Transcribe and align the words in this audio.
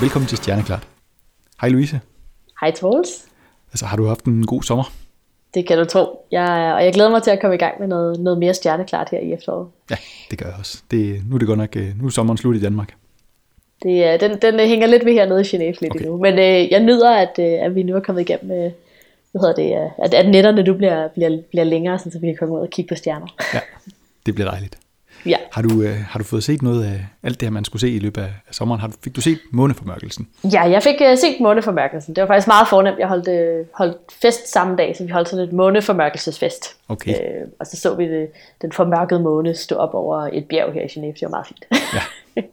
Velkommen 0.00 0.28
til 0.28 0.38
Stjerneklart. 0.38 0.88
Hej 1.60 1.68
Louise. 1.70 2.00
Hej 2.60 2.70
Troels. 2.70 3.08
Altså, 3.72 3.86
har 3.86 3.96
du 3.96 4.06
haft 4.06 4.24
en 4.24 4.46
god 4.46 4.62
sommer? 4.62 4.92
Det 5.54 5.66
kan 5.66 5.78
du 5.78 5.84
tro. 5.84 6.26
Jeg, 6.30 6.72
og 6.76 6.84
jeg 6.84 6.92
glæder 6.92 7.10
mig 7.10 7.22
til 7.22 7.30
at 7.30 7.40
komme 7.40 7.54
i 7.54 7.58
gang 7.58 7.74
med 7.80 7.88
noget, 7.88 8.20
noget 8.20 8.38
mere 8.38 8.54
stjerneklart 8.54 9.08
her 9.10 9.18
i 9.18 9.32
efteråret. 9.32 9.68
Ja, 9.90 9.96
det 10.30 10.38
gør 10.38 10.46
jeg 10.46 10.54
også. 10.58 10.82
Det, 10.90 11.22
nu 11.28 11.34
er 11.34 11.38
det 11.38 11.48
godt 11.48 11.58
nok, 11.58 11.76
øh, 11.76 11.98
nu 12.00 12.06
er 12.06 12.10
sommeren 12.10 12.36
slut 12.38 12.56
i 12.56 12.60
Danmark. 12.60 12.94
Det, 13.82 14.04
er- 14.04 14.16
den, 14.16 14.38
den 14.42 14.54
øh, 14.60 14.66
hænger 14.66 14.86
lidt 14.86 15.04
ved 15.04 15.12
hernede 15.12 15.40
i 15.40 15.44
Genève 15.44 15.58
lidt 15.58 15.78
Okay. 15.82 15.90
okay. 15.90 16.00
endnu. 16.00 16.16
Men 16.16 16.32
øh, 16.34 16.70
jeg 16.72 16.80
nyder, 16.82 17.10
at, 17.16 17.38
øh, 17.38 17.64
at 17.64 17.74
vi 17.74 17.82
nu 17.82 17.96
er 17.96 18.00
kommet 18.00 18.22
igennem, 18.30 18.50
øh, 18.50 18.72
hvad 19.32 19.40
hedder 19.40 19.54
det, 19.54 19.84
øh, 19.84 19.90
at, 20.04 20.14
at 20.14 20.28
netterne 20.28 20.62
nu 20.62 20.74
bliver, 20.74 21.08
bliver, 21.08 21.38
bliver 21.50 21.64
længere, 21.64 21.98
så 21.98 22.18
vi 22.20 22.26
kan 22.26 22.36
komme 22.38 22.54
ud 22.54 22.60
og 22.60 22.70
kigge 22.70 22.88
på 22.88 22.94
stjerner. 22.94 23.26
Ja, 23.54 23.60
det 24.26 24.34
bliver 24.34 24.50
dejligt. 24.50 24.78
Ja. 25.26 25.36
Har 25.52 25.62
du, 25.62 25.82
øh, 25.82 25.96
har 26.08 26.18
du 26.18 26.24
fået 26.24 26.44
set 26.44 26.62
noget 26.62 26.84
af 26.84 27.06
alt 27.22 27.40
det 27.40 27.46
her, 27.46 27.52
man 27.52 27.64
skulle 27.64 27.80
se 27.80 27.90
i 27.90 27.98
løbet 27.98 28.22
af, 28.22 28.32
sommeren? 28.50 28.80
Har 28.80 28.88
du, 28.88 28.94
fik 29.04 29.16
du 29.16 29.20
set 29.20 29.38
måneformørkelsen? 29.52 30.28
ja, 30.52 30.62
jeg 30.62 30.82
fik 30.82 30.94
øh, 31.00 31.18
set 31.18 31.40
måneformørkelsen. 31.40 32.16
Det 32.16 32.22
var 32.22 32.26
faktisk 32.26 32.46
meget 32.46 32.68
fornemt. 32.68 32.98
Jeg 32.98 33.08
holdt, 33.08 33.28
øh, 33.28 33.66
holdt 33.74 33.96
fest 34.22 34.52
samme 34.52 34.76
dag, 34.76 34.96
så 34.96 35.04
vi 35.04 35.10
holdt 35.10 35.28
sådan 35.28 35.44
et 35.44 35.52
måneformørkelsesfest. 35.52 36.76
Okay. 36.88 37.10
Øh, 37.10 37.48
og 37.60 37.66
så 37.66 37.76
så 37.76 37.94
vi 37.94 38.08
det, 38.08 38.28
den 38.62 38.72
formørkede 38.72 39.20
måne 39.20 39.54
stå 39.54 39.74
op 39.74 39.94
over 39.94 40.28
et 40.32 40.44
bjerg 40.48 40.72
her 40.72 40.82
i 40.82 40.86
Genève. 40.86 41.12
Det 41.12 41.22
var 41.22 41.28
meget 41.28 41.46
fint. 41.46 41.64
Ja. 41.94 42.42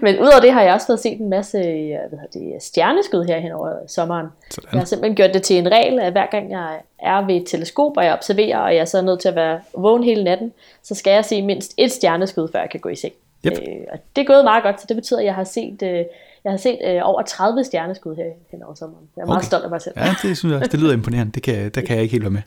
Men 0.00 0.18
udover 0.18 0.40
det 0.40 0.52
har 0.52 0.62
jeg 0.62 0.74
også 0.74 0.86
fået 0.86 1.00
set 1.00 1.20
en 1.20 1.30
masse 1.30 1.58
øh, 1.58 1.88
hvad 2.08 2.18
hedder 2.18 2.52
det, 2.54 2.62
stjerneskud 2.62 3.24
her 3.24 3.38
hen 3.38 3.52
over 3.52 3.72
sommeren. 3.86 4.26
Sådan. 4.50 4.68
Jeg 4.72 4.80
har 4.80 4.84
simpelthen 4.84 5.16
gjort 5.16 5.34
det 5.34 5.42
til 5.42 5.56
en 5.56 5.72
regel, 5.72 6.00
at 6.00 6.12
hver 6.12 6.26
gang 6.30 6.50
jeg 6.50 6.76
er 6.98 7.26
ved 7.26 7.34
et 7.36 7.46
teleskop, 7.46 7.96
og 7.96 8.04
jeg 8.04 8.12
observerer, 8.12 8.58
og 8.58 8.74
jeg 8.74 8.80
er 8.80 8.84
så 8.84 9.02
nødt 9.02 9.20
til 9.20 9.28
at 9.28 9.34
være 9.34 9.60
vågen 9.76 10.04
hele 10.04 10.24
natten, 10.24 10.52
så 10.82 10.94
skal 10.94 11.10
jeg 11.10 11.24
se 11.24 11.42
mindst 11.42 11.74
et 11.76 11.92
stjerneskud, 11.92 12.48
før 12.52 12.60
jeg 12.60 12.70
kan 12.70 12.80
gå 12.80 12.88
i 12.88 12.96
seng. 12.96 13.12
Yep. 13.46 13.52
Øh, 13.52 13.76
og 13.92 13.98
det 14.16 14.22
er 14.22 14.26
gået 14.26 14.44
meget 14.44 14.62
godt, 14.62 14.80
så 14.80 14.86
det 14.88 14.96
betyder, 14.96 15.18
at 15.20 15.24
jeg 15.26 15.34
har 15.34 15.44
set, 15.44 15.82
øh, 15.82 16.04
jeg 16.44 16.52
har 16.52 16.56
set 16.56 16.78
øh, 16.86 17.00
over 17.02 17.22
30 17.22 17.64
stjerneskud 17.64 18.16
her 18.16 18.24
hen 18.50 18.62
over 18.62 18.74
sommeren. 18.74 19.04
Jeg 19.16 19.22
er 19.22 19.26
meget 19.26 19.36
Okay. 19.38 19.46
stolt 19.46 19.64
af 19.64 19.70
mig 19.70 19.82
selv. 19.82 19.94
Ja, 19.96 20.14
det 20.22 20.36
synes 20.38 20.52
jeg 20.52 20.58
også, 20.60 20.70
det 20.72 20.80
lyder 20.80 20.92
imponerende. 20.92 21.32
Det 21.32 21.42
kan, 21.42 21.70
der 21.70 21.80
kan 21.80 21.94
jeg 21.94 22.02
ikke 22.02 22.12
helt 22.12 22.24
være 22.24 22.30
med. 22.30 22.42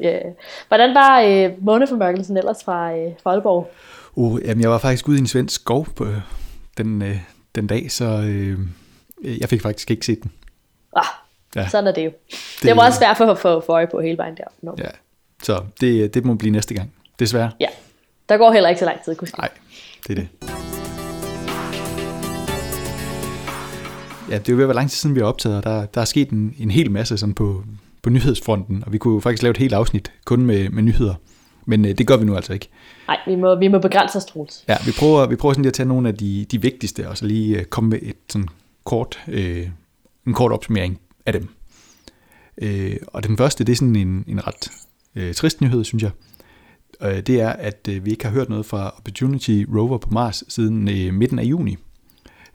Ja. 0.00 0.18
Hvordan 0.68 0.94
var 0.94 1.20
øh, 1.20 1.50
måneformørkelsen 1.64 2.36
ellers 2.36 2.64
fra, 2.64 2.96
øh, 2.96 3.12
fra 3.22 3.30
Aalborg? 3.30 3.70
Uh, 4.14 4.40
jamen, 4.44 4.62
jeg 4.62 4.70
var 4.70 4.78
faktisk 4.78 5.08
ude 5.08 5.16
i 5.16 5.20
en 5.20 5.26
svensk 5.26 5.54
skov 5.54 5.86
på, 5.96 6.06
den, 6.78 7.02
øh, 7.02 7.18
den 7.54 7.66
dag, 7.66 7.92
så 7.92 8.04
øh, 8.04 8.58
jeg 9.40 9.48
fik 9.48 9.62
faktisk 9.62 9.90
ikke 9.90 10.06
set 10.06 10.22
den. 10.22 10.32
Ah, 10.96 11.04
Ja. 11.56 11.68
Sådan 11.68 11.86
er 11.86 11.92
det 11.92 12.04
jo. 12.04 12.10
Det, 12.30 12.62
det 12.62 12.76
var 12.76 12.86
også 12.86 12.98
svært 12.98 13.16
for 13.16 13.24
at 13.26 13.38
få 13.38 13.60
for 13.66 13.72
øje 13.72 13.86
på 13.90 14.00
hele 14.00 14.18
vejen 14.18 14.36
der. 14.36 14.44
No. 14.62 14.72
Ja. 14.78 14.84
Ja, 14.84 14.88
så 15.42 15.62
det, 15.80 16.14
det 16.14 16.24
må 16.24 16.34
blive 16.34 16.52
næste 16.52 16.74
gang. 16.74 16.92
Desværre. 17.18 17.50
ja. 17.60 17.66
Der 18.28 18.36
går 18.36 18.52
heller 18.52 18.68
ikke 18.68 18.78
så 18.78 18.84
lang 18.84 19.04
tid, 19.04 19.14
kunne 19.14 19.28
Nej, 19.38 19.48
det 20.06 20.10
er 20.10 20.14
det. 20.14 20.28
Ja, 24.30 24.38
det 24.38 24.48
er 24.48 24.52
jo 24.52 24.56
ved 24.56 24.64
at 24.64 24.68
være 24.68 24.74
lang 24.76 24.90
tid 24.90 24.96
siden, 24.96 25.14
vi 25.14 25.20
har 25.20 25.26
optaget, 25.26 25.56
og 25.56 25.62
der, 25.64 25.86
der 25.86 26.00
er 26.00 26.04
sket 26.04 26.30
en, 26.30 26.54
en 26.58 26.70
hel 26.70 26.90
masse 26.90 27.18
sådan 27.18 27.34
på, 27.34 27.64
på 28.02 28.10
nyhedsfronten, 28.10 28.82
og 28.86 28.92
vi 28.92 28.98
kunne 28.98 29.14
jo 29.14 29.20
faktisk 29.20 29.42
lave 29.42 29.50
et 29.50 29.56
helt 29.56 29.72
afsnit 29.74 30.12
kun 30.24 30.42
med, 30.46 30.68
med 30.68 30.82
nyheder. 30.82 31.14
Men 31.66 31.84
øh, 31.84 31.98
det 31.98 32.06
gør 32.06 32.16
vi 32.16 32.24
nu 32.24 32.36
altså 32.36 32.52
ikke. 32.52 32.68
Nej, 33.08 33.18
vi 33.26 33.36
må, 33.36 33.58
vi 33.58 33.68
må 33.68 33.78
begrænse 33.78 34.18
os, 34.18 34.24
Troels. 34.24 34.64
Ja, 34.68 34.76
vi 34.86 34.92
prøver, 34.98 35.26
vi 35.26 35.36
prøver 35.36 35.52
sådan 35.52 35.62
lige 35.62 35.70
at 35.70 35.74
tage 35.74 35.88
nogle 35.88 36.08
af 36.08 36.14
de, 36.14 36.46
de 36.50 36.62
vigtigste, 36.62 37.08
og 37.08 37.18
så 37.18 37.26
lige 37.26 37.58
øh, 37.58 37.64
komme 37.64 37.90
med 37.90 37.98
et 38.02 38.16
sådan 38.28 38.48
kort, 38.84 39.24
øh, 39.28 39.68
en 40.26 40.34
kort 40.34 40.52
opsummering 40.52 41.00
af 41.26 41.32
dem. 41.32 41.48
Øh, 42.58 42.96
og 43.06 43.24
den 43.24 43.36
første, 43.36 43.64
det 43.64 43.72
er 43.72 43.76
sådan 43.76 43.96
en, 43.96 44.24
en 44.28 44.46
ret 44.46 44.70
øh, 45.14 45.34
trist 45.34 45.60
nyhed, 45.60 45.84
synes 45.84 46.02
jeg. 46.02 46.10
Øh, 47.02 47.20
det 47.20 47.40
er, 47.40 47.50
at 47.50 47.88
øh, 47.90 48.04
vi 48.04 48.10
ikke 48.10 48.24
har 48.24 48.32
hørt 48.32 48.48
noget 48.48 48.66
fra 48.66 48.94
Opportunity 48.96 49.64
Rover 49.76 49.98
på 49.98 50.08
Mars 50.10 50.44
siden 50.48 50.88
øh, 50.88 51.14
midten 51.14 51.38
af 51.38 51.44
juni. 51.44 51.76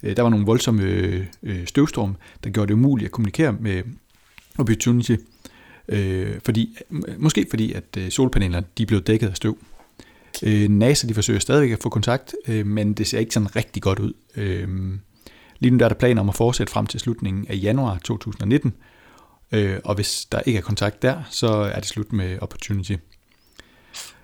Øh, 0.04 0.16
der 0.16 0.22
var 0.22 0.30
nogle 0.30 0.46
voldsomme 0.46 0.84
øh, 0.84 1.26
øh, 1.44 1.68
støvstorm, 1.68 2.16
der 2.44 2.50
gjorde 2.50 2.68
det 2.68 2.74
umuligt 2.74 3.06
at 3.08 3.12
kommunikere 3.12 3.54
med 3.54 3.84
Opportunity. 4.58 5.16
Øh, 5.92 6.40
fordi, 6.46 6.78
måske 7.18 7.46
fordi, 7.50 7.74
at 7.74 7.98
øh, 7.98 8.10
solpanelerne 8.10 8.66
de 8.78 8.86
blev 8.86 9.02
dækket 9.02 9.30
af 9.30 9.36
støv. 9.36 9.58
Øh, 10.44 10.70
NASA 10.70 11.08
de 11.08 11.14
forsøger 11.14 11.40
stadigvæk 11.40 11.72
at 11.72 11.80
få 11.80 11.90
kontakt, 11.90 12.36
øh, 12.48 12.66
men 12.66 12.94
det 12.94 13.08
ser 13.08 13.20
ikke 13.20 13.34
sådan 13.34 13.56
rigtig 13.56 13.82
godt 13.84 14.00
ud. 14.00 14.14
Øh, 14.36 14.68
lige 15.60 15.72
nu 15.72 15.78
der 15.78 15.86
er 15.86 15.90
der 15.90 15.96
planer 15.96 16.22
om 16.22 16.30
at 16.30 16.36
fortsætte 16.36 16.74
frem 16.74 16.86
til 16.86 17.00
slutningen 17.00 17.46
af 17.50 17.60
januar 17.62 17.98
2019, 18.04 18.74
øh, 19.52 19.80
og 19.84 19.96
hvis 19.96 20.28
der 20.32 20.42
ikke 20.46 20.58
er 20.58 20.64
kontakt 20.64 21.02
der, 21.02 21.24
så 21.30 21.48
er 21.48 21.80
det 21.80 21.86
slut 21.86 22.14
med 22.14 22.38
Opportunity. 22.42 22.96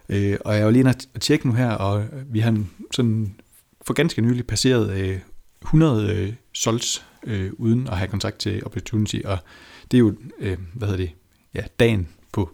Øh, 0.10 0.38
og 0.46 0.56
jeg 0.56 0.66
var 0.66 0.72
lige 0.72 0.80
inde 0.80 0.90
at 0.90 1.22
tjekke 1.22 1.48
nu 1.48 1.54
her, 1.54 1.70
og 1.70 2.06
vi 2.30 2.40
har 2.40 2.64
sådan 2.92 3.36
for 3.82 3.94
ganske 3.94 4.22
nylig 4.22 4.48
passeret 4.48 4.92
øh, 4.92 5.20
100 5.62 6.16
øh, 6.16 6.34
sols 6.54 7.06
øh, 7.24 7.52
uden 7.54 7.88
at 7.88 7.98
have 7.98 8.08
kontakt 8.08 8.38
til 8.38 8.66
Opportunity, 8.66 9.20
og 9.26 9.38
det 9.92 9.98
er 9.98 10.00
jo, 10.00 10.16
øh, 10.40 10.58
hvad 10.74 10.88
hedder 10.88 11.04
det, 11.04 11.12
ja, 11.58 11.64
dagen 11.80 12.08
på, 12.32 12.50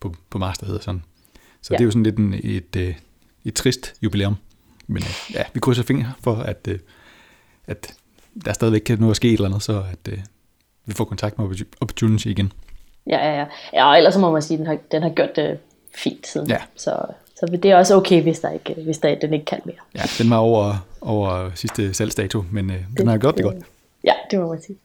på, 0.00 0.14
på 0.30 0.38
Mars, 0.38 0.58
der 0.58 0.66
hedder 0.66 0.80
sådan. 0.80 1.02
Så 1.62 1.68
ja. 1.70 1.74
Ja. 1.74 1.78
det 1.78 1.82
er 1.82 1.86
jo 1.86 1.90
sådan 1.90 2.02
lidt 2.02 2.16
en, 2.18 2.34
et, 2.42 2.76
øh, 2.76 2.94
et 3.44 3.54
trist 3.54 3.94
jubilæum. 4.02 4.36
Men 4.86 5.02
øh, 5.02 5.34
ja, 5.34 5.42
vi 5.54 5.60
krydser 5.60 5.82
fingre 5.82 6.12
for, 6.20 6.34
at, 6.34 6.68
øh, 6.68 6.78
at 7.66 7.94
der 8.44 8.52
stadigvæk 8.52 8.80
kan 8.80 8.98
nå 8.98 9.10
at 9.10 9.16
ske 9.16 9.28
et 9.28 9.32
eller 9.32 9.48
andet, 9.48 9.62
så 9.62 9.84
at 9.92 10.12
vi 10.86 10.94
får 10.94 11.04
kontakt 11.04 11.38
med 11.38 11.46
Opportu- 11.46 11.76
Opportunity 11.80 12.26
igen. 12.26 12.52
Ja, 13.06 13.16
ja, 13.16 13.38
ja. 13.38 13.46
ja 13.72 13.88
og 13.88 13.96
ellers 13.96 14.16
må 14.16 14.32
man 14.32 14.42
sige, 14.42 14.54
at 14.54 14.58
den 14.58 14.66
har, 14.66 14.78
den 14.92 15.02
har 15.02 15.10
gjort 15.10 15.36
det 15.36 15.58
fint 15.94 16.26
siden. 16.26 16.48
Ja. 16.48 16.58
Så, 16.76 17.06
så 17.36 17.46
det 17.62 17.64
er 17.64 17.76
også 17.76 17.94
okay, 17.94 18.22
hvis, 18.22 18.38
der 18.38 18.50
ikke, 18.50 18.74
hvis 18.84 18.98
der, 18.98 19.14
den 19.14 19.32
ikke 19.32 19.46
kan 19.46 19.60
mere. 19.64 19.76
Ja, 19.94 20.02
den 20.18 20.30
var 20.30 20.36
over, 20.36 20.86
over 21.00 21.50
sidste 21.54 21.94
salgsdato, 21.94 22.44
men 22.50 22.70
øh, 22.70 22.84
den 22.96 23.06
har 23.08 23.18
gjort 23.18 23.36
det 23.36 23.44
godt. 23.44 23.56
Ja, 24.04 24.12
det 24.30 24.38
må 24.38 24.48
man 24.48 24.62
sige. 24.62 24.78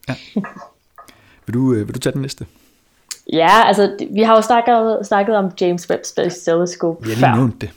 Vil 1.46 1.53
du, 1.53 1.74
øh, 1.74 1.88
vil 1.88 1.96
du 1.96 2.00
tage 2.00 2.14
den 2.14 2.22
næste? 2.22 2.46
Ja, 3.34 3.68
altså, 3.68 3.91
vi 4.12 4.22
har 4.22 4.36
jo 4.36 4.41
snakket, 4.41 4.97
snakket 5.03 5.36
om 5.36 5.52
James 5.62 5.90
Webb 5.90 6.06
Space 6.06 6.52
Telescope 6.52 7.06
Vi 7.06 7.09
har 7.13 7.19
før. 7.19 7.28
lige 7.28 7.38
nævnt 7.38 7.62
det. 7.62 7.69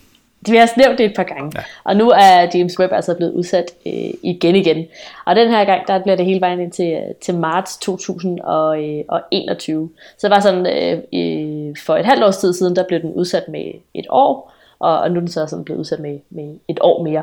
Vi 0.50 0.56
har 0.56 0.70
nævnt 0.76 0.98
det 0.98 1.06
et 1.06 1.12
par 1.16 1.22
gange. 1.22 1.52
Ja. 1.56 1.60
Og 1.84 1.96
nu 1.96 2.10
er 2.10 2.48
James 2.54 2.78
Webb 2.80 2.92
altså 2.92 3.14
blevet 3.14 3.32
udsat 3.32 3.64
øh, 3.86 3.92
igen 4.22 4.56
igen. 4.56 4.86
Og 5.26 5.36
den 5.36 5.48
her 5.50 5.64
gang, 5.64 5.88
der 5.88 6.02
bliver 6.02 6.16
det 6.16 6.24
hele 6.26 6.40
vejen 6.40 6.60
ind 6.60 6.72
til, 6.72 6.92
øh, 6.92 7.14
til 7.20 7.34
marts 7.34 7.76
2021. 7.76 9.90
Så 10.18 10.28
det 10.28 10.34
var 10.34 10.40
sådan, 10.40 10.66
øh, 10.66 10.98
øh, 11.14 11.76
for 11.86 11.96
et 11.96 12.04
halvt 12.06 12.24
års 12.24 12.36
tid 12.36 12.52
siden, 12.54 12.76
der 12.76 12.84
blev 12.88 13.00
den 13.00 13.12
udsat 13.12 13.48
med 13.48 13.72
et 13.94 14.06
år. 14.10 14.52
Og, 14.78 14.98
og 14.98 15.10
nu 15.10 15.16
er 15.16 15.20
den 15.20 15.28
så 15.28 15.46
sådan 15.46 15.64
blevet 15.64 15.80
udsat 15.80 16.00
med, 16.00 16.18
med 16.30 16.54
et 16.68 16.78
år 16.80 17.02
mere. 17.02 17.22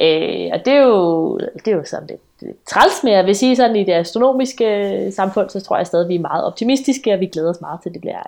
Ja. 0.00 0.44
Øh, 0.46 0.50
og 0.52 0.64
det 0.64 0.72
er 0.72 0.82
jo, 0.82 1.38
det 1.38 1.68
er 1.68 1.76
jo 1.76 1.84
sådan 1.84 2.06
lidt, 2.06 2.20
lidt 2.40 2.66
træls, 2.66 3.04
men 3.04 3.12
jeg 3.12 3.26
vil 3.26 3.36
sige 3.36 3.56
sådan 3.56 3.76
i 3.76 3.84
det 3.84 3.92
astronomiske 3.92 5.12
samfund, 5.12 5.50
så 5.50 5.60
tror 5.60 5.76
jeg 5.76 5.86
stadig, 5.86 6.08
vi 6.08 6.14
er 6.14 6.20
meget 6.20 6.44
optimistiske, 6.44 7.12
og 7.12 7.20
vi 7.20 7.26
glæder 7.26 7.50
os 7.50 7.60
meget 7.60 7.80
til, 7.82 7.88
at 7.88 7.94
det 7.94 8.00
bliver, 8.00 8.22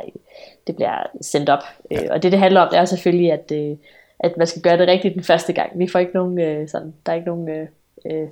det 0.67 0.77
bliver 0.77 1.07
sendt 1.21 1.49
op. 1.49 1.63
Ja. 1.91 2.03
Øh, 2.03 2.09
og 2.11 2.23
det, 2.23 2.33
det 2.33 2.41
handler 2.41 2.61
om, 2.61 2.69
det 2.71 2.79
er 2.79 2.85
selvfølgelig, 2.85 3.33
at, 3.33 3.53
øh, 3.55 3.77
at 4.21 4.37
man 4.37 4.47
skal 4.47 4.63
gøre 4.63 4.79
det 4.79 4.89
rigtigt 4.89 5.15
den 5.15 5.23
første 5.23 5.53
gang. 5.53 5.79
Vi 5.79 5.89
får 5.89 5.99
ikke 5.99 6.15
nogen, 6.15 6.39
øh, 6.41 6.69
sådan, 6.69 6.95
der 7.07 7.13
er 7.13 7.17
ikke 7.17 7.29
nogen 7.29 7.49
øh, 7.49 7.67
øh, 8.07 8.29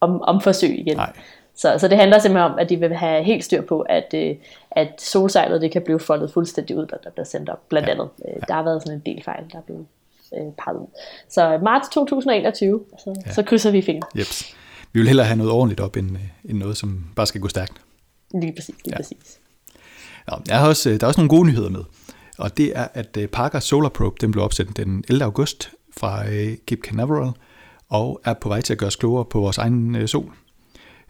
om, 0.00 0.22
omforsøg 0.22 0.78
igen. 0.78 0.96
Nej. 0.96 1.12
Så, 1.54 1.78
så 1.78 1.88
det 1.88 1.98
handler 1.98 2.18
simpelthen 2.18 2.52
om, 2.52 2.58
at 2.58 2.68
de 2.68 2.76
vil 2.76 2.94
have 2.94 3.22
helt 3.24 3.44
styr 3.44 3.62
på, 3.62 3.80
at, 3.80 4.14
øh, 4.14 4.36
at 4.70 4.88
solsejlet 4.98 5.60
det 5.62 5.70
kan 5.72 5.82
blive 5.82 6.00
foldet 6.00 6.32
fuldstændig 6.32 6.76
ud, 6.76 6.86
der, 6.86 6.96
der 6.96 7.10
bliver 7.10 7.24
sendt 7.24 7.48
op, 7.48 7.60
blandt 7.68 7.88
Ja. 7.88 7.92
andet. 7.92 8.08
Øh, 8.28 8.42
Der 8.48 8.54
har 8.54 8.62
været 8.62 8.82
sådan 8.82 8.94
en 8.98 9.02
del 9.14 9.22
fejl, 9.24 9.44
der 9.52 9.58
er 9.58 9.62
blevet 9.62 9.86
øh, 10.34 10.52
peget 10.64 10.78
ud. 10.80 10.86
Så 11.28 11.58
marts 11.64 11.88
2021, 11.88 12.80
så, 12.98 13.22
ja. 13.26 13.32
så 13.34 13.42
krydser 13.42 13.70
vi 13.70 13.82
fingre. 13.82 14.08
Jeps. 14.18 14.54
Vi 14.92 15.00
vil 15.00 15.06
hellere 15.08 15.26
have 15.26 15.36
noget 15.36 15.52
ordentligt 15.52 15.80
op, 15.80 15.96
end, 15.96 16.10
øh, 16.10 16.22
end 16.50 16.58
noget, 16.58 16.76
som 16.76 17.04
bare 17.16 17.26
skal 17.26 17.40
gå 17.40 17.48
stærkt. 17.48 17.72
Lige 18.40 18.52
præcis, 18.56 18.74
lige 18.84 18.92
Ja. 18.92 18.96
præcis. 18.96 19.38
Nå, 20.28 20.36
jeg 20.48 20.58
har 20.58 20.68
også, 20.68 20.90
øh, 20.90 21.00
der 21.00 21.06
er 21.06 21.08
også 21.08 21.20
nogle 21.20 21.28
gode 21.28 21.46
nyheder 21.48 21.70
med. 21.70 21.80
Og 22.38 22.56
det 22.56 22.72
er, 22.78 22.88
at 22.94 23.16
øh, 23.16 23.28
Parker 23.28 23.60
Solar 23.60 23.88
Probe 23.88 24.16
den 24.20 24.30
blev 24.30 24.44
opsat 24.44 24.66
den 24.76 25.04
11. 25.08 25.24
august 25.24 25.70
fra 25.98 26.28
øh, 26.30 26.56
Cape 26.66 26.80
Canaveral, 26.84 27.32
og 27.88 28.20
er 28.24 28.34
på 28.34 28.48
vej 28.48 28.60
til 28.60 28.72
at 28.72 28.78
gøre 28.78 28.86
os 28.86 28.96
klogere 28.96 29.24
på 29.24 29.40
vores 29.40 29.58
egen 29.58 29.94
øh, 29.96 30.08
sol. 30.08 30.32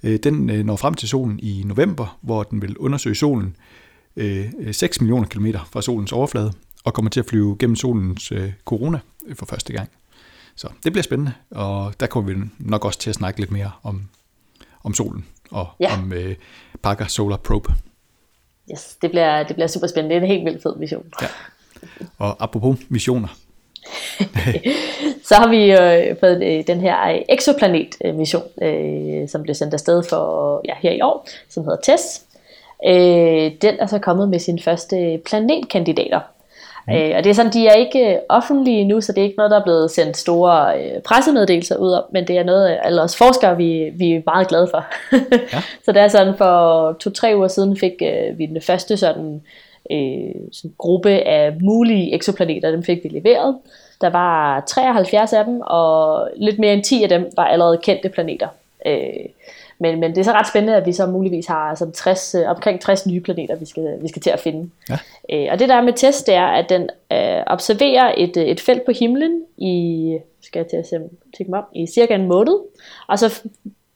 Øh, 0.03 0.19
Den 0.19 0.51
øh, 0.51 0.65
når 0.65 0.77
frem 0.77 0.95
til 0.95 1.09
solen 1.09 1.41
i 1.43 1.63
november, 1.67 2.19
hvor 2.21 2.43
den 2.43 2.63
vil 2.63 2.77
undersøge 2.79 3.15
solen 3.15 3.57
øh, 4.17 4.47
øh, 4.59 4.75
6 4.75 5.01
millioner 5.01 5.27
kilometer 5.27 5.69
fra 5.73 5.83
solens 5.83 6.13
overflade, 6.13 6.53
og 6.85 6.95
kommer 6.95 7.11
til 7.11 7.21
at 7.21 7.27
flyve 7.27 7.57
gennem 7.59 7.77
solens 7.77 8.33
øh, 8.33 8.53
corona 8.65 8.99
øh, 8.99 9.03
for 9.35 9.47
første 9.47 9.73
gang. 9.73 9.89
Så 10.57 10.69
det 10.85 10.93
bliver 10.93 11.03
spændende, 11.03 11.33
og 11.51 11.93
der 12.01 12.07
kommer 12.07 12.33
vi 12.33 12.41
nok 12.59 12.85
også 12.85 12.99
til 12.99 13.11
at 13.11 13.17
snakke 13.17 13.41
lidt 13.41 13.51
mere 13.51 13.71
om, 13.83 14.09
om 14.85 14.95
solen 14.95 15.27
og 15.51 15.69
Ja. 15.81 15.95
om 15.95 16.13
øh, 16.13 16.37
Parker 16.83 17.07
Solar 17.07 17.37
Probe. 17.37 17.73
Yes, 18.73 18.97
det 19.03 19.11
bliver, 19.11 19.43
det 19.43 19.57
bliver 19.57 19.67
super 19.67 19.87
spændende. 19.87 20.15
Det 20.15 20.21
er 20.21 20.25
en 20.27 20.33
helt 20.33 20.45
vildt 20.45 20.63
fed 20.63 20.77
mission. 20.77 21.05
Ja. 21.23 21.27
Og 22.19 22.37
apropos 22.41 22.79
missioner, 22.89 23.29
Så 25.29 25.35
har 25.35 25.49
vi 25.49 25.73
øh, 25.73 26.17
fået 26.21 26.43
øh, 26.45 26.67
den 26.67 26.81
her 26.81 27.09
øh, 27.13 27.21
exoplanet-mission, 27.29 28.43
øh, 28.63 29.29
som 29.29 29.43
blev 29.43 29.55
sendt 29.55 29.75
afsted 29.75 30.03
for 30.11 30.61
ja, 30.65 30.75
her 30.83 30.91
i 30.91 31.01
år, 31.01 31.29
som 31.49 31.65
hedder 31.65 31.79
TESS. 31.83 32.23
Øh, 32.87 33.53
den 33.63 33.75
er 33.81 33.87
så 33.87 33.99
kommet 33.99 34.29
med 34.29 34.39
sine 34.39 34.63
første 34.63 35.21
planetkandidater. 35.25 36.21
Mm. 36.89 36.95
Øh, 36.95 37.17
og 37.17 37.25
det 37.25 37.31
er 37.31 37.35
sådan, 37.35 37.53
de 37.53 37.67
er 37.67 37.75
ikke 37.75 38.15
øh, 38.15 38.19
offentlige 38.29 38.85
nu, 38.85 39.01
så 39.01 39.13
det 39.13 39.21
er 39.21 39.25
ikke 39.25 39.37
noget, 39.37 39.51
der 39.51 39.59
er 39.59 39.65
blevet 39.65 39.91
sendt 39.91 40.17
store 40.17 40.81
øh, 40.81 41.03
pressemeddelelser 41.03 41.77
ud 41.77 41.93
om, 41.93 42.05
men 42.13 42.27
det 42.27 42.39
er 42.39 42.45
noget, 42.45 42.79
alle 42.83 43.03
os 43.03 43.17
forskere, 43.17 43.57
vi, 43.57 43.91
vi 43.95 44.13
er 44.13 44.23
meget 44.27 44.49
glade 44.49 44.69
for. 44.71 44.87
ja. 45.55 45.63
Så 45.85 45.93
det 45.93 46.03
er 46.03 46.09
sådan, 46.09 46.35
for 46.37 46.93
to-tre 47.01 47.33
uger 47.37 47.49
siden 47.49 47.77
fik 47.77 47.93
øh, 48.03 48.39
vi 48.39 48.47
den 48.47 48.63
første 48.63 48.97
sådan, 48.97 49.43
øh, 49.93 50.35
sådan 50.53 50.75
gruppe 50.79 51.11
af 51.11 51.53
mulige 51.61 52.15
eksoplaneter, 52.15 52.71
dem 52.71 52.83
fik 52.83 53.05
vi 53.05 53.09
leveret. 53.09 53.57
Der 54.01 54.11
var 54.11 54.61
73 54.61 55.33
af 55.33 55.45
dem, 55.45 55.61
og 55.61 56.29
lidt 56.37 56.59
mere 56.59 56.73
end 56.73 56.85
10 56.85 57.03
af 57.03 57.09
dem 57.09 57.31
var 57.37 57.45
allerede 57.45 57.79
kendte 57.83 58.09
planeter. 58.09 58.49
Øh, 58.87 59.27
men, 59.79 60.01
men 60.01 60.11
det 60.11 60.19
er 60.19 60.25
så 60.25 60.33
ret 60.33 60.49
spændende, 60.49 60.77
at 60.77 60.87
vi 60.87 60.93
så 60.93 61.07
muligvis 61.07 61.47
har 61.47 61.75
sådan 61.75 61.93
60, 61.93 62.35
øh, 62.35 62.49
omkring 62.49 62.81
60 62.81 63.07
nye 63.07 63.21
planeter, 63.21 63.57
vi 63.57 63.67
skal, 63.67 63.99
vi 64.03 64.09
skal 64.09 64.23
til 64.23 64.31
at 64.31 64.41
finde. 64.41 64.71
Ja. 64.91 64.99
Øh, 65.33 65.49
og 65.53 65.59
det 65.59 65.69
der 65.69 65.83
med 65.83 65.93
test, 65.93 66.27
det 66.27 66.35
er, 66.35 66.47
at 66.47 66.69
den 66.69 66.83
øh, 67.13 67.43
observerer 67.47 68.15
et, 68.17 68.37
øh, 68.37 68.45
et 68.45 68.61
felt 68.61 68.85
på 68.85 68.93
himlen 68.93 69.43
i, 69.57 70.19
skal 70.41 70.61
jeg 70.61 70.67
til 70.67 70.77
at 70.77 70.87
se, 70.87 70.99
mig 71.49 71.59
om, 71.59 71.65
i 71.75 71.87
cirka 71.87 72.15
en 72.15 72.29
måned, 72.29 72.59
og 73.07 73.19
så 73.19 73.41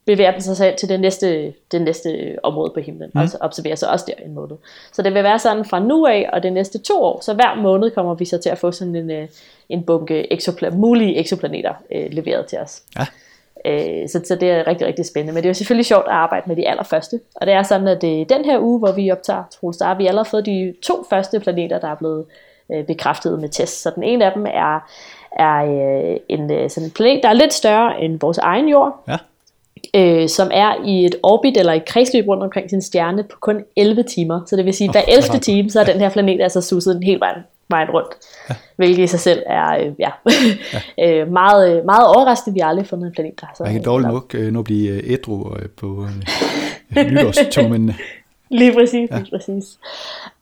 bevæger 0.05 0.31
den 0.31 0.41
sig 0.41 0.57
selv 0.57 0.77
til 0.77 0.89
det 0.89 0.99
næste, 0.99 1.53
det 1.71 1.81
næste 1.81 2.37
område 2.43 2.71
på 2.73 2.79
himlen, 2.79 3.11
mm. 3.13 3.21
altså 3.21 3.37
observerer 3.41 3.75
sig 3.75 3.89
også 3.89 4.05
der 4.07 4.25
en 4.25 4.33
måned. 4.33 4.55
Så 4.93 5.01
det 5.01 5.13
vil 5.13 5.23
være 5.23 5.39
sådan 5.39 5.65
fra 5.65 5.79
nu 5.79 6.05
af 6.05 6.29
og 6.33 6.43
de 6.43 6.49
næste 6.49 6.79
to 6.79 7.03
år, 7.03 7.21
så 7.21 7.33
hver 7.33 7.55
måned 7.55 7.91
kommer 7.91 8.13
vi 8.13 8.25
så 8.25 8.37
til 8.37 8.49
at 8.49 8.57
få 8.57 8.71
sådan 8.71 8.95
en, 8.95 9.11
øh, 9.11 9.27
en 9.69 9.83
bunke 9.83 10.33
exopla- 10.33 10.75
mulige 10.75 11.17
eksoplaneter 11.17 11.73
øh, 11.91 12.11
leveret 12.11 12.45
til 12.45 12.59
os. 12.59 12.81
Ja. 12.99 13.05
Øh, 13.65 14.09
så, 14.09 14.21
så 14.23 14.35
det 14.35 14.51
er 14.51 14.67
rigtig, 14.67 14.87
rigtig 14.87 15.05
spændende. 15.05 15.33
Men 15.33 15.43
det 15.43 15.45
er 15.45 15.49
jo 15.49 15.53
selvfølgelig 15.53 15.85
sjovt 15.85 16.05
at 16.05 16.13
arbejde 16.13 16.43
med 16.47 16.55
de 16.55 16.67
allerførste. 16.69 17.19
Og 17.35 17.47
det 17.47 17.53
er 17.53 17.63
sådan, 17.63 17.87
at 17.87 18.01
det, 18.01 18.29
den 18.29 18.45
her 18.45 18.59
uge, 18.59 18.79
hvor 18.79 18.91
vi 18.91 19.11
optager 19.11 19.43
Troels, 19.51 19.77
der 19.77 19.85
har 19.85 19.95
vi 19.95 20.07
allerede 20.07 20.29
fået 20.29 20.45
de 20.45 20.73
to 20.83 21.05
første 21.09 21.39
planeter, 21.39 21.79
der 21.79 21.87
er 21.87 21.95
blevet 21.95 22.25
øh, 22.73 22.85
bekræftet 22.85 23.39
med 23.39 23.49
test. 23.49 23.81
Så 23.81 23.91
den 23.95 24.03
ene 24.03 24.25
af 24.25 24.31
dem 24.35 24.45
er, 24.45 24.89
er 25.31 25.63
øh, 25.63 26.17
en 26.29 26.51
øh, 26.51 26.69
sådan 26.69 26.87
en 26.87 26.91
planet, 26.91 27.23
der 27.23 27.29
er 27.29 27.33
lidt 27.33 27.53
større 27.53 28.01
end 28.01 28.19
vores 28.19 28.37
egen 28.37 28.69
jord. 28.69 29.03
Ja. 29.07 29.17
Øh, 29.95 30.29
som 30.29 30.49
er 30.53 30.85
i 30.85 31.05
et 31.05 31.15
orbit 31.23 31.57
eller 31.57 31.73
et 31.73 31.85
kredsløb 31.85 32.27
rundt 32.27 32.43
omkring 32.43 32.69
sin 32.69 32.81
stjerne 32.81 33.23
på 33.23 33.37
kun 33.39 33.63
11 33.75 34.03
timer. 34.03 34.41
Så 34.45 34.55
det 34.55 34.65
vil 34.65 34.73
sige, 34.73 34.87
at 34.87 34.93
hver 34.93 35.15
11. 35.15 35.39
time, 35.39 35.69
så 35.69 35.79
er 35.79 35.83
den 35.83 35.99
her 35.99 36.09
planet 36.09 36.41
altså 36.41 36.61
susset 36.61 36.95
en 36.95 37.03
hel 37.03 37.19
vej 37.19 37.33
vejen 37.73 37.89
rundt. 37.89 38.09
Ja. 38.49 38.55
Hvilket 38.75 39.03
i 39.03 39.07
sig 39.07 39.19
selv 39.19 39.43
er 39.45 39.85
øh, 39.85 39.91
ja, 39.99 40.11
ja. 40.97 41.21
øh, 41.21 41.31
meget, 41.31 41.77
øh, 41.77 41.85
meget 41.85 42.07
overraskende, 42.07 42.53
vi 42.53 42.59
har 42.59 42.69
aldrig 42.69 42.87
fundet 42.87 43.07
en 43.07 43.13
planet, 43.13 43.41
der 43.41 43.45
har 43.45 43.53
så... 43.57 43.63
Man 43.63 43.73
kan 43.73 43.83
dårligt 43.83 44.09
nok 44.09 44.35
øh, 44.35 44.53
nu 44.53 44.63
blive 44.63 44.91
øh, 44.91 45.13
ædru 45.13 45.55
øh, 45.55 45.69
på 45.69 46.07
øh, 46.97 47.11
nytårstogmændene. 47.11 47.95
Lige 48.53 48.73
præcis, 48.73 49.09
ja. 49.11 49.17
lige 49.17 49.29
præcis. 49.29 49.77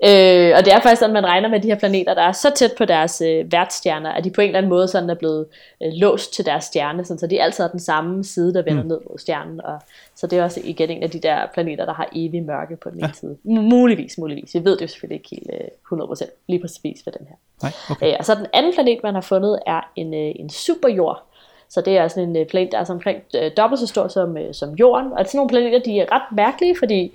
Øh, 0.03 0.51
og 0.57 0.65
det 0.65 0.73
er 0.73 0.79
faktisk 0.83 0.99
sådan, 0.99 1.13
man 1.13 1.25
regner 1.25 1.49
med 1.49 1.59
de 1.59 1.67
her 1.67 1.75
planeter, 1.75 2.13
der 2.13 2.21
er 2.21 2.31
så 2.31 2.51
tæt 2.55 2.71
på 2.77 2.85
deres 2.85 3.21
øh, 3.21 3.51
værtsstjerner, 3.51 4.11
at 4.11 4.23
de 4.23 4.31
på 4.31 4.41
en 4.41 4.47
eller 4.47 4.57
anden 4.57 4.69
måde 4.69 4.87
sådan 4.87 5.09
er 5.09 5.15
blevet 5.15 5.45
øh, 5.83 5.91
låst 5.93 6.33
til 6.33 6.45
deres 6.45 6.63
stjerne, 6.63 7.05
sådan, 7.05 7.19
så 7.19 7.27
de 7.27 7.41
altid 7.41 7.63
har 7.63 7.71
den 7.71 7.79
samme 7.79 8.23
side, 8.23 8.53
der 8.53 8.61
vender 8.61 8.83
mm. 8.83 8.89
ned 8.89 8.99
mod 9.09 9.17
stjernen. 9.17 9.61
Og, 9.61 9.79
så 10.15 10.27
det 10.27 10.39
er 10.39 10.43
også 10.43 10.61
igen 10.63 10.89
en 10.89 11.03
af 11.03 11.09
de 11.09 11.19
der 11.19 11.47
planeter, 11.53 11.85
der 11.85 11.93
har 11.93 12.09
evig 12.15 12.43
mørke 12.43 12.75
på 12.75 12.89
den 12.89 12.97
ene 12.97 13.07
ja. 13.07 13.13
side. 13.13 13.37
Muligvis, 13.43 14.17
muligvis. 14.17 14.53
Vi 14.53 14.65
ved 14.65 14.77
det 14.77 14.81
jo 14.81 14.87
selvfølgelig 14.87 15.15
ikke 15.15 15.29
helt 15.29 15.49
øh, 15.91 15.99
100% 15.99 16.43
lige 16.47 16.61
præcis 16.61 17.03
for 17.03 17.11
den 17.11 17.27
her. 17.29 17.35
Nej, 17.61 17.71
okay. 17.89 18.07
øh, 18.07 18.15
og 18.19 18.25
så 18.25 18.35
den 18.35 18.47
anden 18.53 18.73
planet, 18.73 18.99
man 19.03 19.13
har 19.13 19.21
fundet, 19.21 19.59
er 19.67 19.91
en, 19.95 20.13
øh, 20.13 20.31
en 20.35 20.49
superjord. 20.49 21.23
Så 21.69 21.81
det 21.81 21.97
er 21.97 22.07
sådan 22.07 22.29
en 22.29 22.37
øh, 22.37 22.45
planet, 22.45 22.71
der 22.71 22.77
er 22.77 22.85
omkring 22.89 23.23
øh, 23.35 23.51
dobbelt 23.57 23.79
så 23.79 23.87
stor 23.87 24.07
som, 24.07 24.37
øh, 24.37 24.53
som 24.53 24.73
jorden. 24.73 25.13
Og 25.13 25.25
sådan 25.25 25.37
nogle 25.37 25.49
planeter, 25.49 25.79
de 25.79 25.99
er 25.99 26.11
ret 26.11 26.35
mærkelige, 26.35 26.75
fordi 26.79 27.13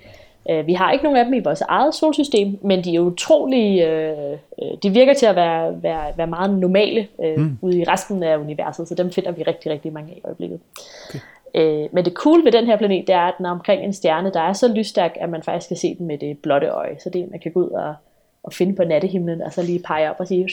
vi 0.65 0.73
har 0.73 0.91
ikke 0.91 1.03
nogen 1.03 1.17
af 1.17 1.25
dem 1.25 1.33
i 1.33 1.39
vores 1.39 1.61
eget 1.61 1.95
solsystem, 1.95 2.59
men 2.61 2.83
de 2.83 2.95
er 2.95 2.99
utrolig, 2.99 3.81
øh, 3.81 4.31
øh, 4.61 4.77
de 4.83 4.89
virker 4.89 5.13
til 5.13 5.25
at 5.25 5.35
være, 5.35 5.83
være, 5.83 6.13
være 6.17 6.27
meget 6.27 6.59
normale 6.59 7.07
øh, 7.23 7.39
mm. 7.39 7.57
ude 7.61 7.79
i 7.79 7.83
resten 7.83 8.23
af 8.23 8.37
universet, 8.37 8.87
så 8.87 8.95
dem 8.95 9.11
finder 9.11 9.31
vi 9.31 9.43
rigtig, 9.43 9.71
rigtig 9.71 9.93
mange 9.93 10.11
af 10.11 10.17
i 10.17 10.21
øjeblikket. 10.25 10.59
Okay. 11.09 11.19
Øh, 11.55 11.89
men 11.91 12.05
det 12.05 12.13
cool 12.13 12.45
ved 12.45 12.51
den 12.51 12.65
her 12.65 12.77
planet, 12.77 13.07
det 13.07 13.15
er, 13.15 13.21
at 13.21 13.33
den 13.37 13.45
er 13.45 13.51
omkring 13.51 13.83
en 13.83 13.93
stjerne, 13.93 14.31
der 14.33 14.41
er 14.41 14.53
så 14.53 14.73
lysstærk, 14.73 15.11
at 15.15 15.29
man 15.29 15.43
faktisk 15.43 15.67
kan 15.67 15.77
se 15.77 15.95
den 15.95 16.07
med 16.07 16.17
det 16.17 16.37
blotte 16.37 16.67
øje. 16.67 16.99
Så 16.99 17.09
det 17.09 17.21
er, 17.21 17.25
man 17.31 17.39
kan 17.39 17.51
gå 17.51 17.59
ud 17.59 17.69
og, 17.69 17.95
og 18.43 18.53
finde 18.53 18.75
på 18.75 18.83
nattehimlen, 18.83 19.41
og 19.41 19.53
så 19.53 19.63
lige 19.63 19.79
pege 19.79 20.09
op 20.09 20.15
og 20.19 20.27
sige, 20.27 20.49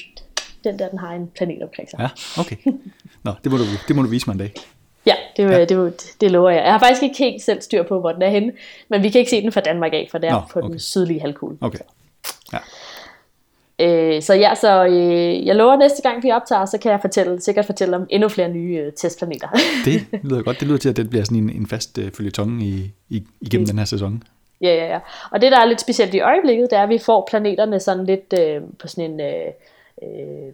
den 0.64 0.78
der, 0.78 0.88
den 0.88 0.98
har 0.98 1.14
en 1.14 1.30
planet 1.36 1.62
omkring 1.62 1.90
sig. 1.90 1.98
Ja, 2.00 2.08
okay. 2.40 2.56
Nå, 3.24 3.32
det 3.44 3.52
må 3.52 3.58
du, 3.58 3.64
det 3.88 3.96
må 3.96 4.02
du 4.02 4.08
vise 4.08 4.26
mig 4.26 4.32
en 4.32 4.38
dag. 4.38 4.52
Ja, 5.06 5.14
det, 5.36 5.50
ja. 5.50 5.64
Det, 5.64 6.14
det 6.20 6.30
lover 6.30 6.50
jeg. 6.50 6.64
Jeg 6.64 6.72
har 6.72 6.78
faktisk 6.78 7.02
ikke 7.02 7.18
helt 7.18 7.42
selv 7.42 7.60
styr 7.60 7.82
på, 7.82 8.00
hvor 8.00 8.12
den 8.12 8.22
er 8.22 8.28
henne, 8.28 8.52
men 8.88 9.02
vi 9.02 9.10
kan 9.10 9.18
ikke 9.18 9.30
se 9.30 9.42
den 9.42 9.52
fra 9.52 9.60
Danmark 9.60 9.92
af, 9.92 10.08
for 10.10 10.18
det 10.18 10.28
er 10.28 10.34
Nå, 10.34 10.40
på 10.50 10.58
okay. 10.58 10.68
den 10.68 10.78
sydlige 10.78 11.20
halvkugle. 11.20 11.58
Okay. 11.60 11.78
Ja. 12.52 12.58
Øh, 13.78 14.22
så 14.22 14.34
ja, 14.34 14.54
så 14.54 14.84
øh, 14.84 15.46
jeg 15.46 15.56
lover 15.56 15.76
næste 15.76 16.02
gang 16.02 16.22
vi 16.22 16.30
optager, 16.30 16.64
så 16.64 16.78
kan 16.78 16.92
jeg 16.92 17.00
fortælle, 17.00 17.40
sikkert 17.40 17.66
fortælle 17.66 17.96
om 17.96 18.06
endnu 18.10 18.28
flere 18.28 18.48
nye 18.48 18.76
øh, 18.76 18.92
testplaneter. 18.92 19.48
det 19.84 20.06
lyder 20.28 20.42
godt. 20.42 20.60
Det 20.60 20.68
lyder 20.68 20.78
til, 20.78 20.88
at 20.88 20.96
det 20.96 21.10
bliver 21.10 21.24
sådan 21.24 21.38
en, 21.38 21.50
en 21.50 21.66
fast 21.66 21.98
øh, 21.98 22.10
følgetong 22.12 22.62
i, 22.62 22.92
i, 23.08 23.22
igennem 23.40 23.66
den 23.66 23.78
her 23.78 23.84
sæson. 23.84 24.22
Ja, 24.60 24.74
ja, 24.74 24.86
ja. 24.86 24.98
Og 25.30 25.40
det, 25.40 25.52
der 25.52 25.58
er 25.58 25.64
lidt 25.64 25.80
specielt 25.80 26.14
i 26.14 26.20
øjeblikket, 26.20 26.70
det 26.70 26.78
er, 26.78 26.82
at 26.82 26.88
vi 26.88 26.98
får 26.98 27.26
planeterne 27.30 27.80
sådan 27.80 28.06
lidt 28.06 28.34
øh, 28.40 28.62
på 28.78 28.88
sådan 28.88 29.10
en... 29.10 29.20
Øh, 29.20 29.52
øh, 30.02 30.52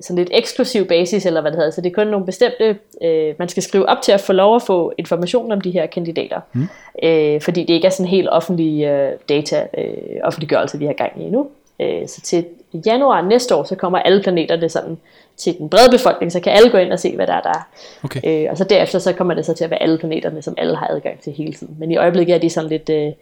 sådan 0.00 0.16
lidt 0.16 0.30
eksklusiv 0.32 0.84
basis, 0.86 1.26
eller 1.26 1.40
hvad 1.40 1.50
det 1.50 1.58
hedder. 1.58 1.70
Så 1.70 1.80
det 1.80 1.90
er 1.90 1.94
kun 1.94 2.06
nogle 2.06 2.26
bestemte, 2.26 2.78
øh, 3.02 3.34
man 3.38 3.48
skal 3.48 3.62
skrive 3.62 3.88
op 3.88 4.02
til 4.02 4.12
at 4.12 4.20
få 4.20 4.32
lov 4.32 4.56
at 4.56 4.62
få 4.62 4.92
information 4.98 5.52
om 5.52 5.60
de 5.60 5.70
her 5.70 5.86
kandidater. 5.86 6.40
Mm. 6.52 6.68
Øh, 7.02 7.40
fordi 7.40 7.60
det 7.60 7.74
ikke 7.74 7.86
er 7.86 7.90
sådan 7.90 8.10
helt 8.10 8.28
offentlig 8.28 8.84
øh, 8.84 9.12
data, 9.28 9.66
øh, 9.78 10.20
offentliggørelse, 10.22 10.78
vi 10.78 10.86
har 10.86 10.92
gang 10.92 11.12
i 11.16 11.22
endnu. 11.22 11.48
Øh, 11.80 12.08
så 12.08 12.20
til 12.20 12.44
januar 12.86 13.22
næste 13.22 13.54
år, 13.54 13.64
så 13.64 13.74
kommer 13.74 13.98
alle 13.98 14.22
planeterne 14.22 14.68
sådan 14.68 14.98
til 15.36 15.58
den 15.58 15.68
brede 15.68 15.90
befolkning, 15.90 16.32
så 16.32 16.40
kan 16.40 16.52
alle 16.52 16.70
gå 16.70 16.78
ind 16.78 16.92
og 16.92 16.98
se, 16.98 17.16
hvad 17.16 17.26
der 17.26 17.32
er 17.32 17.40
der. 17.40 17.68
Okay. 18.04 18.20
Øh, 18.24 18.50
og 18.50 18.58
så 18.58 18.64
derefter, 18.64 18.98
så 18.98 19.12
kommer 19.12 19.34
det 19.34 19.46
så 19.46 19.54
til 19.54 19.64
at 19.64 19.70
være 19.70 19.82
alle 19.82 19.98
planeterne, 19.98 20.42
som 20.42 20.54
alle 20.58 20.76
har 20.76 20.88
adgang 20.88 21.20
til 21.20 21.32
hele 21.32 21.52
tiden. 21.52 21.76
Men 21.78 21.90
i 21.90 21.96
øjeblikket 21.96 22.34
er 22.34 22.38
de 22.38 22.50
sådan 22.50 22.70
lidt, 22.70 22.88
øh, 22.88 23.12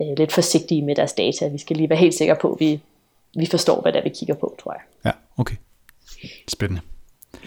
øh, 0.00 0.16
lidt 0.16 0.32
forsigtige 0.32 0.82
med 0.82 0.94
deres 0.94 1.12
data. 1.12 1.48
Vi 1.48 1.58
skal 1.58 1.76
lige 1.76 1.90
være 1.90 1.98
helt 1.98 2.14
sikre 2.14 2.36
på, 2.36 2.52
at 2.52 2.60
vi, 2.60 2.80
vi 3.36 3.46
forstår, 3.46 3.80
hvad 3.80 3.92
det 3.92 3.98
er, 3.98 4.02
vi 4.02 4.08
kigger 4.08 4.34
på, 4.34 4.54
tror 4.62 4.72
jeg. 4.72 4.80
Ja, 5.04 5.40
okay. 5.40 5.54
Spændende. 6.48 6.82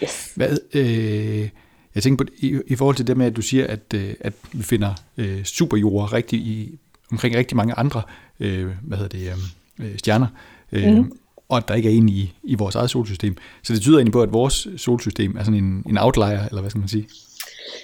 Yes. 0.02 0.32
Hvad, 0.36 0.58
øh, 0.74 1.48
jeg 1.94 2.02
tænker 2.02 2.24
på, 2.24 2.30
i, 2.38 2.60
i 2.66 2.76
forhold 2.76 2.96
til 2.96 3.06
det 3.06 3.16
med, 3.16 3.26
at 3.26 3.36
du 3.36 3.42
siger, 3.42 3.66
at, 3.66 3.94
øh, 3.94 4.14
at 4.20 4.32
vi 4.52 4.62
finder 4.62 4.94
øh, 5.16 5.44
superjorder 5.44 6.12
rigtig 6.12 6.38
i, 6.38 6.78
omkring 7.12 7.36
rigtig 7.36 7.56
mange 7.56 7.74
andre 7.74 8.02
øh, 8.40 8.68
hvad 8.82 8.98
hedder 8.98 9.18
det, 9.18 9.32
øh, 9.78 9.98
stjerner, 9.98 10.26
øh, 10.72 10.96
mm. 10.96 11.12
og 11.48 11.56
at 11.56 11.68
der 11.68 11.74
ikke 11.74 11.88
er 11.88 11.92
en 11.92 12.08
i, 12.08 12.32
i 12.42 12.54
vores 12.54 12.74
eget 12.74 12.90
solsystem. 12.90 13.36
Så 13.62 13.72
det 13.72 13.82
tyder 13.82 13.98
egentlig 13.98 14.12
på, 14.12 14.22
at 14.22 14.32
vores 14.32 14.68
solsystem 14.76 15.36
er 15.36 15.44
sådan 15.44 15.64
en, 15.64 15.84
en 15.88 15.98
outlier, 15.98 16.46
eller 16.46 16.60
hvad 16.60 16.70
skal 16.70 16.78
man 16.78 16.88
sige? 16.88 17.08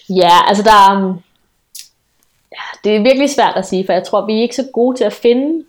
Ja, 0.08 0.48
altså 0.48 0.62
der 0.62 0.72
er, 0.72 1.22
ja, 2.52 2.64
det 2.84 2.96
er 2.96 3.02
virkelig 3.02 3.30
svært 3.30 3.56
at 3.56 3.66
sige, 3.66 3.86
for 3.86 3.92
jeg 3.92 4.04
tror, 4.04 4.26
vi 4.26 4.32
er 4.32 4.42
ikke 4.42 4.56
så 4.56 4.68
gode 4.72 4.96
til 4.96 5.04
at 5.04 5.12
finde 5.12 5.64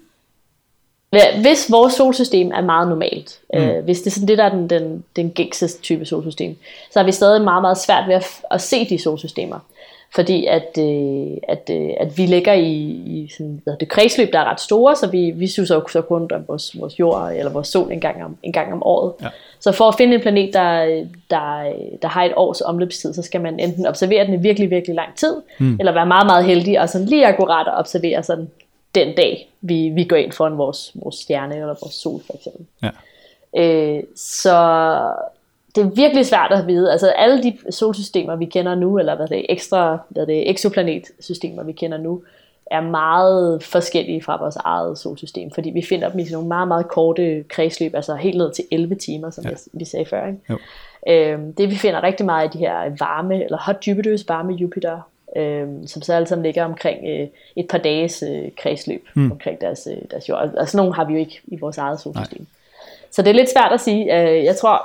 hvis 1.41 1.71
vores 1.71 1.93
solsystem 1.93 2.51
er 2.51 2.61
meget 2.61 2.87
normalt, 2.87 3.39
mm. 3.53 3.59
øh, 3.59 3.83
hvis 3.83 4.01
det 4.01 4.07
er 4.07 4.11
sådan 4.11 4.27
det, 4.27 4.37
der 4.37 4.43
er 4.43 4.49
den, 4.49 4.69
den, 4.69 5.03
den 5.15 5.29
gængse 5.29 5.67
type 5.67 6.05
solsystem, 6.05 6.57
så 6.91 6.99
har 6.99 7.05
vi 7.05 7.11
stadig 7.11 7.41
meget, 7.41 7.61
meget 7.61 7.77
svært 7.77 8.07
ved 8.07 8.15
at, 8.15 8.41
at 8.51 8.61
se 8.61 8.89
de 8.89 8.99
solsystemer. 8.99 9.59
Fordi 10.15 10.45
at, 10.45 10.77
øh, 10.79 11.37
at, 11.47 11.69
øh, 11.71 11.89
at 11.99 12.17
vi 12.17 12.25
ligger 12.25 12.53
i, 12.53 12.71
i 13.05 13.29
sådan, 13.37 13.61
hvad 13.63 13.73
det 13.79 13.89
kredsløb, 13.89 14.33
der 14.33 14.39
er 14.39 14.51
ret 14.51 14.61
store, 14.61 14.95
så 14.95 15.07
vi, 15.07 15.31
vi 15.35 15.47
synes 15.47 15.69
jo 15.69 15.87
så 15.87 16.01
kun 16.01 16.29
om 16.33 16.43
vores, 16.47 16.79
vores 16.79 16.99
jord 16.99 17.31
eller 17.35 17.51
vores 17.51 17.67
sol 17.67 17.91
en 17.91 17.99
gang 17.99 18.23
om, 18.23 18.37
en 18.43 18.53
gang 18.53 18.73
om 18.73 18.83
året. 18.83 19.13
Ja. 19.21 19.27
Så 19.59 19.71
for 19.71 19.87
at 19.87 19.95
finde 19.97 20.15
en 20.15 20.21
planet, 20.21 20.53
der, 20.53 20.85
der, 21.29 21.73
der 22.01 22.07
har 22.07 22.23
et 22.23 22.33
års 22.35 22.61
omløbstid, 22.61 23.13
så 23.13 23.21
skal 23.21 23.41
man 23.41 23.59
enten 23.59 23.85
observere 23.85 24.25
den 24.25 24.33
i 24.33 24.37
virkelig, 24.37 24.69
virkelig 24.69 24.95
lang 24.95 25.15
tid, 25.15 25.35
mm. 25.59 25.75
eller 25.79 25.91
være 25.91 26.05
meget, 26.05 26.25
meget 26.25 26.45
heldig 26.45 26.79
og 26.79 26.89
sådan 26.89 27.07
lige 27.07 27.27
akkurat 27.27 27.67
at 27.67 27.79
observere 27.79 28.23
sådan 28.23 28.49
den 28.99 29.15
dag, 29.15 29.49
vi, 29.61 29.89
vi 29.89 30.03
går 30.03 30.15
ind 30.15 30.31
foran 30.31 30.57
vores, 30.57 30.91
vores 30.95 31.15
stjerne 31.15 31.55
eller 31.55 31.75
vores 31.81 31.93
sol 31.93 32.21
for 32.25 32.33
eksempel. 32.33 32.65
Ja. 32.83 32.89
Øh, 33.57 34.03
så 34.15 34.53
det 35.75 35.83
er 35.85 35.89
virkelig 35.89 36.25
svært 36.25 36.51
at 36.51 36.67
vide. 36.67 36.91
Altså 36.91 37.09
alle 37.09 37.43
de 37.43 37.57
solsystemer, 37.71 38.35
vi 38.35 38.45
kender 38.45 38.75
nu, 38.75 38.99
eller 38.99 39.15
hvad 39.15 39.27
det 39.27 39.37
er, 39.39 39.45
ekstra, 39.49 39.97
hvad 40.09 40.27
det 40.27 40.37
er, 40.37 40.51
exoplanetsystemer, 40.51 41.63
vi 41.63 41.71
kender 41.71 41.97
nu, 41.97 42.23
er 42.71 42.81
meget 42.81 43.63
forskellige 43.63 44.23
fra 44.23 44.37
vores 44.37 44.55
eget 44.55 44.97
solsystem, 44.97 45.51
fordi 45.51 45.69
vi 45.69 45.81
finder 45.81 46.09
dem 46.09 46.19
i 46.19 46.23
sådan 46.23 46.33
nogle 46.33 46.47
meget, 46.47 46.67
meget 46.67 46.87
korte 46.87 47.43
kredsløb, 47.49 47.95
altså 47.95 48.15
helt 48.15 48.37
ned 48.37 48.53
til 48.53 48.65
11 48.71 48.95
timer, 48.95 49.29
som 49.29 49.45
ja. 49.45 49.51
vi 49.73 49.85
sagde 49.85 50.05
før. 50.05 50.27
Ikke? 50.27 50.39
Jo. 50.49 50.57
Øhm, 51.09 51.53
det 51.53 51.69
vi 51.69 51.75
finder 51.75 52.03
rigtig 52.03 52.25
meget 52.25 52.55
i 52.55 52.57
de 52.57 52.63
her 52.63 52.95
varme, 52.99 53.43
eller 53.43 53.57
hot 53.57 53.87
Jupiters, 53.87 54.29
varme 54.29 54.53
Jupiter, 54.53 55.01
øh, 55.35 55.67
som 55.85 56.01
så 56.01 56.13
alle 56.13 56.27
sammen 56.27 56.45
ligger 56.45 56.65
omkring 56.65 56.99
øh, 57.07 57.27
et 57.55 57.67
par 57.69 57.77
dages 57.77 58.23
øh, 58.23 58.51
kredsløb 58.57 59.07
mm. 59.13 59.31
omkring 59.31 59.61
deres, 59.61 59.87
øh, 59.91 59.97
deres 60.11 60.29
jord. 60.29 60.53
Og 60.57 60.69
sådan 60.69 60.77
nogle 60.77 60.95
har 60.95 61.05
vi 61.05 61.13
jo 61.13 61.19
ikke 61.19 61.41
i 61.47 61.57
vores 61.59 61.77
eget 61.77 61.99
solsystem. 61.99 62.39
Nej. 62.39 62.47
Så 63.11 63.21
det 63.21 63.29
er 63.29 63.33
lidt 63.33 63.49
svært 63.49 63.71
at 63.71 63.81
sige. 63.81 64.21
Øh, 64.21 64.43
jeg 64.43 64.55
tror, 64.55 64.81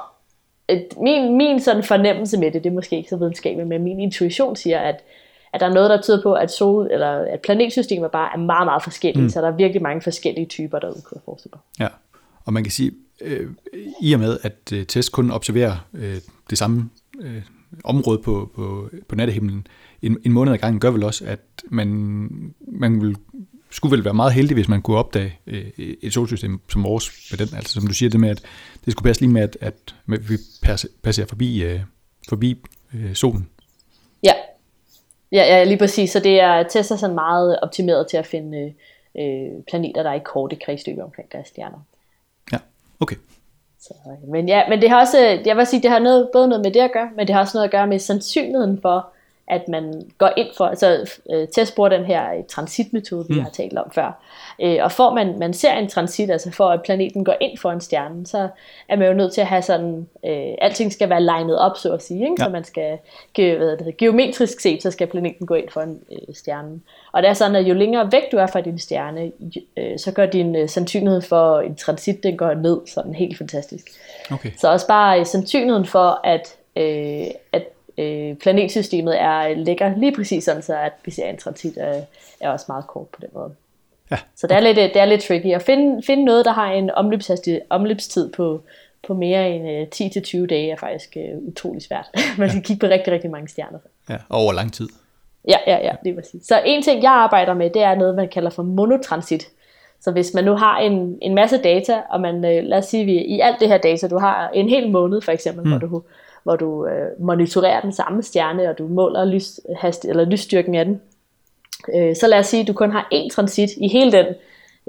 at 0.69 0.85
min, 1.01 1.37
min 1.37 1.61
sådan 1.61 1.83
fornemmelse 1.83 2.39
med 2.39 2.51
det, 2.51 2.65
det 2.65 2.71
er 2.71 2.75
måske 2.75 2.97
ikke 2.97 3.09
så 3.09 3.17
videnskabeligt, 3.17 3.69
men 3.69 3.83
min 3.83 4.01
intuition 4.01 4.57
siger, 4.57 4.79
at, 4.79 5.01
at 5.53 5.61
der 5.61 5.67
er 5.67 5.75
noget, 5.75 5.91
der 5.91 6.01
tyder 6.01 6.23
på, 6.23 6.35
at, 6.35 6.51
sol, 6.51 6.89
eller 6.91 7.09
at 7.09 7.41
planetsystemet 7.41 8.11
bare 8.11 8.31
er 8.35 8.39
meget, 8.39 8.67
meget 8.67 8.83
forskellige. 8.83 9.23
Mm. 9.23 9.29
Så 9.29 9.41
der 9.41 9.49
er 9.49 9.57
virkelig 9.57 9.83
mange 9.83 10.03
forskellige 10.03 10.47
typer 10.47 10.79
derude, 10.79 11.03
kunne 11.05 11.17
jeg 11.17 11.23
forestille 11.25 11.53
mig. 11.55 11.61
Ja, 11.81 11.89
og 12.45 12.53
man 12.53 12.65
kan 12.65 12.71
sige, 12.71 12.93
øh, 13.21 13.51
i 14.01 14.13
og 14.13 14.21
med, 14.21 14.39
at 14.43 14.73
øh, 14.73 14.87
test 14.87 15.13
kun 15.13 15.31
observerer 15.31 15.87
øh, 15.95 16.17
det 16.51 16.59
samme 16.59 16.91
øh, 17.21 17.43
område 17.85 18.19
på, 18.19 18.51
på, 18.55 18.89
på 19.09 19.15
nattehimlen 19.15 19.67
en, 20.03 20.19
en 20.25 20.33
måned 20.33 20.53
ad 20.53 20.59
gangen, 20.59 20.81
gør 20.81 20.91
vel 20.91 21.05
også, 21.05 21.25
at 21.25 21.41
man, 21.65 21.89
man 22.61 23.01
vil, 23.03 23.17
skulle 23.71 23.97
vel 23.97 24.05
være 24.05 24.15
meget 24.15 24.33
heldig, 24.33 24.55
hvis 24.55 24.69
man 24.69 24.83
kunne 24.83 24.97
opdage 24.97 25.39
øh, 25.47 25.65
et 25.79 26.13
solsystem 26.13 26.61
som 26.69 26.85
vores 26.85 27.31
med 27.31 27.47
den. 27.47 27.57
Altså 27.57 27.73
som 27.73 27.87
du 27.87 27.95
siger, 27.95 28.11
det 28.11 28.21
med, 28.21 28.31
at 28.31 28.43
det 28.85 28.93
skulle 28.93 29.09
passe 29.09 29.23
lige 29.23 29.33
med, 29.33 29.43
at, 29.43 29.57
at 29.61 29.95
vi 30.07 30.37
passerer 31.03 31.27
forbi, 31.27 31.63
øh, 31.63 31.81
forbi 32.29 32.63
øh, 32.95 33.15
solen. 33.15 33.49
Ja. 34.23 34.33
ja, 35.33 35.57
ja, 35.57 35.65
lige 35.65 35.79
præcis. 35.79 36.11
Så 36.11 36.21
det 36.21 36.41
er 36.41 36.63
tester 36.63 36.97
sådan 36.97 37.15
meget 37.15 37.61
optimeret 37.61 38.07
til 38.11 38.17
at 38.17 38.27
finde 38.27 38.75
øh, 39.19 39.63
planeter, 39.69 40.03
der 40.03 40.11
er 40.11 40.15
i 40.15 40.23
korte 40.25 40.57
kredsløb 40.57 40.99
omkring 40.99 41.33
deres 41.33 41.49
stjerner. 41.49 41.79
Ja, 42.53 42.59
okay. 43.01 43.17
Så, 43.81 43.95
men 44.29 44.49
ja, 44.49 44.69
men 44.69 44.83
det 44.83 44.91
har 44.91 45.01
også, 45.01 45.41
jeg 45.47 45.57
vil 45.57 45.67
sige, 45.67 45.83
det 45.83 45.91
har 45.91 45.99
noget, 45.99 46.31
både 46.33 46.49
noget 46.49 46.65
med 46.65 46.71
det 46.71 46.81
at 46.81 46.93
gøre, 46.93 47.11
men 47.17 47.27
det 47.27 47.35
har 47.35 47.43
også 47.43 47.57
noget 47.57 47.65
at 47.65 47.73
gøre 47.73 47.87
med 47.87 47.99
sandsynligheden 47.99 48.81
for, 48.83 49.13
at 49.49 49.69
man 49.69 50.11
går 50.19 50.31
ind 50.37 50.49
for, 50.57 50.65
altså 50.65 51.19
øh, 51.33 51.49
test 51.49 51.75
bruger 51.75 51.89
den 51.89 52.05
her 52.05 52.35
øh, 52.35 52.45
transitmetode, 52.49 53.29
vi 53.29 53.35
mm. 53.35 53.41
har 53.41 53.51
talt 53.51 53.79
om 53.79 53.91
før. 53.95 54.23
Øh, 54.63 54.79
og 54.81 54.93
for 54.93 55.15
man, 55.15 55.39
man 55.39 55.53
ser 55.53 55.73
en 55.73 55.89
transit, 55.89 56.31
altså 56.31 56.51
for 56.51 56.69
at 56.69 56.83
planeten 56.83 57.25
går 57.25 57.35
ind 57.41 57.59
for 57.59 57.71
en 57.71 57.81
stjerne, 57.81 58.27
så 58.27 58.49
er 58.89 58.97
man 58.97 59.09
jo 59.09 59.15
nødt 59.15 59.33
til 59.33 59.41
at 59.41 59.47
have 59.47 59.63
sådan, 59.63 60.07
øh, 60.27 60.55
alting 60.59 60.93
skal 60.93 61.09
være 61.09 61.23
legnet 61.23 61.59
op, 61.59 61.77
så 61.77 61.93
at 61.93 62.03
sige, 62.03 62.21
ikke? 62.21 62.37
Ja. 62.39 62.45
så 62.45 62.51
man 62.51 62.65
skal, 62.65 62.99
ge, 63.35 63.57
hvad 63.57 63.77
det, 63.77 63.97
geometrisk 63.97 64.61
set, 64.61 64.83
så 64.83 64.91
skal 64.91 65.07
planeten 65.07 65.47
gå 65.47 65.55
ind 65.55 65.69
for 65.69 65.81
en 65.81 66.01
øh, 66.13 66.35
stjerne. 66.35 66.81
Og 67.13 67.23
det 67.23 67.29
er 67.29 67.35
sådan, 67.35 67.57
at 67.57 67.63
jo 67.63 67.75
længere 67.75 68.13
væk 68.13 68.33
du 68.33 68.37
er 68.37 68.47
fra 68.47 68.61
din 68.61 68.79
stjerne, 68.79 69.33
øh, 69.77 69.99
så 69.99 70.13
gør 70.13 70.27
din 70.27 70.57
øh, 70.57 70.69
sandsynlighed 70.69 71.21
for 71.21 71.61
en 71.61 71.77
transit, 71.77 72.23
den 72.23 72.37
går 72.37 72.55
ned, 72.55 72.81
sådan 72.87 73.15
helt 73.15 73.39
fantastisk. 73.39 73.87
Okay. 74.31 74.51
Så 74.59 74.73
også 74.73 74.87
bare 74.87 75.21
øh, 75.21 75.27
sandsynligheden 75.27 75.87
for, 75.87 76.21
at, 76.25 76.57
øh, 76.77 77.27
at 77.53 77.63
øh, 78.03 78.37
planetsystemet 78.37 79.21
er 79.21 79.55
ligger 79.55 79.97
lige 79.97 80.15
præcis 80.15 80.45
sådan, 80.45 80.63
så 80.63 80.77
at 80.77 80.93
en 81.19 81.39
transit 81.39 81.77
er, 81.77 82.01
er 82.41 82.51
også 82.51 82.65
meget 82.69 82.87
kort 82.87 83.09
på 83.09 83.21
den 83.21 83.29
måde. 83.33 83.55
Ja. 84.11 84.19
Så 84.37 84.47
det 84.47 84.57
er, 84.57 84.61
lidt, 84.61 84.77
det 84.77 84.97
er 84.97 85.05
lidt 85.05 85.23
tricky 85.23 85.55
at 85.55 85.63
finde, 85.63 86.03
finde 86.03 86.25
noget, 86.25 86.45
der 86.45 86.53
har 86.53 86.73
en 86.73 86.91
omløbstid 87.71 88.33
på, 88.33 88.63
på 89.07 89.15
mere 89.15 89.51
end 89.51 89.71
øh, 89.71 90.43
10-20 90.43 90.47
dage 90.47 90.71
er 90.71 90.77
faktisk 90.77 91.17
øh, 91.17 91.39
utrolig 91.49 91.83
svært. 91.83 92.07
Man 92.39 92.49
skal 92.49 92.59
ja. 92.59 92.63
kigge 92.63 92.87
på 92.87 92.93
rigtig, 92.93 93.13
rigtig 93.13 93.31
mange 93.31 93.49
stjerner. 93.49 93.79
Ja, 94.11 94.17
over 94.31 94.53
lang 94.53 94.73
tid. 94.73 94.89
Ja, 95.49 95.57
ja, 95.67 95.77
ja, 95.77 95.93
det 96.05 96.17
var 96.17 96.23
sige. 96.23 96.45
Så 96.45 96.63
en 96.65 96.83
ting, 96.83 97.03
jeg 97.03 97.13
arbejder 97.13 97.55
med, 97.55 97.71
det 97.71 97.83
er 97.83 97.95
noget, 97.95 98.15
man 98.15 98.29
kalder 98.29 98.51
for 98.51 98.63
monotransit. 98.63 99.49
Så 100.01 100.11
hvis 100.11 100.35
man 100.35 100.45
nu 100.45 100.55
har 100.55 100.79
en, 100.79 101.19
en 101.23 101.35
masse 101.35 101.59
data, 101.59 102.01
og 102.11 102.21
man, 102.21 102.45
øh, 102.45 102.65
lad 102.65 102.79
os 102.79 102.85
sige, 102.85 103.05
vi 103.05 103.13
i 103.13 103.41
alt 103.41 103.61
det 103.61 103.69
her 103.69 103.79
data, 103.79 104.09
du 104.09 104.19
har 104.19 104.49
en 104.49 104.69
hel 104.69 104.91
måned 104.91 105.21
for 105.21 105.33
eksempel, 105.33 105.65
mm. 105.65 105.71
hvor 105.71 105.79
du 105.79 106.03
hvor 106.43 106.57
du 106.57 106.87
øh, 106.87 107.21
monitorerer 107.21 107.81
den 107.81 107.93
samme 107.93 108.23
stjerne, 108.23 108.71
og 108.71 108.79
du 108.79 108.89
måler 108.89 109.25
lys, 109.25 109.61
hast, 109.77 110.05
eller 110.05 110.25
lysstyrken 110.25 110.75
af 110.75 110.85
den. 110.85 111.01
Øh, 111.95 112.17
så 112.17 112.27
lad 112.27 112.39
os 112.39 112.47
sige, 112.47 112.61
at 112.61 112.69
du 112.69 112.73
kun 112.73 112.91
har 112.91 113.09
én 113.15 113.29
transit 113.35 113.71
i 113.77 113.89
hele 113.89 114.13
den 114.13 114.27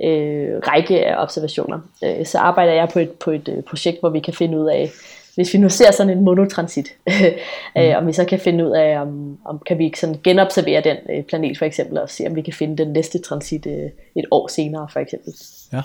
øh, 0.03 0.59
række 0.67 1.05
af 1.05 1.23
observationer. 1.23 1.79
Øh, 2.03 2.25
så 2.25 2.37
arbejder 2.37 2.73
jeg 2.73 2.89
på 2.93 2.99
et, 2.99 3.11
på 3.11 3.31
et 3.31 3.49
øh, 3.57 3.63
projekt, 3.63 3.99
hvor 3.99 4.09
vi 4.09 4.19
kan 4.19 4.33
finde 4.33 4.59
ud 4.59 4.69
af, 4.69 4.91
hvis 5.35 5.53
vi 5.53 5.59
nu 5.59 5.69
ser 5.69 5.91
sådan 5.91 6.17
en 6.17 6.23
monotransit, 6.23 6.95
øh, 7.77 7.89
mm. 7.89 7.95
om 7.97 8.07
vi 8.07 8.13
så 8.13 8.25
kan 8.25 8.39
finde 8.39 8.65
ud 8.65 8.71
af, 8.71 9.01
om, 9.01 9.37
om 9.45 9.61
kan 9.65 9.77
vi 9.77 9.93
sådan 9.95 10.19
genobservere 10.23 10.81
den 10.81 10.97
øh, 11.09 11.23
planet 11.23 11.57
for 11.57 11.65
eksempel, 11.65 11.97
og 11.97 12.09
se 12.09 12.27
om 12.27 12.35
vi 12.35 12.41
kan 12.41 12.53
finde 12.53 12.77
den 12.77 12.93
næste 12.93 13.19
transit 13.19 13.65
øh, 13.65 13.89
et 14.15 14.25
år 14.31 14.47
senere 14.47 14.87
for 14.93 14.99
eksempel. 14.99 15.33
Ja. 15.73 15.81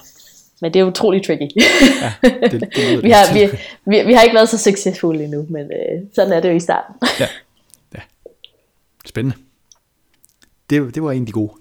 Men 0.60 0.74
det 0.74 0.80
er 0.80 0.84
utroligt 0.84 1.26
tricky. 1.26 1.48
ja, 2.02 2.12
det, 2.22 2.60
det 2.76 3.02
vi, 3.04 3.10
har, 3.10 3.34
vi, 3.34 3.58
vi, 3.84 4.06
vi 4.06 4.12
har 4.12 4.22
ikke 4.22 4.34
været 4.34 4.48
så 4.48 4.58
succesfulde 4.58 5.24
endnu, 5.24 5.46
men 5.48 5.64
øh, 5.64 6.02
sådan 6.14 6.32
er 6.32 6.40
det 6.40 6.48
jo 6.48 6.54
i 6.54 6.60
starten. 6.60 6.94
ja. 7.20 7.26
ja. 7.94 8.00
Spændende. 9.06 9.36
Det, 10.70 10.94
det 10.94 11.02
var 11.02 11.12
de 11.12 11.32
gode. 11.32 11.52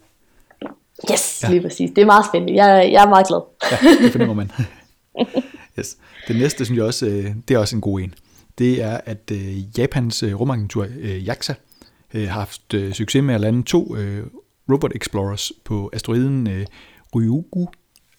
Yes, 1.12 1.44
ja. 1.44 1.50
lige 1.50 1.62
præcis. 1.62 1.90
Det 1.96 2.02
er 2.02 2.06
meget 2.06 2.26
spændende. 2.26 2.64
Jeg, 2.64 2.92
jeg 2.92 3.04
er 3.04 3.10
meget 3.10 3.28
glad. 3.28 3.42
ja, 3.72 4.04
det 4.04 4.12
fornemmer 4.12 4.36
man. 4.36 4.52
yes. 5.80 5.98
Det 6.28 6.36
næste, 6.36 6.66
synes 6.66 6.78
jeg 6.78 6.86
også, 6.86 7.06
øh, 7.06 7.26
det 7.48 7.56
er 7.56 7.58
også 7.58 7.76
en 7.76 7.82
god 7.82 8.00
en. 8.00 8.14
Det 8.58 8.84
er, 8.84 9.00
at 9.06 9.32
øh, 9.32 9.80
Japans 9.80 10.24
øh, 10.24 10.40
rumagentur 10.40 10.88
JAXA 11.26 11.54
har 12.14 12.26
haft 12.26 12.74
succes 12.94 13.24
med 13.24 13.36
at 13.36 13.42
lande 13.42 13.64
to 13.64 13.96
Robot 14.72 14.92
Explorers 14.96 15.52
på 15.66 15.90
asteroiden 15.94 16.66
Ryugu 17.16 17.68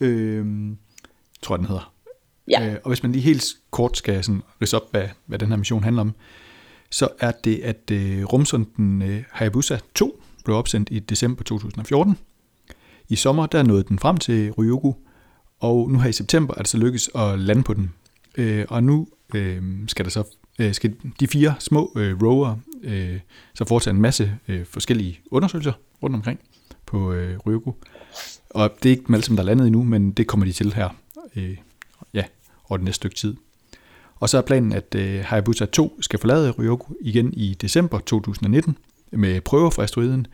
øh, 0.01 0.47
tror 1.43 1.55
jeg 1.55 1.59
den 1.59 1.69
hedder. 1.69 1.93
Ja. 2.51 2.67
Øh, 2.67 2.77
og 2.85 2.89
hvis 2.89 3.03
man 3.03 3.13
lige 3.13 3.23
helt 3.23 3.45
kort 3.71 3.97
skal 3.97 4.25
sådan 4.25 4.43
ridse 4.63 4.77
op, 4.77 4.91
hvad, 4.91 5.09
hvad 5.27 5.39
den 5.39 5.49
her 5.49 5.57
mission 5.57 5.85
handler 5.85 6.01
om, 6.01 6.15
så 6.91 7.09
er 7.21 7.33
det, 7.45 7.57
at 7.57 7.91
øh, 7.93 8.25
rumsonden 8.25 9.03
øh, 9.03 9.25
Hayabusa 9.31 9.79
2 9.95 10.23
blev 10.45 10.57
opsendt 10.57 10.89
i 10.93 10.99
december 10.99 11.45
2014. 11.45 12.19
I 13.09 13.17
sommer 13.17 13.47
der 13.47 13.63
nåede 13.63 13.85
den 13.85 13.99
frem 13.99 14.17
til 14.17 14.51
Ryugu, 14.51 14.97
og 15.61 15.91
nu 15.91 15.99
her 15.99 16.09
i 16.09 16.13
september 16.13 16.55
er 16.55 16.59
det 16.59 16.69
så 16.69 16.79
lykkes 16.79 17.11
at 17.15 17.39
lande 17.39 17.63
på 17.63 17.75
den. 17.75 17.93
Øh, 18.37 18.65
og 18.69 18.85
nu 18.85 19.09
øh, 19.35 19.63
skal 19.89 20.05
der 20.05 20.11
så 20.11 20.25
øh, 20.59 20.75
skal 20.75 20.95
de 21.21 21.27
fire 21.27 21.55
små 21.59 21.93
øh, 21.97 22.23
rover 22.23 22.57
øh, 22.83 23.21
så 23.55 23.65
foretage 23.65 23.95
en 23.95 24.01
masse 24.01 24.39
øh, 24.49 24.67
forskellige 24.67 25.21
undersøgelser 25.31 25.73
rundt 26.03 26.17
omkring 26.17 26.41
på 26.87 27.13
øh, 27.13 27.39
Ryugu. 27.39 27.75
Og 28.51 28.71
det 28.83 28.89
er 28.89 28.91
ikke 28.91 29.13
dem 29.13 29.37
der 29.37 29.43
er 29.43 29.47
landet 29.47 29.67
endnu, 29.67 29.83
men 29.83 30.11
det 30.11 30.27
kommer 30.27 30.47
de 30.47 30.53
til 30.53 30.73
her 30.75 30.89
øh, 31.37 31.57
ja, 32.15 32.25
over 32.69 32.77
det 32.77 32.85
næste 32.85 32.97
stykke 32.97 33.17
tid. 33.17 33.37
Og 34.17 34.29
så 34.29 34.39
er 34.39 34.43
planen, 34.43 34.73
at 34.73 34.95
øh, 34.95 35.25
Hayabusa 35.25 35.67
2 35.67 35.99
skal 36.01 36.19
forlade 36.19 36.51
Ryoko 36.51 36.95
igen 37.01 37.35
i 37.35 37.55
december 37.55 37.99
2019 37.99 38.79
med 39.11 39.41
prøver 39.41 39.71
fra 39.71 39.83
asteroiden, 39.83 40.27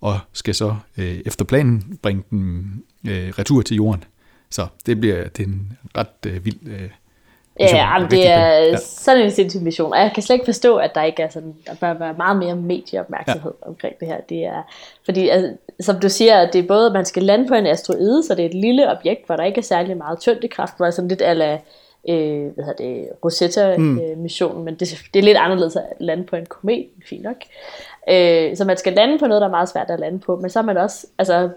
og 0.00 0.18
skal 0.32 0.54
så 0.54 0.76
øh, 0.96 1.20
efter 1.26 1.44
planen 1.44 1.98
bringe 2.02 2.22
den 2.30 2.82
øh, 3.08 3.28
retur 3.28 3.62
til 3.62 3.76
jorden. 3.76 4.04
Så 4.50 4.66
det 4.86 5.00
bliver 5.00 5.28
det 5.28 5.42
er 5.42 5.48
en 5.48 5.72
ret 5.96 6.26
øh, 6.26 6.44
vild 6.44 6.58
øh, 6.66 6.90
Ja, 7.60 7.98
men 7.98 8.10
det 8.10 8.28
er 8.28 8.58
ja. 8.58 8.76
sådan 8.76 9.22
en 9.22 9.30
sindssyg 9.30 9.62
mission. 9.62 9.92
Og 9.92 9.98
jeg 9.98 10.10
kan 10.14 10.22
slet 10.22 10.34
ikke 10.34 10.44
forstå, 10.44 10.76
at 10.76 10.94
der 10.94 11.02
ikke 11.02 11.22
er 11.22 11.28
sådan, 11.28 11.54
der 11.66 11.74
bør 11.74 11.94
være 11.94 12.14
meget 12.16 12.36
mere 12.36 12.56
medieopmærksomhed 12.56 13.52
ja. 13.62 13.68
omkring 13.68 13.98
det 14.00 14.08
her. 14.08 14.20
Det 14.28 14.44
er, 14.44 14.62
fordi, 15.04 15.28
altså, 15.28 15.52
som 15.80 16.00
du 16.00 16.08
siger, 16.08 16.38
at 16.38 16.52
det 16.52 16.58
er 16.58 16.68
både, 16.68 16.86
at 16.86 16.92
man 16.92 17.04
skal 17.04 17.22
lande 17.22 17.48
på 17.48 17.54
en 17.54 17.66
asteroide, 17.66 18.22
så 18.22 18.34
det 18.34 18.42
er 18.42 18.48
et 18.48 18.54
lille 18.54 18.90
objekt, 18.90 19.26
hvor 19.26 19.36
der 19.36 19.44
ikke 19.44 19.58
er 19.58 19.62
særlig 19.62 19.96
meget 19.96 20.20
tyngdekraft, 20.20 20.76
hvor 20.76 20.86
er 20.86 20.90
sådan 20.90 21.08
lidt 21.08 21.22
ala, 21.22 21.58
øh, 22.08 22.46
hvad 22.54 22.64
hedder 22.64 22.84
det, 22.84 23.08
Rosetta-missionen, 23.24 24.58
mm. 24.58 24.64
men 24.64 24.74
det, 24.74 24.98
det 25.14 25.20
er 25.20 25.24
lidt 25.24 25.38
anderledes 25.38 25.76
at 25.76 25.84
lande 26.00 26.24
på 26.24 26.36
en 26.36 26.46
komet, 26.46 26.86
fint 27.08 27.22
nok. 27.22 27.36
Øh, 28.08 28.56
så 28.56 28.64
man 28.64 28.76
skal 28.76 28.92
lande 28.92 29.18
på 29.18 29.26
noget, 29.26 29.40
der 29.40 29.46
er 29.46 29.50
meget 29.50 29.68
svært 29.68 29.90
at 29.90 30.00
lande 30.00 30.18
på, 30.18 30.36
men 30.36 30.50
så 30.50 30.58
er 30.58 30.62
man 30.62 30.76
også, 30.76 31.06
altså 31.18 31.48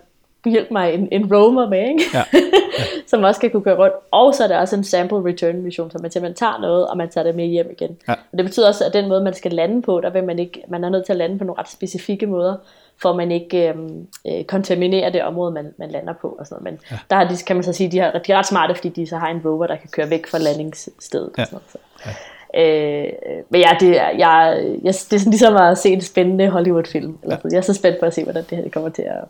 hjælpe 0.51 0.73
mig 0.73 0.93
en, 0.93 1.07
en 1.11 1.33
roamer 1.33 1.69
med, 1.69 1.79
ikke? 1.79 2.03
Ja. 2.13 2.23
Ja. 2.33 2.39
som 3.07 3.23
også 3.23 3.39
skal 3.39 3.49
kunne 3.49 3.63
køre 3.63 3.77
rundt. 3.77 3.93
Og 4.11 4.35
så 4.35 4.43
er 4.43 4.47
der 4.47 4.57
også 4.57 4.75
en 4.75 4.83
sample 4.83 5.25
return 5.25 5.61
mission, 5.61 5.91
så 5.91 5.97
man 6.01 6.11
simpelthen 6.11 6.35
tager 6.35 6.59
noget, 6.61 6.87
og 6.87 6.97
man 6.97 7.09
tager 7.09 7.25
det 7.25 7.35
med 7.35 7.45
hjem 7.45 7.69
igen. 7.71 7.97
Ja. 8.07 8.13
Og 8.13 8.37
det 8.37 8.45
betyder 8.45 8.67
også, 8.67 8.85
at 8.85 8.93
den 8.93 9.07
måde, 9.07 9.23
man 9.23 9.33
skal 9.33 9.51
lande 9.51 9.81
på, 9.81 10.01
der 10.01 10.09
vil 10.09 10.23
man 10.23 10.39
ikke, 10.39 10.63
man 10.67 10.83
er 10.83 10.89
nødt 10.89 11.05
til 11.05 11.13
at 11.13 11.17
lande 11.17 11.37
på 11.37 11.43
nogle 11.43 11.59
ret 11.59 11.69
specifikke 11.69 12.27
måder, 12.27 12.55
for 13.01 13.13
man 13.13 13.31
ikke 13.31 13.69
øhm, 13.69 14.07
øh, 14.27 14.43
kontaminerer 14.43 15.09
det 15.09 15.23
område, 15.23 15.51
man, 15.51 15.73
man 15.77 15.91
lander 15.91 16.13
på. 16.21 16.35
Og 16.39 16.47
sådan 16.47 16.63
noget. 16.63 16.73
Men 16.73 16.87
ja. 16.91 16.97
der 17.09 17.15
har 17.15 17.27
de, 17.27 17.37
kan 17.47 17.55
man 17.55 17.63
så 17.63 17.73
sige, 17.73 17.91
de, 17.91 17.99
har, 17.99 18.11
de 18.11 18.31
er 18.31 18.37
ret 18.37 18.45
smarte, 18.45 18.75
fordi 18.75 18.89
de 18.89 19.07
så 19.07 19.17
har 19.17 19.29
en 19.29 19.41
rover, 19.45 19.67
der 19.67 19.75
kan 19.75 19.89
køre 19.91 20.09
væk 20.09 20.27
fra 20.27 20.37
landingsstedet. 20.37 21.31
Ja. 21.37 21.41
Og 21.41 21.47
sådan 21.47 21.55
noget, 21.55 21.71
så. 21.71 21.77
Ja. 22.05 22.11
Øh, 22.57 23.13
men 23.49 23.61
ja, 23.61 23.77
det, 23.79 23.95
jeg, 23.95 24.15
jeg, 24.17 24.57
det 24.83 24.87
er 24.87 24.91
sådan 24.91 25.31
ligesom 25.31 25.55
at 25.55 25.77
se 25.77 25.89
en 25.89 26.01
spændende 26.01 26.49
Hollywood-film. 26.49 27.17
Eller 27.23 27.37
ja. 27.43 27.49
Jeg 27.51 27.57
er 27.57 27.61
så 27.61 27.73
spændt 27.73 27.99
på 27.99 28.05
at 28.05 28.13
se, 28.13 28.23
hvordan 28.23 28.43
det 28.49 28.57
her 28.57 28.69
kommer 28.69 28.89
til 28.89 29.01
at, 29.01 29.23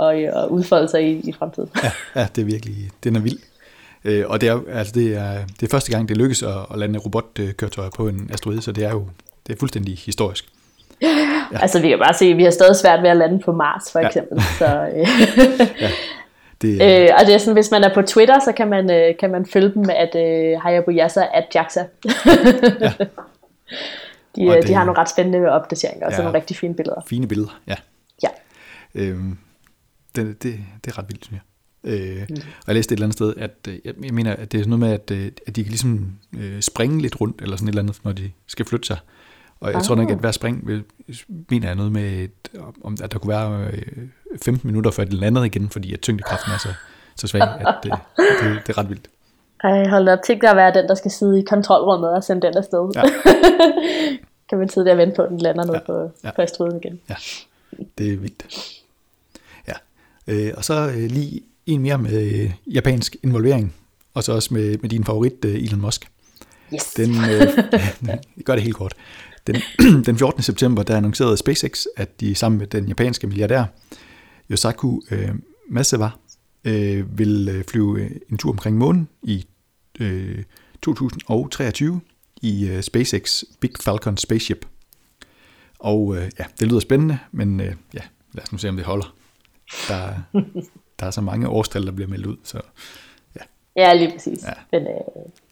og, 0.00 0.42
og 0.42 0.52
udfolde 0.52 0.88
sig 0.88 1.08
i, 1.08 1.28
i 1.28 1.32
fremtiden. 1.32 1.68
Ja, 1.82 1.92
ja, 2.14 2.26
det 2.36 2.42
er 2.42 2.46
virkelig, 2.46 2.90
den 3.04 3.16
er 3.16 3.20
vild. 3.20 3.38
Øh, 4.04 4.24
og 4.26 4.40
det 4.40 4.48
er, 4.48 4.60
altså 4.72 4.92
det, 4.92 5.16
er, 5.16 5.32
det 5.60 5.66
er 5.66 5.70
første 5.70 5.90
gang, 5.90 6.08
det 6.08 6.16
lykkes 6.16 6.42
at, 6.42 6.56
at 6.72 6.78
lande 6.78 6.98
robotkøretøjer 6.98 7.90
på 7.90 8.08
en 8.08 8.30
asteroide, 8.32 8.62
så 8.62 8.72
det 8.72 8.84
er 8.84 8.90
jo 8.90 9.06
det 9.46 9.54
er 9.54 9.58
fuldstændig 9.58 9.98
historisk. 9.98 10.44
Ja. 11.02 11.08
Altså 11.62 11.80
vi 11.80 11.88
kan 11.88 11.98
bare 11.98 12.14
se, 12.14 12.24
at 12.24 12.36
vi 12.36 12.44
har 12.44 12.50
stadig 12.50 12.76
svært 12.76 13.02
ved 13.02 13.10
at 13.10 13.16
lande 13.16 13.38
på 13.38 13.52
Mars 13.52 13.92
for 13.92 13.98
eksempel. 13.98 14.38
Ja. 14.38 14.42
Så, 14.58 14.88
øh. 14.96 15.06
ja. 15.80 15.90
Det, 16.62 16.72
øh, 16.72 17.08
og 17.20 17.26
det 17.26 17.34
er 17.34 17.38
sådan, 17.38 17.54
hvis 17.54 17.70
man 17.70 17.84
er 17.84 17.94
på 17.94 18.02
Twitter, 18.02 18.38
så 18.38 18.52
kan 18.52 18.68
man, 18.68 18.90
øh, 18.90 19.16
kan 19.20 19.30
man 19.30 19.46
følge 19.46 19.72
dem, 19.74 19.84
at 19.90 20.14
øh, 20.14 20.60
Hayabu 20.60 20.90
Yasa 20.90 21.24
at 21.34 21.46
Jaxa. 21.54 21.84
ja. 22.80 22.92
De, 24.36 24.44
øh, 24.44 24.52
det, 24.52 24.68
de 24.68 24.74
har 24.74 24.84
nogle 24.84 25.00
ret 25.00 25.08
spændende 25.08 25.48
opdateringer, 25.48 26.06
og 26.06 26.12
ja, 26.12 26.16
så 26.16 26.22
nogle 26.22 26.38
rigtig 26.38 26.56
fine 26.56 26.74
billeder. 26.74 27.00
Fine 27.06 27.28
billeder, 27.28 27.60
ja. 27.66 27.74
Ja. 28.22 28.28
Øhm, 28.94 29.38
det, 30.16 30.42
det, 30.42 30.58
det 30.84 30.92
er 30.92 30.98
ret 30.98 31.08
vildt, 31.08 31.24
synes 31.24 31.40
jeg. 31.40 31.42
Øh, 31.84 32.26
mm. 32.30 32.36
Og 32.36 32.66
jeg 32.66 32.74
læste 32.74 32.92
et 32.92 32.96
eller 32.96 33.06
andet 33.06 33.16
sted, 33.16 33.34
at 33.36 33.68
øh, 33.68 33.78
jeg 33.84 34.14
mener, 34.14 34.36
at 34.36 34.52
det 34.52 34.58
er 34.58 34.62
sådan 34.62 34.78
noget 34.78 34.80
med, 34.80 34.92
at, 34.92 35.10
øh, 35.10 35.32
at 35.46 35.56
de 35.56 35.62
kan 35.62 35.70
ligesom 35.70 36.12
øh, 36.38 36.60
springe 36.60 37.02
lidt 37.02 37.20
rundt, 37.20 37.42
eller 37.42 37.56
sådan 37.56 37.68
et 37.68 37.72
eller 37.72 37.82
andet, 37.82 38.04
når 38.04 38.12
de 38.12 38.30
skal 38.46 38.66
flytte 38.66 38.86
sig. 38.86 38.98
Og 39.60 39.68
jeg 39.68 39.76
ah. 39.76 39.82
tror 39.82 39.94
nok, 39.94 40.10
at 40.10 40.18
hver 40.18 40.30
spring 40.30 40.66
vil, 40.66 40.84
mener 41.50 41.66
jeg 41.66 41.76
noget 41.76 41.92
med, 41.92 42.12
et, 42.12 42.60
om, 42.84 42.96
at 43.02 43.12
der 43.12 43.18
kunne 43.18 43.28
være 43.28 43.70
øh, 43.72 43.82
15 44.42 44.68
minutter, 44.68 44.90
før 44.90 45.04
de 45.04 45.10
landede 45.10 45.46
igen, 45.46 45.70
fordi 45.70 45.92
at 45.92 46.00
tyngdekraften 46.00 46.52
er 46.52 46.58
så, 46.58 46.68
så 47.16 47.26
svag, 47.26 47.42
at 47.42 47.76
øh, 47.86 47.92
det, 47.92 48.66
det 48.66 48.72
er 48.72 48.78
ret 48.78 48.88
vildt. 48.88 49.08
Ej, 49.64 49.88
hold 49.88 50.08
op. 50.08 50.18
Tænk 50.24 50.40
dig 50.40 50.50
at 50.50 50.56
være 50.56 50.74
den, 50.74 50.88
der 50.88 50.94
skal 50.94 51.10
sidde 51.10 51.40
i 51.40 51.42
kontrolrummet 51.42 52.10
og 52.10 52.24
sende 52.24 52.46
den 52.46 52.56
afsted. 52.56 52.90
Ja. 52.94 53.02
kan 54.48 54.58
man 54.58 54.68
sidde 54.68 54.86
der 54.86 54.92
og 54.92 54.98
vente 54.98 55.16
på, 55.16 55.22
at 55.22 55.30
den 55.30 55.38
lander 55.38 55.64
ned 55.64 55.74
ja. 55.74 55.80
på, 55.86 56.10
ja. 56.24 56.30
på 56.58 56.66
igen. 56.66 57.00
Ja, 57.08 57.14
det 57.98 58.12
er 58.12 58.16
vigtigt. 58.16 58.79
Øh, 60.26 60.52
og 60.56 60.64
så 60.64 60.88
øh, 60.96 61.10
lige 61.10 61.40
en 61.66 61.82
mere 61.82 61.98
med 61.98 62.42
øh, 62.42 62.52
japansk 62.66 63.16
involvering, 63.22 63.74
og 64.14 64.24
så 64.24 64.32
også 64.32 64.54
med, 64.54 64.78
med 64.78 64.90
din 64.90 65.04
favorit, 65.04 65.44
øh, 65.44 65.54
Elon 65.54 65.80
Musk. 65.80 66.10
Yes. 66.74 66.84
Den, 66.96 67.10
øh, 67.10 67.48
gør 68.46 68.54
det 68.54 68.62
helt 68.62 68.76
kort. 68.76 68.94
Den, 69.46 69.56
den 70.06 70.18
14. 70.18 70.42
september, 70.42 70.82
der 70.82 70.96
annoncerede 70.96 71.36
SpaceX, 71.36 71.84
at 71.96 72.20
de 72.20 72.34
sammen 72.34 72.58
med 72.58 72.66
den 72.66 72.88
japanske 72.88 73.26
milliardær 73.26 73.64
Yosaku 74.50 75.00
øh, 75.10 75.28
Masawa 75.70 76.10
øh, 76.64 77.18
vil 77.18 77.48
øh, 77.48 77.64
flyve 77.64 78.00
øh, 78.00 78.10
en 78.30 78.38
tur 78.38 78.50
omkring 78.50 78.78
månen 78.78 79.08
i 79.22 79.46
øh, 80.00 80.44
2023 80.82 82.00
i 82.42 82.68
øh, 82.68 82.82
SpaceX 82.82 83.42
Big 83.60 83.70
Falcon 83.80 84.16
Spaceship. 84.16 84.66
Og 85.78 86.16
øh, 86.16 86.30
ja, 86.38 86.44
det 86.60 86.68
lyder 86.68 86.80
spændende, 86.80 87.18
men 87.32 87.60
øh, 87.60 87.74
ja, 87.94 88.00
lad 88.32 88.42
os 88.42 88.52
nu 88.52 88.58
se, 88.58 88.68
om 88.68 88.76
det 88.76 88.84
holder. 88.84 89.14
Der, 89.88 90.14
der 91.00 91.06
er 91.06 91.10
så 91.10 91.20
mange 91.20 91.48
årstal, 91.48 91.86
der 91.86 91.92
bliver 91.92 92.08
meldt 92.08 92.26
ud, 92.26 92.36
så 92.44 92.60
ja. 93.36 93.40
Ja, 93.76 93.94
lige 93.94 94.12
præcis. 94.12 94.44
Ja. 94.44 94.52
Men, 94.72 94.82
øh, 94.86 94.94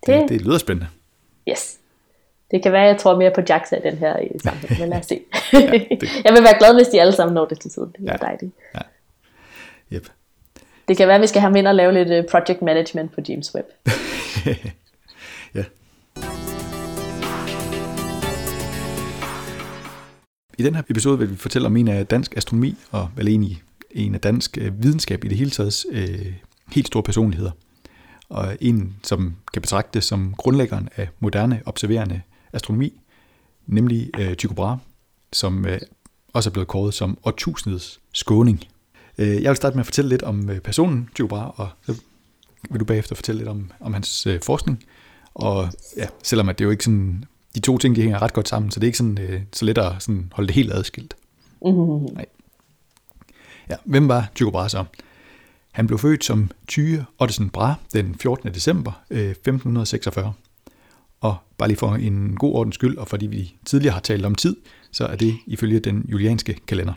det, 0.07 0.21
det, 0.21 0.29
det 0.29 0.41
lyder 0.41 0.59
spændende. 0.59 0.89
Yes. 1.51 1.79
Det 2.51 2.63
kan 2.63 2.73
være, 2.73 2.83
at 2.83 2.89
jeg 2.89 2.99
tror 2.99 3.19
mere 3.19 3.33
på 3.35 3.41
JAXA 3.49 3.77
den 3.83 3.99
her 3.99 4.17
i 4.19 4.39
sammenhæng, 4.45 4.81
men 4.81 4.89
lad 4.89 4.99
os 4.99 5.07
se. 5.07 5.21
ja, 5.53 5.59
det... 6.01 6.09
jeg 6.25 6.33
vil 6.33 6.43
være 6.43 6.59
glad, 6.59 6.75
hvis 6.75 6.89
de 6.89 7.01
alle 7.01 7.13
sammen 7.13 7.35
når 7.35 7.45
det 7.45 7.61
til 7.61 7.71
tiden. 7.71 7.93
Det 7.99 8.09
er 8.09 8.13
ja. 8.13 8.27
dejligt. 8.27 8.53
Ja. 8.75 8.81
Yep. 9.97 10.09
Det 10.89 10.97
kan 10.97 11.09
være, 11.09 11.15
at 11.15 11.23
vi 11.23 11.27
skal 11.27 11.41
have 11.41 11.59
ind 11.59 11.67
og 11.67 11.75
lave 11.75 11.93
lidt 11.93 12.09
øh, 12.09 12.25
project 12.31 12.63
management 12.63 13.13
på 13.13 13.21
James 13.29 13.55
Webb. 13.55 13.69
ja. 15.55 15.65
I 20.59 20.63
den 20.63 20.75
her 20.75 20.83
episode 20.89 21.19
vil 21.19 21.31
vi 21.31 21.37
fortælle 21.37 21.67
om 21.67 21.77
en 21.77 21.89
af 21.89 22.07
dansk 22.07 22.37
astronomi, 22.37 22.77
og 22.91 23.09
vel 23.17 23.29
egentlig 23.29 23.63
en 23.91 24.15
af 24.15 24.21
dansk 24.21 24.59
øh, 24.61 24.83
videnskab 24.83 25.25
i 25.25 25.29
det 25.29 25.39
hele 25.39 25.51
taget, 25.51 25.85
øh, 25.91 26.33
helt 26.73 26.87
store 26.87 27.03
personligheder. 27.03 27.51
Og 28.29 28.57
en, 28.61 28.97
som 29.03 29.37
kan 29.53 29.63
betragtes 29.63 30.05
som 30.05 30.35
grundlæggeren 30.39 30.89
af 30.97 31.09
moderne 31.21 31.63
observerende 31.67 32.21
astronomi, 32.53 33.01
nemlig 33.67 34.11
øh, 34.19 34.35
Tycho 34.35 34.55
Brahe, 34.55 34.79
som 35.33 35.67
øh, 35.67 35.81
også 36.33 36.51
er 36.51 36.53
blevet 36.53 36.69
kåret 36.69 36.95
som 36.95 37.19
årtusindets 37.25 38.01
skåning. 38.13 38.65
Øh, 39.19 39.43
jeg 39.43 39.51
vil 39.51 39.57
starte 39.57 39.77
med 39.77 39.81
at 39.81 39.87
fortælle 39.87 40.09
lidt 40.09 40.23
om 40.23 40.51
øh, 40.51 40.61
personen 40.61 41.09
Tycho 41.15 41.27
Brahe, 41.27 41.51
og 41.51 41.69
så 41.87 41.95
vil 42.71 42.81
du 42.81 42.85
bagefter 42.85 43.15
fortælle 43.15 43.39
lidt 43.39 43.49
om, 43.49 43.73
om 43.81 43.93
hans 43.93 44.27
øh, 44.27 44.41
forskning. 44.43 44.85
Og 45.35 45.69
ja, 45.97 46.07
selvom 46.23 46.49
at 46.49 46.59
det 46.59 46.65
jo 46.65 46.71
ikke 46.71 46.85
sådan, 46.85 47.25
de 47.55 47.61
to 47.61 47.79
ting 47.79 47.97
de 47.97 48.03
hænger 48.03 48.23
ret 48.23 48.33
godt 48.33 48.49
sammen, 48.49 48.71
så 48.71 48.81
det 48.81 48.85
er 48.85 48.89
ikke 48.89 48.99
sådan, 48.99 49.19
øh, 49.19 49.43
så 49.53 49.65
let 49.65 49.79
at 49.79 50.03
sådan 50.03 50.33
holde 50.33 50.49
det 50.49 50.55
helt 50.55 50.73
adskilt. 50.73 51.17
Mm-hmm. 51.65 52.15
Nej. 52.15 52.27
Ja, 53.71 53.77
hvem 53.85 54.09
var 54.09 54.31
Tycho 54.35 54.51
Brahe 54.51 54.69
så? 54.69 54.85
Han 55.73 55.87
blev 55.87 55.99
født 55.99 56.25
som 56.25 56.51
Tyge 56.69 57.05
Ottesen 57.19 57.51
Brahe 57.51 57.75
den 57.93 58.15
14. 58.15 58.55
december 58.55 58.93
øh, 59.11 59.31
1546. 59.31 60.33
Og 61.21 61.37
bare 61.59 61.69
lige 61.69 61.79
for 61.79 61.95
en 61.95 62.37
god 62.37 62.55
ordens 62.55 62.75
skyld, 62.75 62.97
og 62.97 63.09
fordi 63.09 63.27
vi 63.27 63.55
tidligere 63.65 63.93
har 63.93 64.01
talt 64.01 64.25
om 64.25 64.35
tid, 64.35 64.57
så 64.91 65.07
er 65.07 65.17
det 65.17 65.37
ifølge 65.47 65.81
den 65.81 66.07
julianske 66.09 66.55
kalender. 66.67 66.93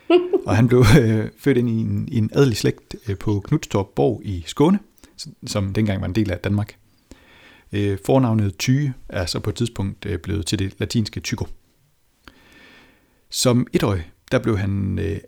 og 0.46 0.56
han 0.56 0.68
blev 0.68 0.84
øh, 1.00 1.28
født 1.38 1.58
ind 1.58 1.68
i 1.68 1.80
en, 1.80 2.08
i 2.08 2.18
en 2.18 2.30
adelig 2.32 2.56
slægt 2.56 2.96
øh, 3.08 3.18
på 3.18 3.40
Knudstorp 3.40 3.86
Borg 3.96 4.20
i 4.24 4.44
Skåne, 4.46 4.78
som 5.46 5.72
dengang 5.72 6.00
var 6.00 6.06
en 6.06 6.14
del 6.14 6.30
af 6.30 6.38
Danmark. 6.38 6.76
Øh, 7.72 7.98
fornavnet 8.06 8.58
Tyge 8.58 8.94
er 9.08 9.26
så 9.26 9.40
på 9.40 9.50
et 9.50 9.56
tidspunkt 9.56 10.06
øh, 10.06 10.18
blevet 10.18 10.46
til 10.46 10.58
det 10.58 10.74
latinske 10.78 11.20
Tycho. 11.20 11.46
Som 13.30 13.66
etårig, 13.72 14.10
der 14.32 14.38
blev 14.38 14.58
han 14.58 14.98
øh, 14.98 15.18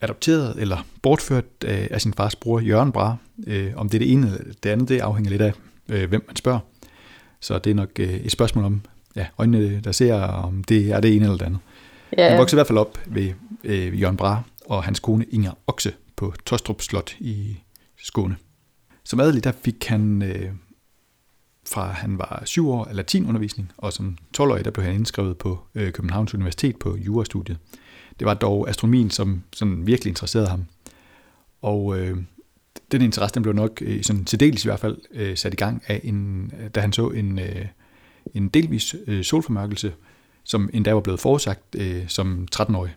adopteret 0.00 0.54
eller 0.58 0.86
bortført 1.02 1.44
af, 1.64 1.88
af 1.90 2.00
sin 2.00 2.14
fars 2.14 2.36
bror 2.36 2.60
Jørgen 2.60 2.92
Bra. 2.92 3.16
Øh, 3.46 3.72
om 3.76 3.88
det 3.88 3.98
er 3.98 3.98
det 3.98 4.12
ene 4.12 4.26
eller 4.26 4.54
det 4.62 4.70
andet, 4.70 4.88
det 4.88 5.00
afhænger 5.00 5.30
lidt 5.30 5.42
af, 5.42 5.52
øh, 5.88 6.08
hvem 6.08 6.24
man 6.26 6.36
spørger. 6.36 6.58
Så 7.40 7.58
det 7.58 7.70
er 7.70 7.74
nok 7.74 7.90
øh, 7.98 8.14
et 8.14 8.32
spørgsmål 8.32 8.64
om 8.64 8.80
ja, 9.16 9.26
øjnene, 9.38 9.80
der 9.80 9.92
ser, 9.92 10.14
om 10.22 10.64
det 10.64 10.90
er 10.90 11.00
det 11.00 11.16
ene 11.16 11.24
eller 11.24 11.38
det 11.38 11.46
andet. 11.46 11.60
Ja. 12.18 12.28
Han 12.28 12.38
voksede 12.38 12.56
i 12.56 12.58
hvert 12.58 12.66
fald 12.66 12.78
op 12.78 12.98
ved 13.06 13.32
øh, 13.64 14.00
Jørgen 14.00 14.16
Bra 14.16 14.42
og 14.66 14.84
hans 14.84 15.00
kone 15.00 15.24
Inger 15.24 15.52
Okse 15.66 15.92
på 16.16 16.34
Tostrup 16.46 16.82
Slot 16.82 17.14
i 17.18 17.56
Skåne. 17.98 18.36
Som 19.04 19.20
adelig 19.20 19.44
der 19.44 19.52
fik 19.52 19.86
han 19.86 20.22
øh, 20.22 20.50
fra 21.66 21.86
han 21.86 22.18
var 22.18 22.42
syv 22.44 22.68
år 22.68 22.84
af 22.84 22.96
latinundervisning, 22.96 23.72
og 23.76 23.92
som 23.92 24.18
12-årig 24.38 24.64
der 24.64 24.70
blev 24.70 24.84
han 24.84 24.94
indskrevet 24.94 25.38
på 25.38 25.58
øh, 25.74 25.92
Københavns 25.92 26.34
Universitet 26.34 26.76
på 26.76 26.96
jurastudiet. 26.96 27.58
Det 28.18 28.26
var 28.26 28.34
dog 28.34 28.68
astronomien, 28.68 29.10
som 29.10 29.42
sådan 29.52 29.86
virkelig 29.86 30.10
interesserede 30.10 30.48
ham. 30.48 30.64
Og 31.62 31.98
øh, 31.98 32.16
den 32.92 33.02
interesse 33.02 33.34
den 33.34 33.42
blev 33.42 33.54
nok 33.54 33.82
øh, 33.82 34.02
sådan 34.02 34.24
til 34.24 34.40
dels 34.40 34.64
i 34.64 34.68
hvert 34.68 34.80
fald 34.80 34.98
øh, 35.10 35.36
sat 35.36 35.52
i 35.52 35.56
gang 35.56 35.82
af 35.86 36.00
en, 36.04 36.50
da 36.74 36.80
han 36.80 36.92
så 36.92 37.08
en, 37.08 37.38
øh, 37.38 37.66
en 38.34 38.48
delvis 38.48 38.94
øh, 39.06 39.24
solformørkelse, 39.24 39.92
som 40.44 40.70
endda 40.72 40.92
var 40.92 41.00
blevet 41.00 41.20
forudsagt 41.20 41.62
øh, 41.74 42.08
som 42.08 42.48
13-årig. 42.56 42.94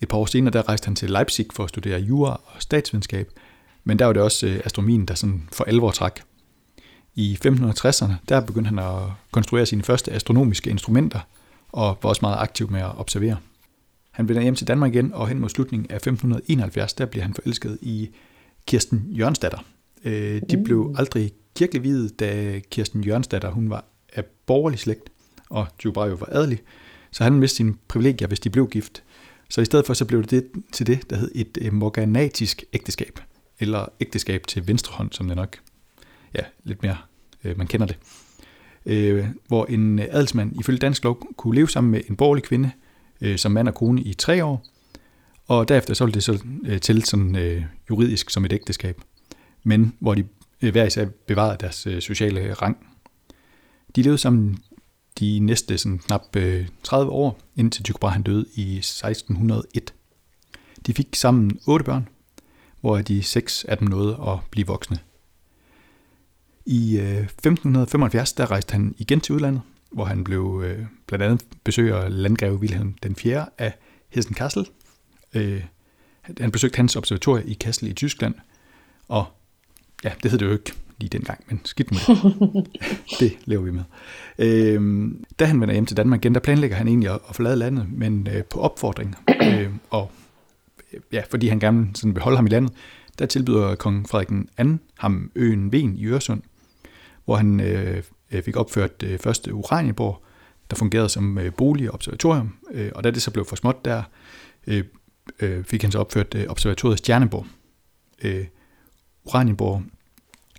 Et 0.00 0.08
par 0.08 0.18
år 0.18 0.26
senere 0.26 0.52
der 0.52 0.68
rejste 0.68 0.84
han 0.86 0.96
til 0.96 1.10
Leipzig 1.10 1.46
for 1.52 1.64
at 1.64 1.68
studere 1.68 2.00
jura 2.00 2.40
og 2.44 2.62
statsvidenskab, 2.62 3.30
men 3.84 3.98
der 3.98 4.06
var 4.06 4.12
det 4.12 4.22
også 4.22 4.46
øh, 4.46 4.60
astronomien, 4.64 5.06
der 5.06 5.14
sådan 5.14 5.48
for 5.52 5.64
alvor 5.64 5.90
trak. 5.90 6.20
I 7.14 7.38
1560'erne 7.46 8.12
der 8.28 8.40
begyndte 8.40 8.68
han 8.68 8.78
at 8.78 9.02
konstruere 9.30 9.66
sine 9.66 9.82
første 9.82 10.12
astronomiske 10.12 10.70
instrumenter, 10.70 11.20
og 11.72 11.98
var 12.02 12.08
også 12.08 12.20
meget 12.22 12.38
aktiv 12.38 12.70
med 12.70 12.80
at 12.80 12.98
observere. 12.98 13.36
Han 14.10 14.28
vender 14.28 14.42
hjem 14.42 14.54
til 14.54 14.66
Danmark 14.66 14.94
igen, 14.94 15.14
og 15.14 15.28
hen 15.28 15.40
mod 15.40 15.48
slutningen 15.48 15.90
af 15.90 15.96
1571, 15.96 16.92
der 16.92 17.06
bliver 17.06 17.24
han 17.24 17.34
forelsket 17.34 17.78
i 17.82 18.10
Kirsten 18.66 19.06
Jørnsdatter. 19.10 19.58
Øh, 20.04 20.42
de 20.50 20.56
mm. 20.56 20.64
blev 20.64 20.94
aldrig 20.98 21.32
kirkelig 21.56 21.82
videt, 21.82 22.20
da 22.20 22.60
Kirsten 22.70 23.04
Jørnsdatter 23.04 23.50
hun 23.50 23.70
var 23.70 23.84
af 24.12 24.24
borgerlig 24.24 24.78
slægt, 24.78 25.10
og 25.50 25.66
Tycho 25.78 25.90
var 25.90 26.28
adelig, 26.32 26.58
så 27.10 27.24
han 27.24 27.32
mistede 27.32 27.56
sine 27.56 27.74
privilegier, 27.88 28.28
hvis 28.28 28.40
de 28.40 28.50
blev 28.50 28.68
gift. 28.68 29.02
Så 29.50 29.60
i 29.60 29.64
stedet 29.64 29.86
for, 29.86 29.94
så 29.94 30.04
blev 30.04 30.22
det, 30.22 30.30
det 30.30 30.50
til 30.72 30.86
det, 30.86 31.10
der 31.10 31.16
hed 31.16 31.30
et 31.34 31.72
morganatisk 31.72 32.64
ægteskab, 32.72 33.20
eller 33.58 33.86
ægteskab 34.00 34.46
til 34.46 34.68
venstre 34.68 34.94
hånd, 34.94 35.12
som 35.12 35.26
det 35.26 35.36
nok, 35.36 35.56
ja, 36.34 36.42
lidt 36.64 36.82
mere, 36.82 36.96
øh, 37.44 37.58
man 37.58 37.66
kender 37.66 37.86
det 37.86 37.96
øh, 38.88 39.26
hvor 39.48 39.64
en 39.66 39.98
øh, 39.98 40.06
adelsmand 40.10 40.60
ifølge 40.60 40.78
dansk 40.78 41.04
lov 41.04 41.26
kunne 41.36 41.54
leve 41.54 41.68
sammen 41.68 41.90
med 41.90 42.00
en 42.08 42.16
borgerlig 42.16 42.44
kvinde 42.44 42.70
øh, 43.20 43.38
som 43.38 43.52
mand 43.52 43.68
og 43.68 43.74
kone 43.74 44.02
i 44.02 44.14
tre 44.14 44.44
år, 44.44 44.64
og 45.46 45.68
derefter 45.68 45.94
så 45.94 46.04
ville 46.04 46.14
det 46.14 46.24
så 46.24 46.44
øh, 46.64 46.80
til 46.80 47.04
sådan 47.04 47.36
øh, 47.36 47.64
juridisk 47.90 48.30
som 48.30 48.44
et 48.44 48.52
ægteskab, 48.52 49.00
men 49.64 49.94
hvor 49.98 50.14
de 50.14 50.24
øh, 50.62 50.72
hver 50.72 50.84
især 50.84 51.06
bevarede 51.26 51.56
deres 51.60 51.86
øh, 51.86 52.00
sociale 52.00 52.54
rang. 52.54 52.76
De 53.96 54.02
levede 54.02 54.18
sammen 54.18 54.58
de 55.20 55.38
næste 55.38 55.78
sådan 55.78 55.98
knap 55.98 56.36
øh, 56.36 56.68
30 56.82 57.12
år, 57.12 57.38
indtil 57.56 57.84
Tycho 57.84 57.98
Brahe 57.98 58.22
døde 58.22 58.46
i 58.54 58.76
1601. 58.76 59.94
De 60.86 60.94
fik 60.94 61.08
sammen 61.14 61.60
otte 61.66 61.84
børn, 61.84 62.08
hvor 62.80 62.98
de 62.98 63.22
seks 63.22 63.64
af 63.64 63.78
dem 63.78 63.88
nåede 63.88 64.18
at 64.28 64.38
blive 64.50 64.66
voksne. 64.66 64.98
I 66.70 66.98
øh, 66.98 67.22
1575 67.22 68.32
der 68.32 68.50
rejste 68.50 68.72
han 68.72 68.94
igen 68.98 69.20
til 69.20 69.34
udlandet, 69.34 69.62
hvor 69.90 70.04
han 70.04 70.24
blev 70.24 70.62
øh, 70.64 70.86
blandt 71.06 71.24
andet 71.24 71.44
besøger 71.64 72.08
landgreve 72.08 72.56
Wilhelm 72.56 72.94
den 73.02 73.16
4. 73.16 73.46
af 73.58 73.72
Hessen 74.08 74.34
Kassel. 74.34 74.68
Øh, 75.34 75.64
han 76.40 76.50
besøgte 76.50 76.76
hans 76.76 76.96
observatorium 76.96 77.48
i 77.48 77.54
Kassel 77.54 77.88
i 77.88 77.92
Tyskland, 77.92 78.34
og 79.08 79.26
ja, 80.04 80.12
det 80.22 80.30
hed 80.30 80.38
det 80.38 80.46
jo 80.46 80.52
ikke 80.52 80.72
lige 80.98 81.08
dengang, 81.08 81.44
men 81.48 81.60
skidt 81.64 81.90
med 81.90 82.00
det. 82.00 82.66
det 83.20 83.38
lever 83.44 83.62
vi 83.62 83.70
med. 83.70 83.84
Øh, 84.38 85.10
da 85.38 85.44
han 85.44 85.60
vender 85.60 85.72
hjem 85.72 85.86
til 85.86 85.96
Danmark 85.96 86.24
igen, 86.24 86.34
der 86.34 86.40
planlægger 86.40 86.76
han 86.76 86.88
egentlig 86.88 87.10
at, 87.10 87.20
at 87.28 87.36
forlade 87.36 87.56
landet, 87.56 87.86
men 87.92 88.28
øh, 88.34 88.44
på 88.44 88.60
opfordring, 88.60 89.14
øh, 89.42 89.70
og 89.90 90.10
øh, 90.92 91.00
ja, 91.12 91.22
fordi 91.30 91.48
han 91.48 91.60
gerne 91.60 91.88
sådan 91.94 92.14
vil 92.14 92.22
holde 92.22 92.36
ham 92.36 92.46
i 92.46 92.50
landet, 92.50 92.72
der 93.18 93.26
tilbyder 93.26 93.74
kong 93.74 94.08
Frederik 94.08 94.30
II 94.58 94.78
ham 94.98 95.30
øen 95.34 95.72
Ven 95.72 95.96
i 95.96 96.06
Øresund, 96.06 96.42
hvor 97.28 97.36
han 97.36 97.60
øh, 97.60 98.02
fik 98.44 98.56
opført 98.56 99.00
det 99.00 99.20
første 99.20 99.54
Uranienborg, 99.54 100.24
der 100.70 100.76
fungerede 100.76 101.08
som 101.08 101.38
øh, 101.38 101.52
bolig 101.54 101.88
og 101.88 101.94
observatorium, 101.94 102.56
øh, 102.70 102.92
og 102.94 103.04
da 103.04 103.10
det 103.10 103.22
så 103.22 103.30
blev 103.30 103.44
for 103.44 103.56
småt 103.56 103.84
der, 103.84 104.02
øh, 104.66 104.84
øh, 105.40 105.64
fik 105.64 105.82
han 105.82 105.92
så 105.92 105.98
opført 105.98 106.34
øh, 106.34 106.46
observatoriet 106.48 106.98
Stjerneborg. 106.98 107.46
Øh, 108.22 108.46
Uranienborg 109.24 109.82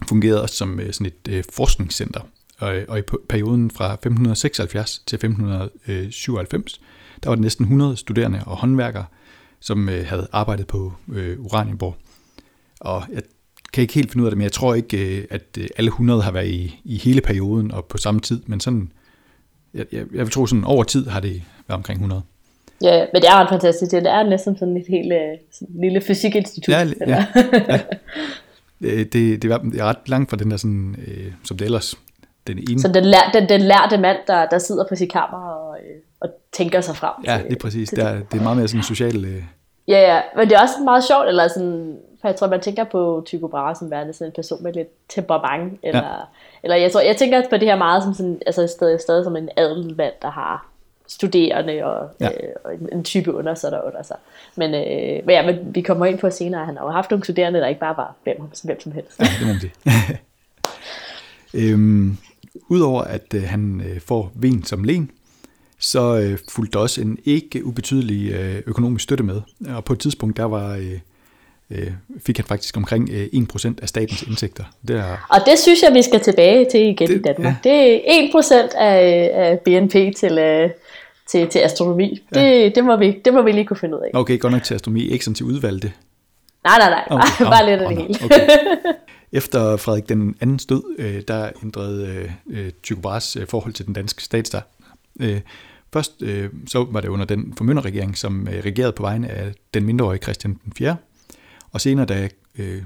fungerede 0.10 0.42
også 0.42 0.56
som 0.56 0.80
øh, 0.80 0.94
sådan 0.94 1.08
et 1.08 1.34
øh, 1.34 1.44
forskningscenter, 1.54 2.22
og, 2.58 2.78
øh, 2.78 2.86
og 2.88 3.00
i 3.00 3.02
perioden 3.30 3.72
fra 3.72 3.94
1576 3.94 5.00
til 5.06 5.16
1597, 5.16 6.82
der 7.24 7.30
var 7.30 7.36
det 7.36 7.42
næsten 7.42 7.64
100 7.64 7.98
studerende 7.98 8.44
og 8.46 8.58
håndværkere, 8.58 9.06
som 9.60 9.90
øh, 9.90 10.08
havde 10.08 10.28
arbejdet 10.32 10.68
på 10.68 10.94
øh, 11.12 11.40
Uranienborg. 11.40 11.96
Og 12.80 13.04
jeg 13.12 13.22
kan 13.74 13.82
ikke 13.82 13.94
helt 13.94 14.12
finde 14.12 14.24
ud 14.24 14.28
af 14.28 14.32
det, 14.32 14.38
men 14.38 14.44
jeg 14.44 14.52
tror 14.52 14.74
ikke, 14.74 15.18
øh, 15.18 15.26
at 15.30 15.42
øh, 15.60 15.68
alle 15.78 15.88
100 15.88 16.22
har 16.22 16.32
været 16.32 16.48
i, 16.48 16.82
i 16.84 16.98
hele 16.98 17.22
perioden 17.22 17.72
og 17.72 17.86
på 17.86 17.98
samme 17.98 18.20
tid, 18.20 18.42
men 18.46 18.60
sådan, 18.60 18.92
jeg, 19.74 19.86
jeg, 19.92 20.06
jeg 20.14 20.26
vil 20.26 20.30
tro 20.30 20.46
sådan 20.46 20.64
over 20.64 20.84
tid 20.84 21.08
har 21.08 21.20
det 21.20 21.42
været 21.68 21.78
omkring 21.78 21.98
100. 21.98 22.22
Ja, 22.82 23.06
men 23.14 23.22
det 23.22 23.30
er 23.30 23.36
ret 23.36 23.50
fantastisk. 23.50 23.92
Det 23.92 24.08
er 24.08 24.24
næsten 24.24 24.58
sådan 24.58 24.78
et 24.78 24.86
helt 24.90 25.14
øh, 25.14 25.38
sådan 25.52 25.76
et 25.76 25.82
lille 25.82 26.02
fysikinstitut. 26.02 26.74
Ja, 26.74 26.88
ja, 27.08 27.26
ja. 27.68 27.80
Det, 28.82 29.14
det, 29.14 29.42
det 29.42 29.52
er 29.52 29.84
ret 29.84 30.10
langt 30.10 30.30
fra 30.30 30.38
den 30.38 30.52
der 30.52 30.58
sådan, 30.58 30.96
øh, 31.08 31.34
som 31.44 31.58
det 31.58 31.66
ellers 31.66 31.96
den 32.48 32.58
ene. 32.70 32.82
Så 32.82 32.88
den, 32.88 33.06
lær, 33.06 33.32
den, 33.34 33.50
den 33.50 33.62
lærte 33.62 33.98
mand, 33.98 34.18
der, 34.28 34.46
der 34.46 34.60
sidder 34.60 34.86
på 34.90 34.96
sit 34.96 35.12
kammer 35.12 35.38
og, 35.38 35.78
øh, 35.78 36.02
og 36.20 36.30
tænker 36.52 36.82
sig 36.82 36.96
frem. 36.96 37.14
Ja, 37.26 37.42
det 37.48 37.56
er 37.56 37.60
præcis. 37.62 37.90
Det 37.90 38.04
er, 38.04 38.14
det 38.32 38.40
er 38.40 38.44
meget 38.44 38.58
mere 38.58 38.68
sådan 38.68 38.84
social... 38.84 39.26
Øh... 39.26 39.44
Ja, 39.88 40.16
ja, 40.16 40.22
men 40.36 40.50
det 40.50 40.56
er 40.56 40.62
også 40.62 40.74
meget 40.84 41.04
sjovt, 41.04 41.28
eller 41.28 41.48
sådan, 41.48 41.98
for 42.22 42.28
jeg 42.28 42.36
tror, 42.36 42.48
man 42.48 42.62
tænker 42.62 42.84
på 42.84 43.24
Tycho 43.26 43.48
Brahe 43.48 43.76
som 43.76 43.92
værende 43.92 44.14
sådan 44.14 44.28
en 44.28 44.36
person 44.36 44.64
med 44.64 44.74
lidt 44.74 44.88
temperament, 45.10 45.80
eller, 45.84 46.04
ja. 46.04 46.16
eller 46.64 46.76
jeg, 46.76 46.92
tror, 46.92 47.02
jeg 47.02 47.18
tænker 47.18 47.44
på 47.50 47.58
det 47.58 47.68
her 47.68 47.78
meget 47.78 48.04
som 48.04 48.14
sådan, 48.14 48.42
altså 48.46 48.68
stadig, 48.68 49.00
stadig 49.00 49.24
som 49.24 49.36
en 49.36 49.50
adelmand, 49.58 50.14
der 50.22 50.30
har 50.30 50.70
studerende 51.08 51.84
og, 51.84 52.10
ja. 52.20 52.28
øh, 52.28 52.54
og 52.64 52.72
en 52.92 53.04
type 53.04 53.34
under 53.34 53.56
sig 53.56 53.72
der 53.72 53.82
under 53.82 54.04
sig. 54.04 54.18
Men, 54.56 54.74
øh, 54.74 55.26
men, 55.26 55.30
ja, 55.30 55.46
men 55.46 55.76
vi 55.76 55.82
kommer 55.82 56.06
ind 56.06 56.20
på 56.20 56.30
senere, 56.30 56.62
at 56.62 56.66
han 56.66 56.78
har 56.78 56.84
jo 56.84 56.92
haft 56.92 57.12
nogle 57.12 57.24
studerende, 57.24 57.60
der 57.60 57.68
ikke 57.68 57.80
bare 57.80 57.98
var 57.98 58.16
hvem, 58.24 58.38
hvem 58.64 58.82
som 58.82 58.92
helst. 58.92 59.20
Ja, 59.20 59.26
det 59.40 59.48
man 59.48 59.60
sige. 59.60 59.74
øhm, 61.72 62.18
Udover 62.70 63.02
at 63.02 63.34
øh, 63.36 63.44
han 63.44 63.82
øh, 63.82 64.02
får 64.02 64.32
ven 64.36 64.64
som 64.64 64.84
len, 64.84 65.12
så 65.80 66.18
øh, 66.18 66.38
fulgte 66.50 66.74
der 66.74 66.80
også 66.80 67.02
en 67.02 67.18
ikke 67.26 67.66
ubetydelig 67.66 68.32
øh, 68.32 68.62
økonomisk 68.68 69.04
støtte 69.04 69.24
med. 69.24 69.42
Og 69.70 69.84
på 69.84 69.94
et 69.94 70.00
tidspunkt, 70.00 70.38
der 70.38 70.44
var... 70.44 70.76
Øh, 70.76 71.00
øh, 71.72 71.92
fik 72.26 72.38
han 72.38 72.46
faktisk 72.46 72.78
omkring 72.78 73.10
øh, 73.12 73.26
1% 73.26 73.74
af 73.82 73.90
statens 73.90 74.24
indtægter. 74.24 74.64
Det 74.88 74.96
er, 74.96 75.28
og 75.30 75.40
det 75.46 75.60
synes 75.60 75.82
jeg, 75.82 75.94
vi 75.94 76.02
skal 76.02 76.20
tilbage 76.20 76.68
til 76.72 76.82
igen 76.82 77.08
det, 77.08 77.16
i 77.16 77.22
Danmark. 77.22 77.54
Ja. 77.66 77.70
Det 77.70 77.96
er 77.96 78.64
1% 78.74 78.78
af, 78.78 79.32
af 79.34 79.60
BNP 79.60 80.16
til, 80.16 80.38
øh, 80.38 80.70
til, 81.28 81.48
til 81.48 81.60
astronomi. 81.60 82.24
Det, 82.34 82.42
ja. 82.42 82.70
det, 82.70 82.86
må 82.86 82.98
vi, 82.98 83.22
det 83.26 83.34
må 83.34 83.42
vi 83.42 83.52
lige 83.52 83.66
kunne 83.66 83.78
finde 83.78 83.98
ud 83.98 84.02
af. 84.02 84.20
Okay, 84.20 84.40
godt 84.40 84.54
nok 84.54 84.64
til 84.64 84.74
astronomi, 84.74 85.10
ikke 85.10 85.26
sådan 85.26 85.36
til 85.36 85.46
udvalgte. 85.46 85.94
Nej, 86.64 86.78
nej, 86.80 86.90
nej. 86.90 87.08
Okay, 87.10 87.46
bare 87.56 87.70
lidt 87.70 87.82
af 87.82 87.90
det 87.90 87.98
hele. 87.98 88.16
Okay. 88.24 88.48
Efter 89.32 89.78
Frederik 89.78 90.10
den 90.10 90.36
andens 90.42 90.66
død, 90.66 90.84
øh, 91.00 91.22
der 91.28 91.50
ændrede 91.64 92.30
øh, 92.50 92.72
Tycho 92.84 93.02
Brahes 93.02 93.36
øh, 93.36 93.48
forhold 93.48 93.74
til 93.74 93.86
den 93.86 93.94
danske 93.94 94.24
statsdag. 94.24 94.62
Øh, 95.20 95.42
først 95.94 96.22
øh, 96.22 96.50
så 96.68 96.88
var 96.92 97.02
det 97.02 97.08
under 97.08 97.26
den 97.26 97.54
formynderregering, 97.58 98.18
som 98.18 98.48
øh, 98.48 98.64
regerede 98.66 98.92
på 98.92 99.04
vegne 99.04 99.30
af 99.30 99.54
den 99.74 99.86
mindreårige 99.86 100.22
Christian 100.22 100.60
den 100.66 100.74
4. 100.78 100.96
Og 101.72 101.82
senere, 101.82 102.06
da 102.06 102.30
øh, 102.58 102.84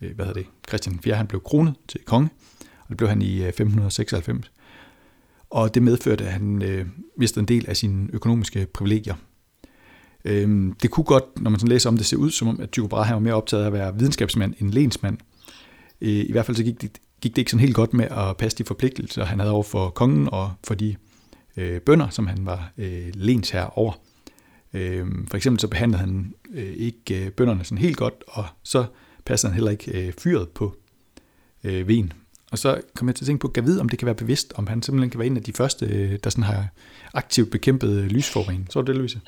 øh, 0.00 0.14
hvad 0.14 0.26
hedder 0.26 0.40
det, 0.40 0.48
Christian 0.68 0.98
4. 1.02 1.14
han 1.14 1.26
blev 1.26 1.40
kronet 1.40 1.74
til 1.88 2.00
konge, 2.04 2.28
og 2.60 2.88
det 2.88 2.96
blev 2.96 3.08
han 3.08 3.22
i 3.22 3.42
øh, 3.42 3.48
1596. 3.48 4.52
Og 5.50 5.74
det 5.74 5.82
medførte, 5.82 6.24
at 6.24 6.32
han 6.32 6.62
øh, 6.62 6.86
mistede 7.16 7.40
en 7.40 7.48
del 7.48 7.64
af 7.68 7.76
sine 7.76 8.08
økonomiske 8.12 8.66
privilegier. 8.74 9.14
Øh, 10.24 10.72
det 10.82 10.90
kunne 10.90 11.04
godt, 11.04 11.24
når 11.40 11.50
man 11.50 11.60
sådan 11.60 11.72
læser 11.72 11.90
om 11.90 11.96
det, 11.96 12.06
se 12.06 12.18
ud 12.18 12.30
som 12.30 12.48
om, 12.48 12.60
at 12.60 12.70
Tycho 12.70 12.86
Brahe 12.86 13.14
var 13.14 13.20
mere 13.20 13.34
optaget 13.34 13.62
af 13.62 13.66
at 13.66 13.72
være 13.72 13.98
videnskabsmand 13.98 14.54
end 14.58 14.72
lensmand. 14.72 15.18
Øh, 16.00 16.08
I 16.08 16.32
hvert 16.32 16.46
fald 16.46 16.56
så 16.56 16.64
gik 16.64 16.80
det, 16.82 16.98
gik 17.20 17.32
det 17.32 17.38
ikke 17.38 17.50
sådan 17.50 17.60
helt 17.60 17.74
godt 17.74 17.94
med 17.94 18.04
at 18.04 18.36
passe 18.36 18.58
de 18.58 18.64
forpligtelser, 18.64 19.24
han 19.24 19.38
havde 19.38 19.52
over 19.52 19.62
for 19.62 19.90
kongen 19.90 20.28
og 20.32 20.52
for 20.64 20.74
de 20.74 20.96
øh, 21.56 21.80
bønder, 21.80 22.08
som 22.08 22.26
han 22.26 22.46
var 22.46 22.72
øh, 22.78 23.08
lens 23.14 23.50
her 23.50 23.78
over. 23.78 23.92
Øh, 24.74 25.06
for 25.28 25.36
eksempel 25.36 25.60
så 25.60 25.68
behandlede 25.68 26.00
han 26.00 26.34
øh, 26.54 26.72
ikke 26.76 27.24
øh, 27.24 27.30
bønderne 27.30 27.64
sådan 27.64 27.78
helt 27.78 27.96
godt, 27.96 28.14
og 28.28 28.44
så 28.62 28.84
passede 29.24 29.52
han 29.52 29.54
heller 29.54 29.70
ikke 29.70 30.06
øh, 30.06 30.12
fyret 30.18 30.48
på 30.48 30.74
øh, 31.64 31.88
ven. 31.88 32.12
Og 32.52 32.58
så 32.58 32.80
kom 32.96 33.08
jeg 33.08 33.14
til 33.14 33.24
at 33.24 33.26
tænke 33.26 33.40
på, 33.40 33.52
at 33.56 33.66
vide, 33.66 33.80
om 33.80 33.88
det 33.88 33.98
kan 33.98 34.06
være 34.06 34.14
bevidst, 34.14 34.52
om 34.56 34.66
han 34.66 34.82
simpelthen 34.82 35.10
kan 35.10 35.20
være 35.20 35.26
en 35.26 35.36
af 35.36 35.42
de 35.42 35.52
første, 35.52 35.86
øh, 35.86 36.18
der 36.24 36.30
sådan 36.30 36.44
har 36.44 36.68
aktivt 37.14 37.50
bekæmpet 37.50 37.90
øh, 37.90 38.06
lysforurening. 38.06 38.66
Så 38.70 38.78
er 38.78 38.82
det, 38.82 38.96
Louise? 38.96 39.20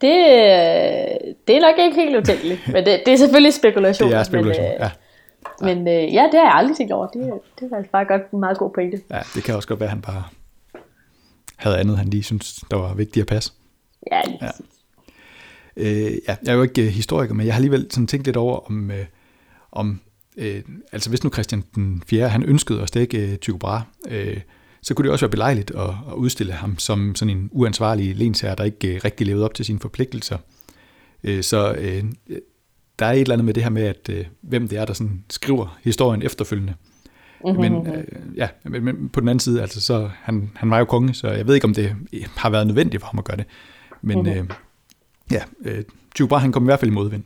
Det, 0.00 0.08
øh, 0.08 1.34
det 1.46 1.56
er 1.56 1.60
nok 1.60 1.78
ikke 1.78 1.94
helt 1.94 2.16
utænkeligt, 2.16 2.60
men 2.66 2.86
det, 2.86 3.02
det 3.06 3.12
er 3.12 3.16
selvfølgelig 3.16 3.54
spekulation. 3.54 4.10
Det 4.10 4.16
er 4.16 4.22
spekulation, 4.22 4.64
men, 4.64 4.74
øh, 4.74 4.80
ja. 4.80 4.90
Men 5.60 5.88
øh, 5.88 6.14
ja, 6.14 6.22
det 6.32 6.34
har 6.34 6.46
jeg 6.46 6.54
aldrig 6.54 6.76
tænkt 6.76 6.92
over. 6.92 7.06
Det, 7.06 7.32
det 7.60 7.64
er 7.64 7.68
faktisk 7.68 7.92
bare 7.92 8.04
godt, 8.04 8.22
en 8.32 8.40
meget 8.40 8.58
god 8.58 8.70
pointe. 8.74 9.00
Ja, 9.10 9.20
det 9.34 9.44
kan 9.44 9.54
også 9.54 9.68
godt 9.68 9.80
være, 9.80 9.86
at 9.86 9.92
han 9.92 10.02
bare 10.02 10.24
havde 11.56 11.78
andet, 11.78 11.98
han 11.98 12.08
lige 12.08 12.22
synes, 12.22 12.64
der 12.70 12.76
var 12.76 12.94
vigtigt 12.94 13.22
at 13.22 13.26
passe. 13.26 13.52
Ja, 14.12 14.20
lige 14.26 14.38
ja. 14.42 14.50
Øh, 15.78 16.12
ja, 16.28 16.36
jeg 16.44 16.52
er 16.52 16.52
jo 16.52 16.62
ikke 16.62 16.82
uh, 16.82 16.88
historiker, 16.88 17.34
men 17.34 17.46
jeg 17.46 17.54
har 17.54 17.58
alligevel 17.58 17.86
sådan 17.90 18.06
tænkt 18.06 18.26
lidt 18.26 18.36
over, 18.36 18.70
om, 18.70 18.90
uh, 18.90 19.06
om 19.72 20.00
uh, 20.36 20.44
altså 20.92 21.08
hvis 21.08 21.24
nu 21.24 21.30
Christian 21.30 21.64
den 21.74 22.02
4. 22.06 22.28
han 22.28 22.42
ønskede 22.42 22.82
at 22.82 22.88
stikke 22.88 23.28
uh, 23.32 23.36
Tycho 23.36 23.56
Brahe, 23.56 23.84
uh, 24.10 24.40
så 24.82 24.94
kunne 24.94 25.04
det 25.04 25.12
også 25.12 25.24
være 25.24 25.30
belejligt 25.30 25.70
at, 25.70 25.90
at 26.10 26.14
udstille 26.14 26.52
ham 26.52 26.78
som 26.78 27.14
sådan 27.14 27.36
en 27.36 27.48
uansvarlig 27.52 28.16
lensherre, 28.16 28.54
der 28.58 28.64
ikke 28.64 28.94
uh, 28.94 29.04
rigtig 29.04 29.26
levede 29.26 29.44
op 29.44 29.54
til 29.54 29.64
sine 29.64 29.80
forpligtelser. 29.80 30.38
Uh, 31.24 31.40
så 31.40 31.72
uh, 31.72 32.36
der 32.98 33.06
er 33.06 33.12
et 33.12 33.20
eller 33.20 33.32
andet 33.32 33.44
med 33.44 33.54
det 33.54 33.62
her 33.62 33.70
med, 33.70 33.82
at 33.82 34.08
øh, 34.10 34.24
hvem 34.40 34.68
det 34.68 34.78
er, 34.78 34.84
der 34.84 34.92
sådan 34.92 35.24
skriver 35.30 35.78
historien 35.82 36.22
efterfølgende. 36.22 36.74
Mm-hmm. 37.44 37.60
Men, 37.60 37.86
øh, 37.86 38.04
ja, 38.36 38.48
men, 38.64 38.84
men 38.84 39.08
på 39.08 39.20
den 39.20 39.28
anden 39.28 39.40
side, 39.40 39.62
altså, 39.62 39.80
så 39.80 40.10
han, 40.22 40.50
han 40.54 40.70
var 40.70 40.78
jo 40.78 40.84
konge, 40.84 41.14
så 41.14 41.28
jeg 41.28 41.46
ved 41.46 41.54
ikke, 41.54 41.64
om 41.64 41.74
det 41.74 41.96
har 42.36 42.50
været 42.50 42.66
nødvendigt 42.66 43.02
for 43.02 43.06
ham 43.06 43.18
at 43.18 43.24
gøre 43.24 43.36
det. 43.36 43.44
Men 44.02 44.18
mm-hmm. 44.18 44.38
øh, 44.38 44.50
ja, 45.30 45.42
øh, 45.64 45.84
Brahe, 46.28 46.40
han 46.40 46.52
kom 46.52 46.62
i 46.62 46.64
hvert 46.64 46.80
fald 46.80 46.90
i 46.90 46.94
modvind. 46.94 47.24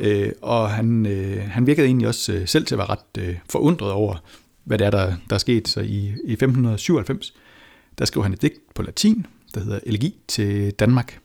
Øh, 0.00 0.32
og 0.42 0.70
han, 0.70 1.06
øh, 1.06 1.42
han 1.50 1.66
virkede 1.66 1.86
egentlig 1.86 2.08
også 2.08 2.32
øh, 2.32 2.48
selv 2.48 2.66
til 2.66 2.74
at 2.74 2.78
være 2.78 2.90
ret 2.90 3.18
øh, 3.18 3.36
forundret 3.50 3.92
over, 3.92 4.16
hvad 4.64 4.78
det 4.78 4.86
er, 4.86 4.90
der, 4.90 5.14
der 5.30 5.34
er 5.34 5.38
sket. 5.38 5.68
Så 5.68 5.80
i, 5.80 6.14
i 6.24 6.32
1597, 6.32 7.34
der 7.98 8.04
skrev 8.04 8.22
han 8.22 8.32
et 8.32 8.42
digt 8.42 8.74
på 8.74 8.82
latin, 8.82 9.26
der 9.54 9.60
hedder 9.60 9.80
Elegi 9.86 10.16
til 10.28 10.70
Danmark 10.70 11.18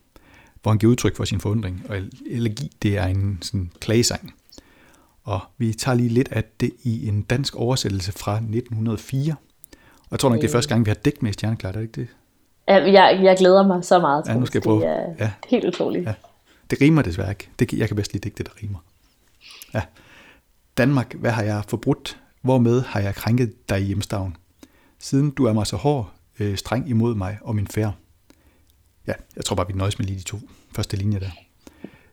hvor 0.68 0.72
han 0.72 0.80
giver 0.80 0.92
udtryk 0.92 1.16
for 1.16 1.26
sin 1.26 1.40
forundring. 1.40 1.86
Og 1.90 1.98
elegi, 2.26 2.72
det 2.82 2.98
er 2.98 3.06
en 3.06 3.40
sådan 3.42 3.72
klagesang. 3.80 4.34
Og 5.24 5.40
vi 5.58 5.74
tager 5.74 5.96
lige 5.96 6.10
lidt 6.10 6.28
af 6.32 6.44
det 6.60 6.72
i 6.84 7.08
en 7.08 7.22
dansk 7.22 7.56
oversættelse 7.56 8.12
fra 8.12 8.36
1904. 8.36 9.36
Og 10.00 10.08
jeg 10.12 10.20
tror 10.20 10.30
nok, 10.30 10.42
det 10.42 10.48
er 10.48 10.52
første 10.52 10.70
gang, 10.70 10.86
vi 10.86 10.90
har 10.90 10.96
digt 10.96 11.24
med 11.24 11.34
Stjerneklart, 11.34 11.76
er 11.76 11.80
det 11.80 11.88
ikke 11.88 12.02
det? 12.02 12.08
Ja, 12.68 12.76
jeg, 12.76 13.20
jeg 13.24 13.38
glæder 13.38 13.68
mig 13.68 13.84
så 13.84 14.00
meget. 14.00 14.28
Ja, 14.28 14.34
nu 14.34 14.46
skal 14.46 14.58
jeg 14.58 14.64
prøve. 14.64 14.82
Det 14.82 14.90
er 14.90 15.14
ja. 15.20 15.32
helt 15.48 15.66
utroligt. 15.66 16.06
Ja. 16.06 16.14
Det 16.70 16.82
rimer 16.82 17.02
desværre 17.02 17.30
ikke. 17.30 17.50
Det, 17.60 17.74
jeg 17.74 17.88
kan 17.88 17.96
bedst 17.96 18.14
lide 18.14 18.24
digte, 18.24 18.44
der 18.44 18.50
rimer. 18.64 18.80
Ja. 19.74 19.82
Danmark, 20.78 21.14
hvad 21.14 21.32
har 21.32 21.44
jeg 21.44 21.64
forbrudt? 21.68 22.20
Hvormed 22.42 22.82
har 22.82 23.00
jeg 23.00 23.16
krænket 23.16 23.70
dig 23.70 23.82
i 23.82 23.84
hjemstavn? 23.84 24.38
Siden 25.00 25.32
du 25.32 25.46
er 25.46 25.54
mig 25.54 25.68
så 25.68 25.76
hård, 25.76 26.12
øh, 26.40 26.58
streng 26.58 26.90
imod 26.90 27.16
mig 27.16 27.38
og 27.42 27.56
min 27.56 27.68
færd 27.68 27.94
ja, 29.08 29.14
jeg 29.36 29.46
tror 29.46 29.56
bare, 29.56 29.68
vi 29.68 29.74
nøjes 29.74 30.00
med 30.00 30.08
lige 30.08 30.20
de 30.20 30.24
to 30.24 30.40
første 30.76 30.98
linjer 30.98 31.20
der. 31.20 31.30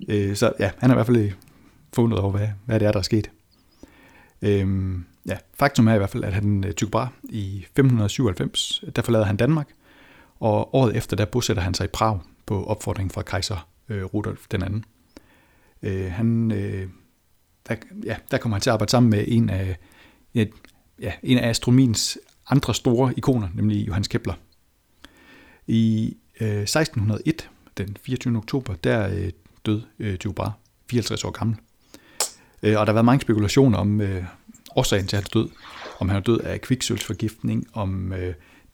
Øh, 0.09 0.37
så 0.37 0.53
ja, 0.59 0.71
han 0.79 0.91
er 0.91 0.95
i 0.95 0.97
hvert 0.97 1.07
fald 1.07 1.31
fundet 1.93 2.19
over, 2.19 2.31
hvad, 2.31 2.49
hvad 2.65 2.81
det 2.81 2.87
er, 2.87 2.93
der 2.93 2.99
er 2.99 3.03
sket. 3.03 3.31
Øh, 4.43 4.95
ja, 5.27 5.37
faktum 5.55 5.89
er 5.89 5.95
i 5.95 5.99
hvert 5.99 6.11
fald, 6.11 6.25
at 6.25 6.33
han 6.33 6.65
øh, 6.65 6.73
Tycho 6.73 6.91
Brahe 6.91 7.11
i 7.23 7.57
1597, 7.57 8.85
der 8.97 9.03
forlader 9.03 9.25
han 9.25 9.37
Danmark, 9.37 9.69
og 10.45 10.75
året 10.75 10.97
efter, 10.97 11.17
der 11.17 11.25
bosætter 11.25 11.63
han 11.63 11.75
sig 11.75 11.85
i 11.85 11.89
Prag 11.89 12.21
på 12.47 12.65
opfordring 12.65 13.13
fra 13.13 13.23
kejser 13.23 13.69
øh, 13.89 14.05
Rudolf 14.05 14.47
den 14.51 14.63
anden. 14.63 14.85
Øh, 15.83 16.13
han, 16.13 16.53
øh, 16.53 16.89
der, 17.69 17.77
ja, 18.05 18.17
der 18.31 18.39
kommer 18.39 18.57
han 18.57 18.61
til 18.61 18.71
at 18.71 18.73
arbejde 18.73 18.91
sammen 18.91 19.11
med 19.11 19.25
en 19.29 19.51
af, 19.51 19.77
ja, 21.01 21.13
en 21.23 21.39
af 21.39 21.49
astronomiens 21.49 22.19
andre 22.51 22.75
store 22.75 23.15
ikoner, 23.17 23.49
nemlig 23.55 23.87
Johannes 23.87 24.09
Kepler. 24.09 24.35
I 25.67 26.17
øh, 26.41 26.63
1601, 26.63 27.51
den 27.79 27.97
24. 28.03 28.37
oktober, 28.37 28.75
der 28.75 29.09
øh, 29.09 29.31
døde 29.67 29.85
øh, 29.99 30.17
Tycho 30.17 30.33
Brahe, 30.33 30.53
54 30.91 31.25
år 31.25 31.31
gammel. 31.31 31.57
Øh, 32.63 32.81
og 32.81 32.87
der 32.87 32.93
har 32.93 32.93
været 32.93 33.05
mange 33.05 33.21
spekulationer 33.21 33.79
om 33.79 34.01
øh, 34.01 34.25
årsagen 34.77 35.07
til 35.07 35.17
hans 35.17 35.29
død. 35.29 35.49
Om 36.01 36.09
han 36.09 36.17
er 36.17 36.23
død 36.23 36.41
af 36.41 36.61
kviksølvsforgiftning, 36.61 37.67
om 37.73 38.13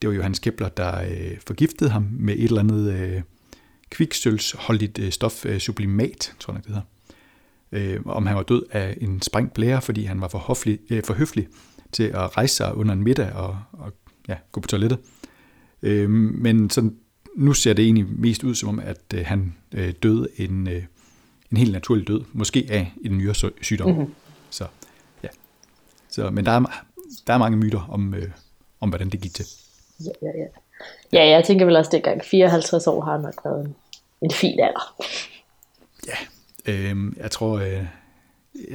det 0.02 0.08
var 0.08 0.14
Johannes 0.14 0.38
Kepler, 0.38 0.68
der 0.68 1.04
forgiftede 1.46 1.90
ham 1.90 2.08
med 2.10 2.34
et 2.34 2.44
eller 2.44 2.60
andet 2.60 3.22
kviksølvsholdigt 3.90 5.14
stof, 5.14 5.46
sublimat, 5.58 6.34
tror 6.40 6.54
jeg 6.54 6.62
det 6.64 6.82
hedder. 7.72 8.02
om 8.04 8.26
han 8.26 8.36
var 8.36 8.42
død 8.42 8.62
af 8.70 8.98
en 9.00 9.22
sprængt 9.22 9.54
blære, 9.54 9.82
fordi 9.82 10.04
han 10.04 10.20
var 10.20 10.28
for, 10.28 10.38
hoflig, 10.38 10.78
for 11.04 11.14
høflig 11.14 11.48
til 11.92 12.02
at 12.02 12.36
rejse 12.36 12.54
sig 12.54 12.74
under 12.74 12.94
en 12.94 13.02
middag 13.02 13.32
og, 13.32 13.58
og 13.72 13.92
ja, 14.28 14.36
gå 14.52 14.60
på 14.60 14.68
toilettet. 14.68 14.98
Øh, 15.82 16.10
men 16.10 16.70
sådan 16.70 16.96
nu 17.36 17.52
ser 17.52 17.72
det 17.72 17.84
egentlig 17.84 18.06
mest 18.06 18.44
ud 18.44 18.54
som 18.54 18.68
om, 18.68 18.78
at 18.78 19.02
øh, 19.14 19.26
han 19.26 19.54
øh, 19.74 19.92
døde 20.02 20.28
en, 20.36 20.68
øh, 20.68 20.82
en 21.50 21.56
helt 21.56 21.72
naturlig 21.72 22.08
død, 22.08 22.20
måske 22.32 22.66
af 22.70 22.92
en 23.04 23.18
nyere 23.18 23.34
sygdom. 23.60 23.90
Mm-hmm. 23.90 24.14
Så, 24.50 24.66
ja. 25.22 25.28
Så, 26.08 26.30
men 26.30 26.46
der 26.46 26.52
er, 26.52 26.84
der 27.26 27.34
er 27.34 27.38
mange 27.38 27.58
myter 27.58 27.80
om, 27.90 28.14
øh, 28.14 28.30
om, 28.80 28.88
hvordan 28.88 29.10
det 29.10 29.20
gik 29.20 29.34
til. 29.34 29.46
Ja, 30.04 30.10
ja, 30.22 30.28
ja. 30.38 30.46
Ja, 31.12 31.28
jeg 31.28 31.44
tænker 31.44 31.66
vel 31.66 31.76
også, 31.76 31.90
dengang 31.92 32.24
54 32.24 32.86
år 32.86 33.00
har 33.00 33.18
nok 33.18 33.34
været 33.44 33.64
en, 33.64 33.76
en 34.22 34.30
fin 34.30 34.60
alder. 34.60 35.04
Ja, 36.06 36.16
øh, 36.72 36.96
jeg 37.22 37.30
tror, 37.30 37.58
øh, 37.58 37.84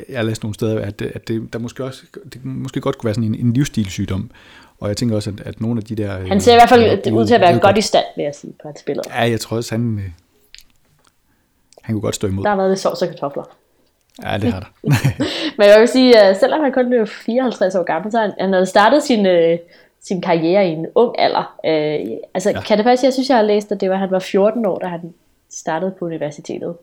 jeg 0.09 0.17
har 0.17 0.23
læst 0.23 0.43
nogle 0.43 0.53
steder, 0.53 0.81
at, 0.81 1.01
at 1.01 1.27
det, 1.27 1.53
der 1.53 1.59
måske 1.59 1.83
også, 1.83 2.01
det 2.33 2.45
måske 2.45 2.81
godt 2.81 2.97
kunne 2.97 3.07
være 3.07 3.13
sådan 3.13 3.33
en, 3.33 3.35
en 3.35 3.53
livsstilssygdom. 3.53 4.31
Og 4.79 4.87
jeg 4.87 4.97
tænker 4.97 5.15
også, 5.15 5.29
at, 5.29 5.47
at 5.47 5.61
nogle 5.61 5.79
af 5.79 5.83
de 5.83 5.95
der... 5.95 6.27
Han 6.27 6.41
ser 6.41 6.53
i 6.53 6.55
hvert 6.55 6.69
fald 6.69 7.11
ud 7.13 7.27
til 7.27 7.33
at 7.33 7.41
være 7.41 7.51
godt, 7.51 7.61
godt 7.61 7.77
i 7.77 7.81
stand, 7.81 8.05
vil 8.15 8.23
jeg 8.23 8.35
sige, 8.35 8.53
på 8.61 8.67
hans 8.67 8.83
billede. 8.83 9.09
Ja, 9.13 9.29
jeg 9.29 9.39
tror 9.39 9.57
også, 9.57 9.75
han, 9.75 9.97
øh, 9.97 10.11
han 11.81 11.95
kunne 11.95 12.01
godt 12.01 12.15
stå 12.15 12.27
imod. 12.27 12.43
Der 12.43 12.49
har 12.49 12.57
været 12.57 12.69
lidt 12.69 12.79
sovs 12.79 13.01
og 13.01 13.07
kartofler. 13.07 13.43
Ja, 14.23 14.37
det 14.37 14.53
har 14.53 14.59
der. 14.59 14.67
Men 15.57 15.67
jeg 15.67 15.79
vil 15.79 15.87
sige, 15.87 16.19
at 16.19 16.39
selvom 16.39 16.61
han 16.61 16.71
kun 16.71 16.89
blev 16.89 17.07
54 17.07 17.75
år 17.75 17.83
gammel, 17.83 18.11
så 18.11 18.19
han, 18.19 18.33
han 18.39 18.53
havde 18.53 18.65
startet 18.65 19.03
sin, 19.03 19.25
øh, 19.25 19.57
sin 20.07 20.21
karriere 20.21 20.67
i 20.67 20.71
en 20.71 20.87
ung 20.95 21.19
alder. 21.19 21.55
Øh, 21.65 22.17
altså, 22.33 22.49
ja. 22.49 22.61
kan 22.61 22.77
det 22.77 22.85
faktisk, 22.85 23.03
jeg 23.03 23.13
synes, 23.13 23.29
jeg 23.29 23.37
har 23.37 23.43
læst, 23.43 23.71
at 23.71 23.81
det 23.81 23.89
var, 23.89 23.95
at 23.95 23.99
han 23.99 24.11
var 24.11 24.19
14 24.19 24.65
år, 24.65 24.79
da 24.79 24.87
han 24.87 25.13
startede 25.51 25.93
på 25.99 26.05
universitetet. 26.05 26.75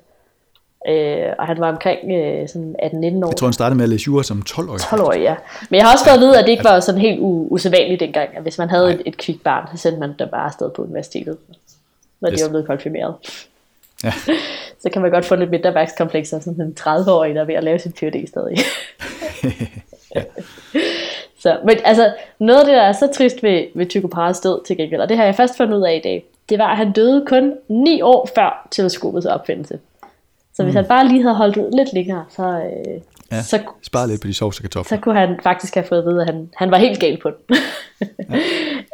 Øh, 0.89 1.27
og 1.39 1.47
han 1.47 1.61
var 1.61 1.73
omkring 1.73 2.13
øh, 2.13 2.49
sådan 2.49 2.77
18-19 2.83 2.83
år. 2.83 3.29
Jeg 3.29 3.37
tror, 3.37 3.47
han 3.47 3.53
startede 3.53 3.77
med 3.77 3.85
at 3.85 3.89
læse 3.89 4.05
jura 4.07 4.23
som 4.23 4.43
12-årig. 4.49 4.81
12-årig, 4.81 5.21
ja. 5.21 5.35
Men 5.71 5.77
jeg 5.77 5.85
har 5.85 5.93
også 5.93 6.05
fået 6.05 6.15
at 6.15 6.21
vide, 6.21 6.39
at 6.39 6.45
det 6.45 6.51
ikke 6.51 6.65
var 6.65 6.81
sådan 6.81 7.01
helt 7.01 7.19
usædvanligt 7.23 8.01
dengang, 8.01 8.37
at 8.37 8.43
hvis 8.43 8.59
man 8.59 8.71
havde 8.71 8.95
et, 8.95 9.03
et 9.07 9.17
kvikt 9.17 9.45
barn, 9.45 9.69
så 9.77 9.83
sendte 9.83 10.01
man 10.01 10.15
dem 10.19 10.29
bare 10.29 10.45
afsted 10.45 10.71
på 10.71 10.83
universitetet, 10.83 11.37
når 12.21 12.31
yes. 12.31 12.39
de 12.39 12.45
var 12.45 12.49
blevet 12.49 12.67
konfirmeret. 12.67 13.15
Ja. 14.05 14.13
så 14.83 14.91
kan 14.93 15.03
man 15.03 15.11
godt 15.11 15.25
få 15.25 15.35
lidt 15.35 15.51
mindre 15.51 15.75
værkskomplekser, 15.75 16.41
som 16.41 16.61
en 16.61 16.77
30-årig, 16.81 17.35
der 17.35 17.41
er 17.41 17.45
ved 17.45 17.55
at 17.55 17.65
lave 17.65 17.79
sin 17.79 17.93
PhD 17.93 18.29
stadig. 18.29 18.59
ja. 20.17 20.23
Så, 21.43 21.59
men 21.65 21.77
altså, 21.85 22.15
noget 22.39 22.61
af 22.61 22.65
det, 22.67 22.75
der 22.75 22.83
er 22.83 22.93
så 22.93 23.09
trist 23.15 23.43
ved, 23.43 23.65
ved 23.75 23.87
Tycho 23.87 24.09
Brahes 24.09 24.41
død 24.41 24.65
til 24.67 24.77
gengæld, 24.77 25.01
og 25.01 25.09
det 25.09 25.17
har 25.17 25.25
jeg 25.25 25.35
først 25.35 25.57
fundet 25.57 25.79
ud 25.79 25.83
af 25.83 25.95
i 25.95 26.01
dag, 26.05 26.25
det 26.49 26.59
var, 26.59 26.67
at 26.67 26.77
han 26.77 26.93
døde 26.93 27.25
kun 27.27 27.55
9 27.69 28.01
år 28.03 28.29
før 28.35 28.69
teleskopets 28.71 29.27
opfindelse. 29.27 29.79
Så 30.55 30.63
hvis 30.63 30.73
mm. 30.73 30.77
han 30.77 30.85
bare 30.85 31.09
lige 31.09 31.23
havde 31.23 31.35
holdt 31.35 31.57
ud 31.57 31.77
lidt 31.77 31.93
længere, 31.93 32.25
så, 32.31 32.43
øh, 32.43 33.01
ja, 33.33 33.43
så 33.43 33.59
spare 33.83 34.09
lidt 34.09 34.21
på 34.21 34.27
de 34.27 34.35
sovs 34.35 34.59
og 34.59 34.63
kartofler. 34.63 34.97
Så 34.97 35.03
kunne 35.03 35.19
han 35.19 35.41
faktisk 35.43 35.75
have 35.75 35.85
fået 35.85 35.99
at 35.99 36.05
vide, 36.05 36.21
at 36.21 36.27
han, 36.27 36.51
han 36.57 36.71
var 36.71 36.79
helt 36.79 37.01
gal 37.01 37.21
på 37.23 37.31
den. 37.31 37.57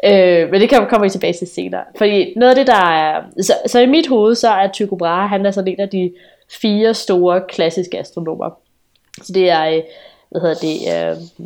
ja. 0.02 0.42
øh, 0.42 0.50
men 0.50 0.60
det 0.60 0.70
kommer 0.70 1.02
vi 1.02 1.10
tilbage 1.10 1.32
til 1.32 1.46
senere. 1.46 1.84
Fordi 1.98 2.34
noget 2.36 2.50
af 2.50 2.56
det, 2.56 2.66
der 2.66 2.84
er... 2.84 3.22
Så, 3.42 3.52
så 3.66 3.80
i 3.80 3.86
mit 3.86 4.08
hoved, 4.08 4.34
så 4.34 4.48
er 4.48 4.68
Tycho 4.68 4.96
Brahe, 4.96 5.28
han 5.28 5.46
er 5.46 5.50
sådan 5.50 5.72
en 5.72 5.80
af 5.80 5.88
de 5.88 6.12
fire 6.60 6.94
store 6.94 7.42
klassiske 7.48 7.98
astronomer. 7.98 8.50
Så 9.22 9.32
det 9.32 9.50
er, 9.50 9.64
øh, 9.64 9.82
hvad 10.30 10.40
hedder 10.40 10.54
det, 10.54 10.76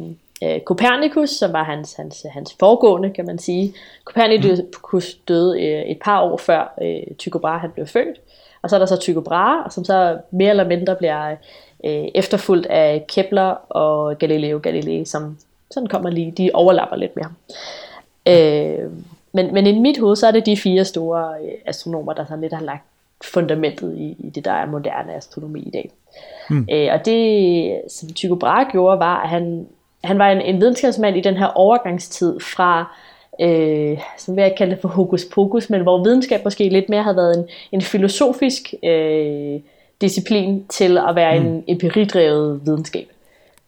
øh, 0.01 0.11
øh, 0.43 0.61
Copernicus, 0.61 1.31
som 1.31 1.53
var 1.53 1.63
hans, 1.63 1.95
hans, 1.95 2.27
hans 2.31 2.57
foregående, 2.61 3.11
kan 3.11 3.27
man 3.27 3.39
sige. 3.39 3.75
Copernicus 4.05 5.15
døde 5.29 5.63
øh, 5.63 5.83
et 5.83 5.99
par 6.05 6.23
år 6.23 6.37
før 6.37 6.75
øh, 6.83 7.17
Tycho 7.19 7.39
Brahe 7.39 7.61
han 7.61 7.71
blev 7.71 7.87
født. 7.87 8.21
Og 8.63 8.71
så 8.71 8.77
er 8.77 8.79
der 8.79 8.87
så 8.87 8.97
Tycho 8.97 9.21
Brahe, 9.21 9.71
som 9.71 9.85
så 9.85 10.19
mere 10.31 10.51
eller 10.51 10.69
mindre 10.69 10.97
bliver 10.97 11.37
øh, 11.85 12.09
efterfulgt 12.15 12.67
af 12.67 13.05
Kepler 13.09 13.57
og 13.69 14.19
Galileo 14.19 14.61
Galilei, 14.63 15.05
som 15.05 15.39
sådan 15.71 15.89
kommer 15.89 16.11
lige, 16.11 16.31
de 16.31 16.51
overlapper 16.55 16.97
lidt 16.97 17.17
mere. 17.17 17.33
Øh, 18.29 18.91
men, 19.33 19.55
men 19.55 19.67
i 19.67 19.79
mit 19.79 19.99
hoved, 19.99 20.17
så 20.17 20.27
er 20.27 20.31
det 20.31 20.47
de 20.47 20.57
fire 20.57 20.85
store 20.85 21.35
øh, 21.43 21.53
astronomer, 21.67 22.13
der 22.13 22.25
sådan 22.25 22.41
lidt 22.41 22.53
har 22.53 22.65
lagt 22.65 22.85
fundamentet 23.25 23.97
i, 23.97 24.17
i 24.19 24.31
det, 24.31 24.45
der 24.45 24.53
er 24.53 24.67
moderne 24.67 25.15
astronomi 25.15 25.61
i 25.61 25.71
dag. 25.71 25.91
Hmm. 26.49 26.69
Øh, 26.73 26.89
og 26.93 27.05
det, 27.05 27.81
som 27.89 28.09
Tycho 28.09 28.35
Brahe 28.35 28.71
gjorde, 28.71 28.99
var, 28.99 29.23
at 29.23 29.29
han, 29.29 29.67
han 30.05 30.19
var 30.19 30.31
en, 30.31 30.41
en 30.41 30.61
videnskabsmand 30.61 31.17
i 31.17 31.21
den 31.21 31.37
her 31.37 31.47
overgangstid 31.47 32.41
fra 32.41 32.97
øh, 33.41 33.99
som 34.19 34.37
vil 34.37 34.43
jeg 34.43 34.55
kalde 34.57 34.73
det 34.73 34.81
for 34.81 34.89
hokus 34.89 35.25
pokus, 35.25 35.71
men 35.71 35.83
hvor 35.83 36.05
videnskab 36.05 36.45
måske 36.45 36.69
lidt 36.69 36.89
mere 36.89 37.03
havde 37.03 37.17
været 37.17 37.39
en, 37.39 37.49
en 37.73 37.83
filosofisk 37.83 38.75
øh, 38.83 39.61
disciplin 40.01 40.67
til 40.69 40.99
at 40.99 41.15
være 41.15 41.41
mm. 41.41 41.47
en 41.47 41.65
empiridrevet 41.69 42.61
videnskab. 42.65 43.07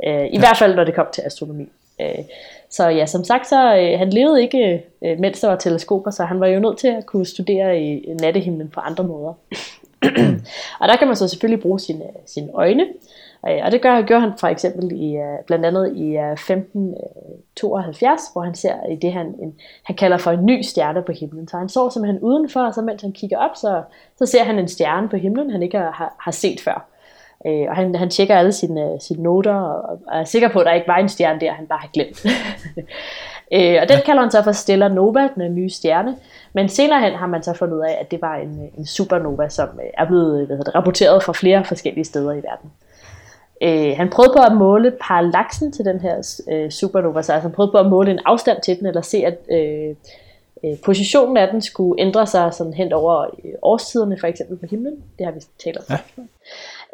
Øh, 0.07 0.27
I 0.27 0.31
ja. 0.33 0.39
hvert 0.39 0.57
fald 0.59 0.75
når 0.75 0.85
det 0.85 0.95
kom 0.95 1.07
til 1.13 1.23
astronomi. 1.23 1.69
Øh, 2.01 2.25
så 2.71 2.89
ja, 2.89 3.07
som 3.07 3.25
sagt, 3.25 3.49
så 3.49 3.77
øh, 3.77 3.99
han 3.99 4.11
levede 4.11 4.43
ikke, 4.43 4.83
øh, 5.05 5.19
mens 5.19 5.41
der 5.41 5.49
var 5.49 5.57
teleskoper, 5.57 6.11
så 6.11 6.25
han 6.25 6.41
var 6.41 6.47
jo 6.47 6.61
nødt 6.61 6.79
til 6.79 6.89
at 6.89 7.07
kunne 7.07 7.27
studere 7.27 7.81
i 7.81 8.15
nattehimlen 8.21 8.69
på 8.69 8.81
andre 8.81 9.05
måder. 9.05 9.33
og 10.81 10.89
der 10.89 10.97
kan 10.97 11.07
man 11.07 11.17
så 11.17 11.29
selvfølgelig 11.29 11.63
bruge 11.63 11.81
sine, 11.81 12.05
sine 12.27 12.49
øjne, 12.55 12.87
Øh, 13.49 13.61
og 13.65 13.73
det 13.73 13.83
gør, 13.83 14.03
gør 14.03 14.19
han 14.19 14.33
for 14.41 14.47
eksempel 14.47 14.93
i, 14.93 15.17
øh, 15.17 15.39
blandt 15.47 15.67
andet 15.67 15.97
i 15.97 16.17
øh, 16.17 16.33
1572, 16.33 18.21
hvor 18.33 18.43
han 18.43 18.55
ser 18.55 18.75
i 18.91 18.97
det, 18.97 19.13
han, 19.13 19.27
en, 19.27 19.55
han 19.85 19.97
kalder 19.97 20.19
for 20.19 20.31
en 20.31 20.47
ny 20.47 20.63
stjerne 20.63 21.03
på 21.03 21.13
himlen. 21.13 21.49
Så 21.49 21.57
han 21.57 21.69
står 21.69 21.89
simpelthen 21.89 22.23
udenfor, 22.23 22.61
og 22.61 22.75
så 22.75 22.83
mens 22.83 23.03
han 23.03 23.13
kigger 23.13 23.39
op, 23.39 23.57
så, 23.57 23.83
så 24.19 24.27
ser 24.27 24.45
han 24.45 24.59
en 24.59 24.69
stjerne 24.69 25.09
på 25.09 25.17
himlen, 25.17 25.51
han 25.51 25.63
ikke 25.63 25.79
har, 25.79 26.15
har 26.21 26.31
set 26.31 26.61
før. 26.61 26.87
og 27.45 27.77
han, 27.77 27.95
han 27.95 28.11
tjekker 28.11 28.37
alle 28.37 28.53
sine, 28.53 29.01
sine 29.01 29.23
noter, 29.23 29.55
og, 29.55 30.01
og 30.07 30.21
er 30.21 30.25
sikker 30.25 30.49
på, 30.49 30.59
at 30.59 30.67
der 30.67 30.73
ikke 30.73 30.89
var 30.89 30.97
en 30.97 31.09
stjerne 31.09 31.41
der, 31.41 31.53
han 31.53 31.67
bare 31.67 31.79
har 31.79 31.89
glemt. 31.93 32.27
og 33.83 33.89
den 33.89 33.99
kalder 34.07 34.21
han 34.21 34.31
så 34.31 34.43
for 34.43 34.53
Stella 34.53 34.89
Nova, 34.89 35.29
den 35.35 35.55
nye 35.55 35.71
stjerne. 35.71 36.17
Men 36.53 36.69
senere 36.69 37.01
hen 37.01 37.13
har 37.13 37.27
man 37.27 37.43
så 37.43 37.53
fundet 37.53 37.77
ud 37.77 37.83
af, 37.83 37.99
at 38.01 38.11
det 38.11 38.23
var 38.23 38.37
en, 38.37 38.71
en 38.79 38.87
supernova, 38.87 39.49
som 39.49 39.69
er 39.95 40.07
blevet 40.07 40.47
hvad 40.47 40.57
hedder 40.57 40.71
det, 40.71 40.75
rapporteret 40.75 41.23
fra 41.23 41.33
flere 41.33 41.65
forskellige 41.65 42.05
steder 42.05 42.33
i 42.33 42.43
verden. 42.43 42.71
Øh, 43.65 43.97
han 43.97 44.11
prøvede 44.11 44.33
på 44.37 44.43
at 44.43 44.57
måle 44.57 44.91
parallaksen 45.01 45.73
til 45.73 45.85
den 45.85 46.01
her 46.01 46.43
øh, 46.53 46.71
supernova, 46.71 47.23
så 47.23 47.33
altså 47.33 47.49
han 47.49 47.53
prøvede 47.53 47.73
på 47.73 47.79
at 47.79 47.87
måle 47.87 48.11
en 48.11 48.21
afstand 48.25 48.63
til 48.63 48.79
den, 48.79 48.87
eller 48.87 49.01
se, 49.01 49.17
at 49.17 49.39
øh, 49.51 49.97
øh, 50.65 50.79
positionen 50.85 51.37
af 51.37 51.49
den 51.49 51.63
skulle 51.63 52.01
ændre 52.03 52.27
sig 52.27 52.55
sådan 52.55 52.75
hen 52.75 52.93
over 52.93 53.25
øh, 53.45 53.53
årstiderne, 53.63 54.19
for 54.19 54.27
eksempel 54.27 54.57
på 54.57 54.67
himlen. 54.71 55.05
Det 55.19 55.27
har 55.27 55.33
vi 55.33 55.41
talt 55.65 55.77
om. 55.77 55.85
Ja. 55.91 55.99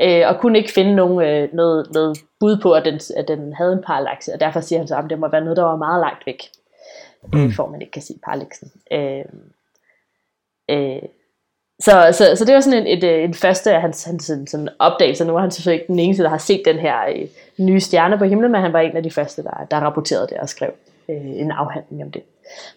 Øh, 0.03 0.29
og 0.29 0.41
kunne 0.41 0.59
ikke 0.59 0.73
finde 0.73 0.95
nogen, 0.95 1.27
øh, 1.27 1.55
noget, 1.55 1.91
noget 1.93 2.19
bud 2.41 2.57
på, 2.63 2.73
at 2.73 2.85
den, 2.85 3.01
at 3.17 3.29
den 3.29 3.53
havde 3.53 3.73
en 3.73 3.83
parallakse, 3.87 4.33
og 4.35 4.41
derfor 4.41 4.61
siger 4.61 4.79
han 4.79 4.89
så, 4.89 4.97
at 4.97 5.05
det 5.11 5.19
må 5.19 5.29
være 5.29 5.41
noget, 5.41 5.57
der 5.57 5.65
var 5.65 5.77
meget 5.77 6.01
langt 6.01 6.27
væk, 6.27 6.51
mm. 7.33 7.53
for 7.53 7.67
man 7.67 7.81
ikke 7.81 7.93
kan 7.93 8.03
sige 8.03 8.19
parallaksen. 8.25 8.73
Øh, 8.93 9.25
øh, 10.71 11.03
så, 11.81 12.09
så, 12.13 12.37
så 12.37 12.45
det 12.45 12.55
var 12.55 12.61
sådan 12.61 12.87
en, 12.87 12.99
et, 12.99 13.05
øh, 13.05 13.25
en 13.25 13.35
første 13.35 13.73
af 13.73 13.81
hans, 13.81 14.05
hans 14.05 14.25
sådan, 14.25 14.47
sådan 14.47 14.69
opdagelser. 14.79 15.25
Nu 15.25 15.33
var 15.33 15.41
han 15.41 15.51
selvfølgelig 15.51 15.81
ikke 15.81 15.93
den 15.93 15.99
eneste, 15.99 16.23
der 16.23 16.29
har 16.29 16.39
set 16.39 16.63
den 16.65 16.77
her 16.77 16.95
øh, 17.09 17.27
nye 17.59 17.81
stjerne 17.81 18.19
på 18.19 18.25
himlen, 18.25 18.53
men 18.53 18.61
han 18.61 18.73
var 18.73 18.81
en 18.81 18.97
af 18.97 19.03
de 19.03 19.11
første, 19.11 19.43
der, 19.43 19.67
der 19.71 19.77
rapporterede 19.77 20.27
det 20.27 20.37
og 20.37 20.49
skrev 20.49 20.71
øh, 21.09 21.17
en 21.17 21.51
afhandling 21.51 22.03
om 22.03 22.11
det. 22.11 22.23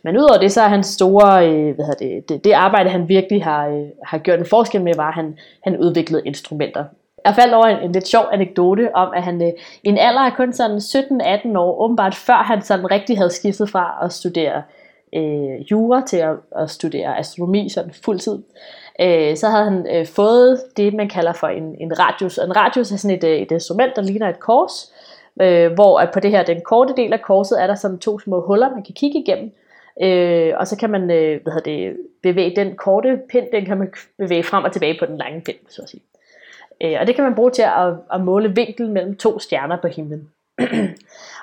Men 0.04 0.18
udover 0.18 0.38
det, 0.38 0.52
så 0.52 0.62
er 0.62 0.68
hans 0.68 0.88
store, 0.88 1.50
øh, 1.50 1.76
hvad 1.76 1.86
det, 2.00 2.30
det, 2.30 2.44
det 2.44 2.52
arbejde, 2.52 2.90
han 2.90 3.10
virkelig 3.10 3.44
har, 3.44 3.68
øh, 3.68 3.86
har 4.04 4.18
gjort 4.18 4.40
en 4.40 4.46
forskel 4.46 4.82
med, 4.82 4.96
var, 4.96 5.08
at 5.08 5.14
han, 5.14 5.38
han 5.64 5.78
udviklede 5.78 6.22
instrumenter. 6.26 6.86
Jeg 7.26 7.36
faldt 7.36 7.54
over 7.54 7.66
en, 7.66 7.84
en 7.84 7.92
lidt 7.92 8.08
sjov 8.08 8.26
anekdote 8.32 8.96
om, 8.96 9.14
at 9.16 9.24
han 9.24 9.42
øh, 9.42 9.52
i 9.84 9.90
en 9.90 9.98
alder 9.98 10.22
af 10.22 10.34
kun 10.34 10.54
sådan 10.54 10.78
17-18 10.78 11.58
år, 11.58 11.82
åbenbart 11.82 12.16
før 12.16 12.44
han 12.44 12.62
sådan 12.62 12.92
rigtig 12.92 13.18
havde 13.18 13.30
skiftet 13.30 13.70
fra 13.70 14.00
at 14.04 14.14
studere 14.14 14.64
øh, 15.16 15.72
jura 15.72 16.06
til 16.08 16.18
at, 16.18 16.36
at 16.56 16.70
studere 16.70 17.20
astronomi 17.20 17.70
sådan 17.70 17.94
fuldtid, 18.06 18.34
øh, 18.34 18.83
øh, 19.02 19.38
så 19.38 19.50
havde 19.50 19.64
han 19.64 19.88
øh, 19.96 20.06
fået 20.08 20.62
det, 20.78 20.94
man 20.94 21.10
kalder 21.10 21.34
for 21.34 21.48
en, 21.48 21.76
en 21.80 22.00
radius. 22.00 22.38
Og 22.38 22.46
en 22.46 22.56
radius 22.56 22.92
er 22.92 22.98
sådan 22.98 23.18
et, 23.18 23.24
øh, 23.24 23.38
et 23.38 23.52
instrument, 23.52 23.96
der 23.96 24.02
ligner 24.02 24.30
et 24.30 24.40
kors, 24.40 24.94
øh, 25.42 25.72
hvor 25.72 26.00
at 26.00 26.10
på 26.14 26.20
det 26.20 26.32
her, 26.32 26.44
den 26.44 26.62
korte 26.62 26.94
del 26.98 27.14
af 27.14 27.22
korset, 27.22 27.64
er 27.64 27.68
der 27.68 27.76
sådan 27.76 28.00
to 28.00 28.20
små 28.20 28.42
huller, 28.42 28.70
man 28.70 28.84
kan 28.84 28.94
kigge 28.94 29.20
igennem. 29.20 29.52
Øh, 30.02 30.54
og 30.58 30.68
så 30.68 30.78
kan 30.78 30.90
man 30.90 31.12
øh, 31.12 31.42
hvad 31.44 31.54
hedder 31.54 31.72
det, 31.72 31.98
bevæge 32.24 32.56
den 32.56 32.76
korte 32.76 33.20
pind, 33.30 33.48
den 33.52 33.66
kan 33.66 33.78
man 33.78 33.94
bevæge 34.18 34.44
frem 34.44 34.64
og 34.64 34.72
tilbage 34.72 35.00
på 35.00 35.06
den 35.06 35.18
lange 35.18 35.42
pind, 35.42 35.58
så 35.70 35.82
at 35.82 35.90
sige. 35.90 36.02
Øh, 36.84 36.98
og 37.00 37.08
det 37.08 37.16
kan 37.16 37.24
man 37.24 37.36
bruge 37.36 37.52
til 37.52 37.62
at, 37.62 37.94
at 38.14 38.22
måle 38.22 38.56
vinklen 38.56 38.94
mellem 38.94 39.18
to 39.18 39.40
stjerner 39.40 39.78
på 39.82 39.88
himlen 39.88 40.30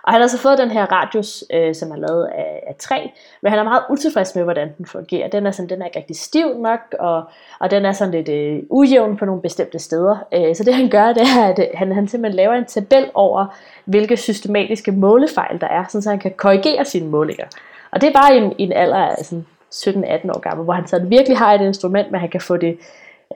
og 0.05 0.13
han 0.13 0.21
har 0.21 0.27
så 0.27 0.39
fået 0.39 0.59
den 0.59 0.71
her 0.71 0.87
radius, 0.87 1.45
øh, 1.53 1.75
som 1.75 1.91
er 1.91 1.97
lavet 1.97 2.27
af, 2.27 2.63
af 2.67 2.75
træ, 2.79 3.07
men 3.43 3.51
han 3.51 3.59
er 3.59 3.65
meget 3.65 3.83
utilfreds 3.91 4.35
med, 4.35 4.45
hvordan 4.45 4.69
den 4.79 4.87
fungerer. 4.87 5.29
Den 5.29 5.47
er, 5.47 5.51
sådan, 5.51 5.69
den 5.69 5.83
er 5.83 5.87
ikke 5.87 5.99
rigtig 5.99 6.17
stiv 6.17 6.59
nok, 6.59 6.81
og, 6.99 7.25
og 7.61 7.71
den 7.71 7.85
er 7.85 7.93
sådan 7.93 8.15
lidt 8.15 8.29
øh, 8.29 8.63
ujævn 8.71 9.17
på 9.17 9.25
nogle 9.25 9.43
bestemte 9.43 9.79
steder. 9.79 10.27
Øh, 10.35 10.57
så 10.57 10.65
det 10.65 10.75
han 10.75 10.89
gør, 10.89 11.13
det 11.13 11.23
er, 11.23 11.49
at 11.49 11.59
øh, 11.59 11.67
han, 11.75 11.93
han 11.93 12.09
simpelthen 12.09 12.37
laver 12.37 12.55
en 12.55 12.65
tabel 12.65 13.11
over, 13.15 13.47
hvilke 13.85 14.17
systematiske 14.17 14.93
målefejl 14.93 15.61
der 15.61 15.69
er, 15.69 15.85
så 15.89 16.11
han 16.11 16.19
kan 16.19 16.33
korrigere 16.37 16.85
sine 16.85 17.09
målinger. 17.09 17.47
Og 17.91 18.01
det 18.01 18.09
er 18.09 18.13
bare 18.13 18.35
i 18.35 18.39
en, 18.39 18.53
i 18.59 18.63
en 18.63 18.73
alder 18.73 18.97
af 18.97 19.25
sådan 19.25 19.47
17-18 19.75 20.31
år 20.31 20.41
gammel, 20.41 20.65
hvor 20.65 20.73
han 20.73 20.87
så 20.87 20.99
virkelig 20.99 21.39
har 21.39 21.55
et 21.55 21.61
instrument, 21.61 22.11
men 22.11 22.21
han 22.21 22.29
kan 22.29 22.41
få 22.41 22.57
det, 22.57 22.79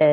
øh, 0.02 0.08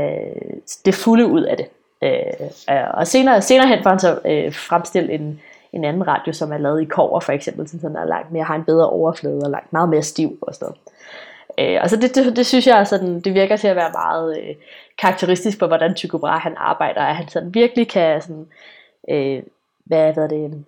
det 0.85 0.95
fulde 0.95 1.25
ud 1.25 1.41
af 1.43 1.57
det. 1.57 1.65
Øh, 2.03 2.47
og 2.93 3.07
senere, 3.07 3.41
senere 3.41 3.67
hen 3.67 3.83
får 3.83 3.89
han 3.89 3.99
så 3.99 4.19
øh, 4.25 4.53
fremstillet 4.53 5.15
en, 5.15 5.41
en 5.73 5.83
anden 5.83 6.07
radio, 6.07 6.33
som 6.33 6.51
er 6.51 6.57
lavet 6.57 6.81
i 6.81 6.85
kover 6.85 7.19
for 7.19 7.31
eksempel, 7.31 7.67
så 7.67 7.79
sådan 7.81 7.95
er 7.95 8.05
langt 8.05 8.31
mere, 8.31 8.43
har 8.43 8.55
en 8.55 8.63
bedre 8.63 8.89
overflade 8.89 9.41
og 9.43 9.51
langt 9.51 9.73
meget 9.73 9.89
mere 9.89 10.03
stiv 10.03 10.37
og 10.41 10.55
sådan 10.55 10.65
noget. 10.65 10.79
Øh, 11.59 11.79
og 11.83 11.89
så 11.89 11.95
det, 11.95 12.15
det, 12.15 12.35
det 12.35 12.45
synes 12.45 12.67
jeg 12.67 12.87
sådan, 12.87 13.19
det 13.21 13.33
virker 13.33 13.57
til 13.57 13.67
at 13.67 13.75
være 13.75 13.91
meget 13.91 14.37
øh, 14.39 14.55
karakteristisk 14.97 15.59
for, 15.59 15.67
hvordan 15.67 15.95
Tycho 15.95 16.17
Brahe 16.17 16.39
han 16.39 16.53
arbejder, 16.57 17.01
at 17.01 17.15
han 17.15 17.27
sådan 17.27 17.53
virkelig 17.53 17.89
kan 17.89 18.21
sådan, 18.21 18.47
øh, 19.09 19.43
hvad, 19.85 20.13
hvad 20.13 20.29
det, 20.29 20.65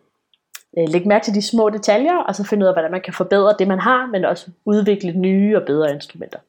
øh, 0.78 0.90
lægge 0.90 1.08
mærke 1.08 1.24
til 1.24 1.34
de 1.34 1.42
små 1.42 1.70
detaljer, 1.70 2.18
og 2.18 2.36
så 2.36 2.44
finde 2.44 2.64
ud 2.64 2.68
af, 2.68 2.74
hvordan 2.74 2.92
man 2.92 3.02
kan 3.02 3.14
forbedre 3.14 3.56
det, 3.60 3.68
man 3.68 3.80
har, 3.80 4.06
men 4.06 4.26
også 4.26 4.52
udvikle 4.66 5.12
nye 5.12 5.58
og 5.58 5.64
bedre 5.66 5.94
instrumenter. 5.94 6.40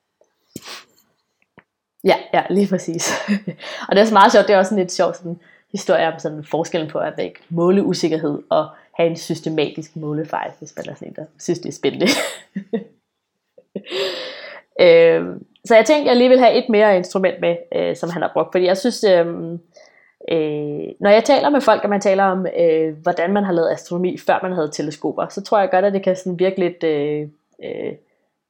Ja, 2.04 2.16
ja, 2.34 2.42
lige 2.50 2.68
præcis. 2.68 3.12
og 3.88 3.90
det 3.90 3.96
er 3.96 4.00
også 4.00 4.14
meget 4.14 4.32
sjovt, 4.32 4.46
det 4.46 4.54
er 4.54 4.58
også 4.58 4.68
sådan 4.68 4.82
lidt 4.82 4.92
sjovt 4.92 5.16
sådan, 5.16 5.40
historier 5.74 6.12
om 6.12 6.18
sådan 6.18 6.44
forskellen 6.44 6.90
på 6.90 6.98
at 6.98 7.12
vække 7.16 7.40
måleusikkerhed 7.48 8.42
og 8.50 8.68
have 8.92 9.10
en 9.10 9.16
systematisk 9.16 9.96
målefejl, 9.96 10.50
hvis 10.58 10.74
man 10.76 10.88
er 10.88 10.94
sådan 10.94 11.08
en, 11.08 11.14
der 11.14 11.24
synes, 11.38 11.58
det 11.58 11.68
er 11.68 11.72
spændende. 11.72 12.06
øh, 14.84 15.36
så 15.64 15.74
jeg 15.74 15.86
tænkte, 15.86 16.08
jeg 16.08 16.16
lige 16.16 16.28
vil 16.28 16.38
have 16.38 16.54
et 16.54 16.68
mere 16.68 16.96
instrument 16.96 17.40
med, 17.40 17.56
øh, 17.74 17.96
som 17.96 18.10
han 18.10 18.22
har 18.22 18.30
brugt, 18.32 18.48
fordi 18.52 18.64
jeg 18.64 18.76
synes, 18.76 19.04
øh, 19.04 19.26
øh, 20.32 20.88
når 21.00 21.10
jeg 21.10 21.24
taler 21.24 21.50
med 21.50 21.60
folk, 21.60 21.84
og 21.84 21.90
man 21.90 22.00
taler 22.00 22.24
om, 22.24 22.46
øh, 22.58 22.96
hvordan 23.02 23.32
man 23.32 23.44
har 23.44 23.52
lavet 23.52 23.72
astronomi, 23.72 24.18
før 24.18 24.38
man 24.42 24.52
havde 24.52 24.70
teleskoper, 24.72 25.28
så 25.28 25.42
tror 25.42 25.60
jeg 25.60 25.70
godt, 25.70 25.84
at 25.84 25.92
det 25.92 26.02
kan 26.02 26.16
sådan 26.16 26.38
virke 26.38 26.60
lidt... 26.60 26.84
Øh, 26.84 27.28
øh, 27.64 27.92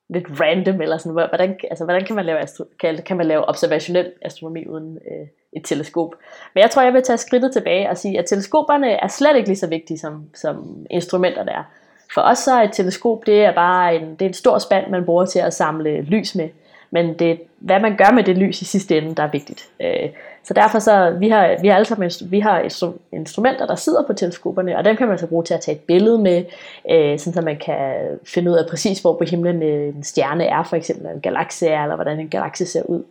lidt 0.08 0.40
random, 0.40 0.80
eller 0.80 0.98
sådan, 0.98 1.12
hvordan, 1.12 1.58
altså, 1.70 1.84
hvordan 1.84 2.04
kan, 2.04 2.16
man 2.16 2.24
lave 2.24 2.38
astro, 2.38 2.64
kan, 2.80 2.96
kan 2.96 3.16
man 3.16 3.26
lave 3.26 3.48
observationel 3.48 4.12
astronomi 4.22 4.66
uden 4.66 4.98
øh, 5.10 5.26
et 5.56 5.64
teleskop? 5.64 6.14
Men 6.54 6.62
jeg 6.62 6.70
tror, 6.70 6.82
jeg 6.82 6.92
vil 6.92 7.02
tage 7.02 7.18
skridtet 7.18 7.52
tilbage 7.52 7.90
og 7.90 7.98
sige, 7.98 8.18
at 8.18 8.26
teleskoperne 8.26 8.90
er 8.90 9.08
slet 9.08 9.36
ikke 9.36 9.48
lige 9.48 9.58
så 9.58 9.66
vigtige, 9.66 9.98
som, 9.98 10.24
som 10.34 10.86
instrumenterne 10.90 11.50
er. 11.50 11.62
For 12.14 12.20
os 12.20 12.38
så 12.38 12.54
er 12.54 12.62
et 12.62 12.72
teleskop, 12.72 13.26
det 13.26 13.44
er 13.44 13.54
bare 13.54 13.96
en, 13.96 14.10
det 14.10 14.22
er 14.22 14.28
en 14.28 14.34
stor 14.34 14.58
spand, 14.58 14.90
man 14.90 15.04
bruger 15.04 15.26
til 15.26 15.38
at 15.38 15.54
samle 15.54 16.02
lys 16.02 16.34
med. 16.34 16.48
Men 16.90 17.18
det, 17.18 17.40
hvad 17.58 17.80
man 17.80 17.96
gør 17.96 18.10
med 18.14 18.24
det 18.24 18.38
lys 18.38 18.62
i 18.62 18.64
sidste 18.64 18.98
ende, 18.98 19.14
der 19.14 19.22
er 19.22 19.30
vigtigt. 19.30 19.68
Øh, 19.80 20.10
så 20.44 20.54
derfor 20.54 20.78
så, 20.78 21.16
vi 21.18 21.28
har, 21.28 21.56
vi 21.60 21.68
har 21.68 21.74
alle 21.74 21.84
sammen 21.84 22.10
vi 22.30 22.40
har 22.40 22.60
instrumenter, 23.12 23.66
der 23.66 23.74
sidder 23.74 24.06
på 24.06 24.12
teleskoperne, 24.12 24.76
og 24.76 24.84
dem 24.84 24.96
kan 24.96 25.08
man 25.08 25.18
så 25.18 25.26
bruge 25.26 25.44
til 25.44 25.54
at 25.54 25.60
tage 25.60 25.74
et 25.74 25.80
billede 25.80 26.18
med, 26.18 26.44
øh, 26.90 27.18
sådan 27.18 27.32
så 27.32 27.40
man 27.40 27.56
kan 27.56 27.94
finde 28.24 28.50
ud 28.50 28.56
af 28.56 28.68
præcis, 28.70 29.00
hvor 29.00 29.14
på 29.14 29.24
himlen 29.24 29.62
øh, 29.62 29.96
en 29.96 30.02
stjerne 30.02 30.44
er, 30.44 30.62
for 30.62 30.76
eksempel 30.76 31.06
en 31.06 31.20
galakse 31.20 31.68
er, 31.68 31.82
eller 31.82 31.94
hvordan 31.94 32.20
en 32.20 32.28
galakse 32.28 32.66
ser 32.66 32.82
ud. 32.82 33.02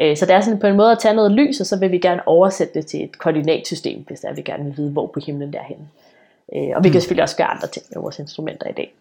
Øh, 0.00 0.16
så 0.16 0.26
det 0.26 0.34
er 0.34 0.40
sådan 0.40 0.58
på 0.58 0.66
en 0.66 0.76
måde 0.76 0.92
at 0.92 0.98
tage 0.98 1.14
noget 1.14 1.32
lys, 1.32 1.60
og 1.60 1.66
så 1.66 1.78
vil 1.78 1.92
vi 1.92 1.98
gerne 1.98 2.28
oversætte 2.28 2.74
det 2.74 2.86
til 2.86 3.04
et 3.04 3.18
koordinatsystem, 3.18 4.04
hvis 4.06 4.20
der 4.20 4.32
vi 4.32 4.42
gerne 4.42 4.64
vil 4.64 4.76
vide, 4.76 4.90
hvor 4.90 5.06
på 5.06 5.20
himlen 5.20 5.52
det 5.52 5.58
er 5.58 5.64
henne. 5.64 5.88
Øh, 6.54 6.76
og 6.76 6.84
vi 6.84 6.88
kan 6.88 6.96
mm. 6.96 7.00
selvfølgelig 7.00 7.22
også 7.22 7.36
gøre 7.36 7.46
andre 7.46 7.68
ting 7.68 7.86
med 7.94 8.02
vores 8.02 8.18
instrumenter 8.18 8.68
i 8.68 8.72
dag. 8.72 8.94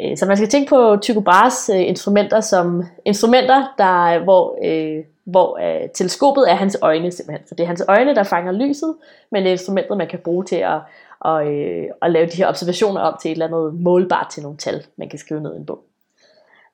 Øh, 0.00 0.16
så 0.16 0.26
man 0.26 0.36
skal 0.36 0.48
tænke 0.48 0.68
på 0.68 0.96
Tycho 1.02 1.20
Brahes 1.20 1.70
øh, 1.74 1.88
instrumenter 1.88 2.40
som 2.40 2.84
instrumenter, 3.04 3.74
der, 3.78 4.18
hvor, 4.24 4.58
øh, 4.64 5.04
hvor 5.24 5.58
øh, 5.62 5.88
teleskopet 5.88 6.50
er 6.50 6.54
hans 6.54 6.76
øjne 6.82 7.12
simpelthen. 7.12 7.46
Så 7.46 7.54
det 7.54 7.62
er 7.64 7.66
hans 7.66 7.82
øjne, 7.88 8.14
der 8.14 8.22
fanger 8.22 8.52
lyset, 8.52 8.94
men 9.30 9.42
det 9.42 9.48
er 9.48 9.52
instrumentet, 9.52 9.96
man 9.96 10.08
kan 10.08 10.18
bruge 10.18 10.44
til 10.44 10.56
at, 10.56 10.78
og, 11.20 11.46
øh, 11.46 11.84
at 12.02 12.10
lave 12.10 12.26
de 12.26 12.36
her 12.36 12.46
observationer 12.46 13.00
om 13.00 13.16
til 13.22 13.28
et 13.28 13.32
eller 13.32 13.46
andet 13.46 13.80
målbart 13.80 14.26
til 14.30 14.42
nogle 14.42 14.58
tal, 14.58 14.86
man 14.96 15.08
kan 15.08 15.18
skrive 15.18 15.40
ned 15.40 15.54
i 15.54 15.58
en 15.58 15.66
bog. 15.66 15.80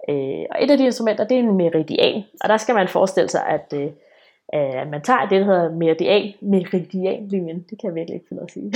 Øh, 0.08 0.44
og 0.50 0.64
et 0.64 0.70
af 0.70 0.78
de 0.78 0.84
instrumenter, 0.84 1.24
det 1.24 1.34
er 1.34 1.38
en 1.38 1.56
meridian, 1.56 2.22
og 2.40 2.48
der 2.48 2.56
skal 2.56 2.74
man 2.74 2.88
forestille 2.88 3.28
sig, 3.28 3.46
at 3.46 3.72
øh, 3.72 3.90
at 4.52 4.88
man 4.88 5.02
tager 5.02 5.28
det, 5.28 5.40
der 5.40 5.44
hedder 5.44 5.70
meridian, 5.70 6.32
meridianlinjen, 6.40 7.64
det 7.70 7.80
kan 7.80 7.88
jeg 7.88 7.94
virkelig 7.94 8.14
ikke 8.14 8.26
finde 8.28 8.42
at 8.42 8.50
sige. 8.50 8.72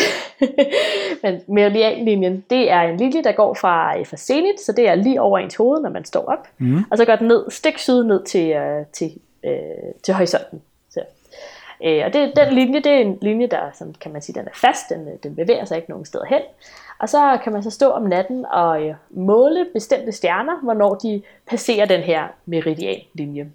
Men 1.22 1.40
meridianlinjen, 1.48 2.44
det 2.50 2.70
er 2.70 2.80
en 2.80 2.96
linje, 2.96 3.22
der 3.22 3.32
går 3.32 3.54
fra, 3.54 4.02
fra 4.02 4.16
zenit, 4.16 4.60
så 4.60 4.72
det 4.72 4.88
er 4.88 4.94
lige 4.94 5.20
over 5.20 5.38
ens 5.38 5.56
hoved, 5.56 5.82
når 5.82 5.90
man 5.90 6.04
står 6.04 6.24
op, 6.24 6.48
mm. 6.58 6.84
og 6.90 6.98
så 6.98 7.04
går 7.04 7.16
den 7.16 7.28
ned, 7.28 7.50
stik 7.50 7.78
syd 7.78 8.04
ned 8.04 8.24
til, 8.24 8.56
uh, 8.56 8.86
til, 8.92 9.20
uh, 9.44 10.00
til 10.02 10.14
horisonten. 10.14 10.62
Så. 10.90 11.00
Uh, 11.80 12.04
og 12.04 12.12
det, 12.12 12.32
den 12.36 12.54
linje, 12.54 12.80
det 12.80 12.92
er 12.92 12.98
en 12.98 13.18
linje, 13.22 13.46
der 13.46 13.70
sådan, 13.74 13.94
kan 14.00 14.12
man 14.12 14.22
sige, 14.22 14.38
den 14.38 14.46
er 14.46 14.54
fast, 14.54 14.88
den, 14.88 15.08
den 15.22 15.36
bevæger 15.36 15.64
sig 15.64 15.76
ikke 15.76 15.90
nogen 15.90 16.04
steder 16.04 16.24
hen. 16.24 16.42
Og 17.00 17.08
så 17.08 17.38
kan 17.44 17.52
man 17.52 17.62
så 17.62 17.70
stå 17.70 17.90
om 17.90 18.02
natten 18.02 18.46
og 18.46 18.82
uh, 18.82 18.94
måle 19.11 19.66
bestemte 19.72 20.12
stjerner, 20.12 20.61
hvornår 20.62 20.94
de 20.94 21.22
passerer 21.46 21.87
den 21.87 22.00
her 22.00 22.24
meridianlinje. 22.46 23.50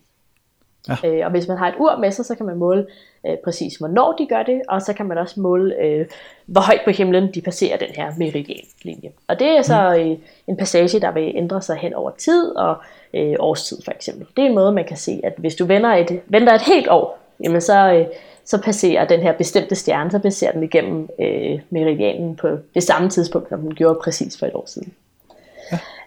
Ja. 0.89 0.95
Øh, 1.09 1.25
og 1.25 1.31
hvis 1.31 1.47
man 1.47 1.57
har 1.57 1.67
et 1.67 1.75
ur 1.79 1.95
med 1.95 2.11
sig, 2.11 2.25
så 2.25 2.35
kan 2.35 2.45
man 2.45 2.57
måle 2.57 2.87
øh, 3.27 3.37
præcis, 3.43 3.75
hvornår 3.75 4.11
de 4.11 4.25
gør 4.25 4.43
det, 4.43 4.61
og 4.69 4.81
så 4.81 4.93
kan 4.93 5.05
man 5.05 5.17
også 5.17 5.39
måle, 5.39 5.75
øh, 5.81 6.05
hvor 6.45 6.61
højt 6.61 6.81
på 6.85 6.91
himlen 6.91 7.33
de 7.33 7.41
passerer 7.41 7.77
den 7.77 7.89
her 7.89 8.11
meridianlinje. 8.17 9.11
Og 9.27 9.39
det 9.39 9.47
er 9.47 9.61
så 9.61 9.93
mm. 9.95 10.11
øh, 10.11 10.17
en 10.47 10.57
passage, 10.57 10.99
der 10.99 11.11
vil 11.11 11.31
ændre 11.35 11.61
sig 11.61 11.75
hen 11.75 11.93
over 11.93 12.11
tid 12.11 12.55
og 12.55 12.75
øh, 13.13 13.35
årstid 13.39 13.77
for 13.85 13.91
eksempel. 13.91 14.27
Det 14.37 14.43
er 14.43 14.47
en 14.47 14.55
måde, 14.55 14.71
man 14.71 14.85
kan 14.85 14.97
se, 14.97 15.21
at 15.23 15.33
hvis 15.37 15.55
du 15.55 15.65
venter 15.65 15.93
et, 15.93 16.21
venter 16.25 16.53
et 16.53 16.61
helt 16.61 16.87
år, 16.89 17.19
jamen 17.43 17.61
så, 17.61 17.93
øh, 17.93 18.05
så 18.45 18.61
passerer 18.61 19.05
den 19.05 19.19
her 19.19 19.33
bestemte 19.33 19.75
stjerne, 19.75 20.11
så 20.11 20.19
passerer 20.19 20.51
den 20.51 20.63
igennem 20.63 21.09
øh, 21.19 21.59
meridianen 21.69 22.35
på 22.35 22.47
det 22.73 22.83
samme 22.83 23.09
tidspunkt, 23.09 23.49
som 23.49 23.61
den 23.61 23.75
gjorde 23.75 23.99
præcis 24.03 24.37
for 24.39 24.45
et 24.45 24.53
år 24.53 24.63
siden. 24.67 24.93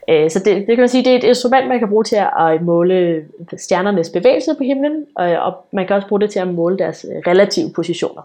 Øh, 0.08 0.30
så 0.30 0.38
det, 0.38 0.56
det 0.56 0.66
kan 0.66 0.78
man 0.78 0.88
sige, 0.88 1.04
det 1.04 1.12
er 1.12 1.16
et 1.16 1.24
instrument, 1.24 1.68
man 1.68 1.78
kan 1.78 1.88
bruge 1.88 2.04
til 2.04 2.16
at 2.16 2.62
måle 2.62 3.24
stjernernes 3.56 4.10
bevægelse 4.10 4.54
på 4.54 4.64
himlen, 4.64 5.06
og 5.16 5.54
man 5.72 5.86
kan 5.86 5.96
også 5.96 6.08
bruge 6.08 6.20
det 6.20 6.30
til 6.30 6.38
at 6.38 6.48
måle 6.48 6.78
deres 6.78 7.06
øh, 7.08 7.22
relative 7.26 7.70
positioner. 7.72 8.22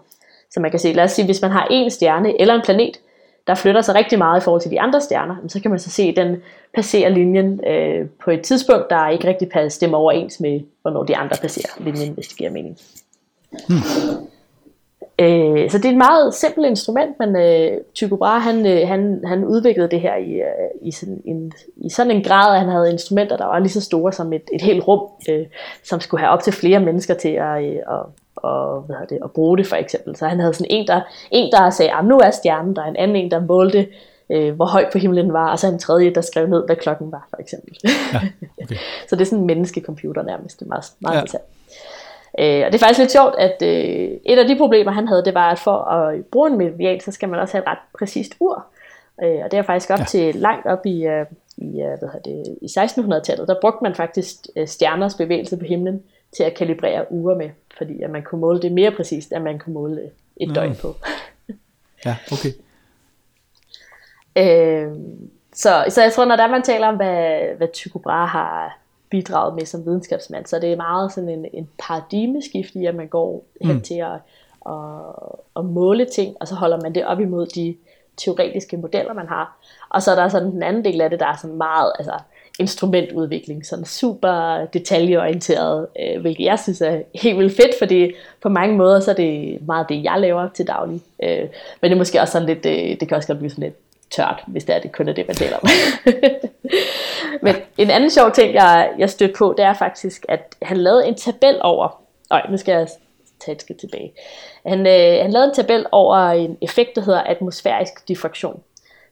Så 0.50 0.60
man 0.60 0.70
kan 0.70 0.80
se, 0.80 0.92
lad 0.92 1.04
os 1.04 1.10
sige, 1.10 1.24
hvis 1.24 1.42
man 1.42 1.50
har 1.50 1.66
en 1.70 1.90
stjerne 1.90 2.40
eller 2.40 2.54
en 2.54 2.62
planet, 2.64 3.00
der 3.46 3.54
flytter 3.54 3.80
sig 3.80 3.94
rigtig 3.94 4.18
meget 4.18 4.40
i 4.40 4.44
forhold 4.44 4.62
til 4.62 4.70
de 4.70 4.80
andre 4.80 5.00
stjerner, 5.00 5.36
så 5.48 5.60
kan 5.60 5.70
man 5.70 5.80
så 5.80 5.90
se, 5.90 6.02
at 6.02 6.16
den 6.16 6.36
passerer 6.74 7.08
linjen 7.08 7.60
øh, 7.66 8.06
på 8.24 8.30
et 8.30 8.42
tidspunkt, 8.42 8.90
der 8.90 9.08
ikke 9.08 9.28
rigtig 9.28 9.72
stemmer 9.72 9.98
overens 9.98 10.40
med, 10.40 10.60
hvornår 10.82 11.02
de 11.02 11.16
andre 11.16 11.36
passerer 11.40 11.70
linjen, 11.80 12.14
hvis 12.14 12.28
det 12.28 12.36
giver 12.36 12.50
mening. 12.50 12.78
Hmm. 13.68 14.28
Øh, 15.18 15.70
så 15.70 15.78
det 15.78 15.84
er 15.84 15.90
et 15.90 15.96
meget 15.96 16.34
simpelt 16.34 16.66
instrument, 16.66 17.18
men 17.18 17.36
øh, 17.36 17.78
Tycho 17.94 18.16
Brahe 18.16 18.40
han, 18.40 18.66
øh, 18.66 18.88
han, 18.88 19.22
han 19.26 19.44
udviklede 19.44 19.90
det 19.90 20.00
her 20.00 20.16
i, 20.16 20.32
øh, 20.32 20.70
i, 20.82 20.90
sådan 20.90 21.22
en, 21.24 21.52
i 21.76 21.90
sådan 21.90 22.10
en 22.10 22.22
grad, 22.22 22.54
at 22.54 22.60
han 22.60 22.68
havde 22.68 22.90
instrumenter, 22.90 23.36
der 23.36 23.46
var 23.46 23.58
lige 23.58 23.72
så 23.72 23.80
store 23.80 24.12
som 24.12 24.32
et, 24.32 24.42
et 24.52 24.62
helt 24.62 24.88
rum, 24.88 25.08
øh, 25.28 25.46
som 25.84 26.00
skulle 26.00 26.20
have 26.20 26.32
op 26.32 26.42
til 26.42 26.52
flere 26.52 26.80
mennesker 26.80 27.14
til 27.14 27.28
at, 27.28 27.64
øh, 27.64 27.76
og, 27.86 28.12
og, 28.36 28.80
hvad 28.80 28.96
det, 29.08 29.18
at 29.24 29.30
bruge 29.30 29.58
det 29.58 29.66
for 29.66 29.76
eksempel. 29.76 30.16
Så 30.16 30.26
han 30.26 30.40
havde 30.40 30.54
sådan 30.54 30.70
en, 30.70 30.86
der, 30.86 31.00
en, 31.30 31.52
der 31.52 31.70
sagde, 31.70 31.92
at 31.92 32.04
nu 32.04 32.18
er 32.18 32.30
stjernen, 32.30 32.76
der 32.76 32.82
er 32.82 32.86
en 32.86 32.96
anden 32.96 33.16
en, 33.16 33.30
der 33.30 33.40
målte, 33.40 33.88
øh, 34.30 34.54
hvor 34.54 34.66
højt 34.66 34.88
på 34.92 34.98
himlen 34.98 35.32
var, 35.32 35.50
og 35.50 35.58
så 35.58 35.66
en 35.66 35.78
tredje, 35.78 36.14
der 36.14 36.20
skrev 36.20 36.46
ned, 36.46 36.66
hvad 36.66 36.76
klokken 36.76 37.12
var 37.12 37.26
for 37.30 37.40
eksempel. 37.40 37.78
Ja, 37.84 38.18
okay. 38.62 38.76
så 39.08 39.16
det 39.16 39.20
er 39.20 39.26
sådan 39.26 39.38
en 39.38 39.46
menneskecomputer 39.46 40.22
nærmest, 40.22 40.60
det 40.60 40.64
er 40.64 40.68
meget, 40.68 40.84
meget 41.00 41.14
ja. 41.14 41.20
interessant. 41.20 41.44
Øh, 42.38 42.62
og 42.66 42.72
det 42.72 42.74
er 42.74 42.78
faktisk 42.78 42.98
lidt 42.98 43.12
sjovt, 43.12 43.34
at 43.38 43.62
øh, 43.62 44.10
et 44.24 44.38
af 44.38 44.46
de 44.46 44.56
problemer, 44.56 44.92
han 44.92 45.08
havde, 45.08 45.24
det 45.24 45.34
var, 45.34 45.50
at 45.50 45.58
for 45.58 45.76
at 45.76 46.24
bruge 46.24 46.50
en 46.50 46.58
meridian, 46.58 47.00
så 47.00 47.12
skal 47.12 47.28
man 47.28 47.40
også 47.40 47.54
have 47.54 47.62
et 47.62 47.68
ret 47.68 47.78
præcist 47.98 48.32
ur. 48.40 48.66
Øh, 49.22 49.40
og 49.44 49.50
det 49.50 49.58
er 49.58 49.62
faktisk 49.62 49.90
op 49.90 49.98
ja. 49.98 50.04
til 50.04 50.34
langt 50.34 50.66
op 50.66 50.86
i, 50.86 51.06
øh, 51.06 51.26
i, 51.56 51.80
øh, 51.80 51.98
hvad 51.98 52.20
det, 52.24 52.58
i 52.62 52.66
1600-tallet, 52.66 53.48
der 53.48 53.60
brugte 53.60 53.82
man 53.82 53.94
faktisk 53.94 54.36
øh, 54.56 54.68
stjerners 54.68 55.14
bevægelse 55.14 55.56
på 55.56 55.64
himlen 55.64 56.02
til 56.36 56.42
at 56.42 56.54
kalibrere 56.54 57.12
uger 57.12 57.34
med, 57.34 57.50
fordi 57.78 58.02
at 58.02 58.10
man 58.10 58.22
kunne 58.22 58.40
måle 58.40 58.62
det 58.62 58.72
mere 58.72 58.90
præcist, 58.90 59.32
end 59.32 59.42
man 59.42 59.58
kunne 59.58 59.74
måle 59.74 60.10
et 60.36 60.48
mm. 60.48 60.54
døgn 60.54 60.74
på. 60.74 60.96
ja, 62.06 62.16
okay. 62.32 62.52
Øh, 64.36 64.92
så, 65.52 65.84
så 65.88 66.02
jeg 66.02 66.12
tror, 66.12 66.24
når 66.24 66.36
der 66.36 66.46
man 66.46 66.62
taler 66.62 66.86
om, 66.86 66.96
hvad, 66.96 67.40
hvad 67.56 67.68
Tycho 67.72 67.98
Brahe 67.98 68.28
har, 68.28 68.78
bidraget 69.12 69.54
med 69.54 69.66
som 69.66 69.86
videnskabsmand. 69.86 70.46
Så 70.46 70.58
det 70.58 70.72
er 70.72 70.76
meget 70.76 71.12
sådan 71.12 71.28
en, 71.28 71.46
en 71.52 71.68
paradigmeskift 71.78 72.74
i, 72.74 72.86
at 72.86 72.94
man 72.94 73.08
går 73.08 73.44
hen 73.60 73.76
mm. 73.76 73.80
til 73.80 73.94
at, 73.94 74.18
at, 74.66 74.74
at 75.56 75.64
måle 75.64 76.04
ting, 76.04 76.36
og 76.40 76.48
så 76.48 76.54
holder 76.54 76.80
man 76.80 76.94
det 76.94 77.06
op 77.06 77.20
imod 77.20 77.46
de 77.46 77.74
teoretiske 78.16 78.76
modeller, 78.76 79.12
man 79.12 79.28
har. 79.28 79.56
Og 79.88 80.02
så 80.02 80.10
er 80.10 80.14
der 80.14 80.28
sådan 80.28 80.50
den 80.50 80.62
anden 80.62 80.84
del 80.84 81.00
af 81.00 81.10
det, 81.10 81.20
der 81.20 81.26
er 81.26 81.36
sådan 81.36 81.56
meget 81.56 81.92
altså, 81.98 82.14
instrumentudvikling, 82.58 83.66
sådan 83.66 83.84
super 83.84 84.66
detaljeorienteret, 84.72 85.86
øh, 86.00 86.20
hvilket 86.20 86.44
jeg 86.44 86.58
synes 86.58 86.80
er 86.80 87.00
helt 87.14 87.38
vildt 87.38 87.56
fedt, 87.56 87.78
fordi 87.78 88.12
på 88.42 88.48
mange 88.48 88.76
måder 88.76 89.00
så 89.00 89.10
er 89.10 89.14
det 89.14 89.58
meget 89.66 89.86
det, 89.88 90.04
jeg 90.04 90.20
laver 90.20 90.48
til 90.48 90.66
daglig. 90.66 91.00
Øh, 91.22 91.48
men 91.80 91.90
det 91.90 91.92
er 91.92 91.98
måske 91.98 92.20
også 92.20 92.32
sådan 92.32 92.48
lidt, 92.48 92.66
øh, 92.66 93.00
det 93.00 93.08
kan 93.08 93.16
også 93.16 93.28
godt 93.28 93.38
blive 93.38 93.50
sådan 93.50 93.64
lidt 93.64 93.76
tørt, 94.12 94.44
hvis 94.46 94.64
det 94.64 94.74
er, 94.74 94.80
det 94.80 94.92
kun 94.92 95.08
er 95.08 95.12
det, 95.12 95.26
man 95.28 95.36
taler 95.36 95.56
om. 95.56 95.68
Men 97.44 97.54
en 97.78 97.90
anden 97.90 98.10
sjov 98.10 98.32
ting, 98.32 98.54
jeg, 98.54 98.90
jeg 98.98 99.10
stødte 99.10 99.34
på, 99.38 99.54
det 99.56 99.64
er 99.64 99.74
faktisk, 99.74 100.26
at 100.28 100.56
han 100.62 100.76
lavede 100.76 101.06
en 101.06 101.14
tabel 101.14 101.58
over, 101.60 102.02
nej, 102.30 102.46
nu 102.50 102.56
skal 102.56 102.72
jeg 102.72 102.88
tage 103.40 103.54
et 103.54 103.62
skridt 103.62 103.80
tilbage. 103.80 104.12
Han, 104.66 104.78
øh, 104.78 105.22
han 105.22 105.32
lavede 105.32 105.48
en 105.48 105.54
tabel 105.54 105.86
over 105.92 106.16
en 106.16 106.58
effekt, 106.60 106.96
der 106.96 107.02
hedder 107.02 107.22
atmosfærisk 107.22 108.08
diffraktion. 108.08 108.62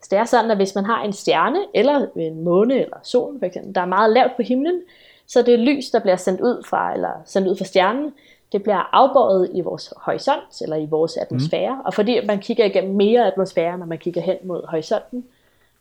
Så 0.02 0.08
det 0.10 0.18
er 0.18 0.24
sådan, 0.24 0.50
at 0.50 0.56
hvis 0.56 0.74
man 0.74 0.84
har 0.84 1.02
en 1.02 1.12
stjerne, 1.12 1.58
eller 1.74 2.06
en 2.16 2.44
måne, 2.44 2.74
eller 2.74 2.96
solen 3.02 3.38
for 3.38 3.46
eksempel, 3.46 3.74
der 3.74 3.80
er 3.80 3.86
meget 3.86 4.12
lavt 4.12 4.36
på 4.36 4.42
himlen, 4.42 4.82
så 5.26 5.42
det 5.42 5.58
lys, 5.58 5.90
der 5.90 5.98
bliver 5.98 6.16
sendt 6.16 6.40
ud 6.40 6.66
fra, 6.68 6.94
eller 6.94 7.22
sendt 7.24 7.48
ud 7.48 7.56
fra 7.56 7.64
stjernen, 7.64 8.12
det 8.52 8.62
bliver 8.62 8.88
afbøjet 8.92 9.50
i 9.54 9.60
vores 9.60 9.92
horisont, 9.96 10.62
eller 10.62 10.76
i 10.76 10.86
vores 10.86 11.16
atmosfære. 11.16 11.74
Mm. 11.74 11.80
Og 11.84 11.94
fordi 11.94 12.20
man 12.26 12.38
kigger 12.38 12.64
igennem 12.64 12.96
mere 12.96 13.26
atmosfære, 13.26 13.78
når 13.78 13.86
man 13.86 13.98
kigger 13.98 14.20
hen 14.20 14.36
mod 14.42 14.66
horisonten, 14.68 15.24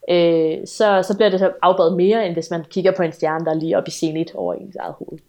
øh, 0.09 0.57
så, 0.65 1.03
så 1.07 1.15
bliver 1.15 1.29
det 1.29 1.39
så 1.39 1.51
afbøjet 1.61 1.93
mere, 1.93 2.25
end 2.25 2.33
hvis 2.33 2.51
man 2.51 2.63
kigger 2.69 2.91
på 2.91 3.03
en 3.03 3.11
stjerne, 3.11 3.45
der 3.45 3.51
er 3.51 3.55
lige 3.55 3.77
oppe 3.77 3.87
i 3.87 3.91
zenit 3.91 4.35
over 4.35 4.53
ens 4.53 4.75
eget 4.75 4.95
hoved. 4.99 5.19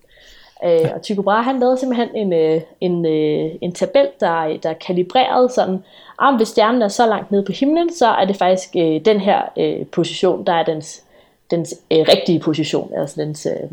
Øh, 0.64 0.90
og 0.94 1.02
Tycho 1.02 1.22
Brahe, 1.22 1.44
han 1.44 1.60
lavede 1.60 1.78
simpelthen 1.78 2.16
en, 2.16 2.32
øh, 2.32 2.60
en, 2.80 3.06
øh, 3.06 3.50
en 3.60 3.72
tabel, 3.72 4.08
der, 4.20 4.56
der 4.62 4.72
kalibrerede 4.72 5.48
sådan, 5.48 5.84
om 6.18 6.36
hvis 6.36 6.48
stjernen 6.48 6.82
er 6.82 6.88
så 6.88 7.06
langt 7.06 7.30
nede 7.30 7.44
på 7.44 7.52
himlen, 7.52 7.92
så 7.92 8.06
er 8.06 8.24
det 8.24 8.36
faktisk 8.36 8.76
øh, 8.76 9.04
den 9.04 9.20
her 9.20 9.42
øh, 9.58 9.86
position, 9.86 10.46
der 10.46 10.52
er 10.52 10.64
dens, 10.64 11.02
dens 11.50 11.74
øh, 11.90 11.98
rigtige 11.98 12.40
position, 12.40 12.92
altså 12.96 13.20
dens, 13.20 13.46
øh, 13.46 13.70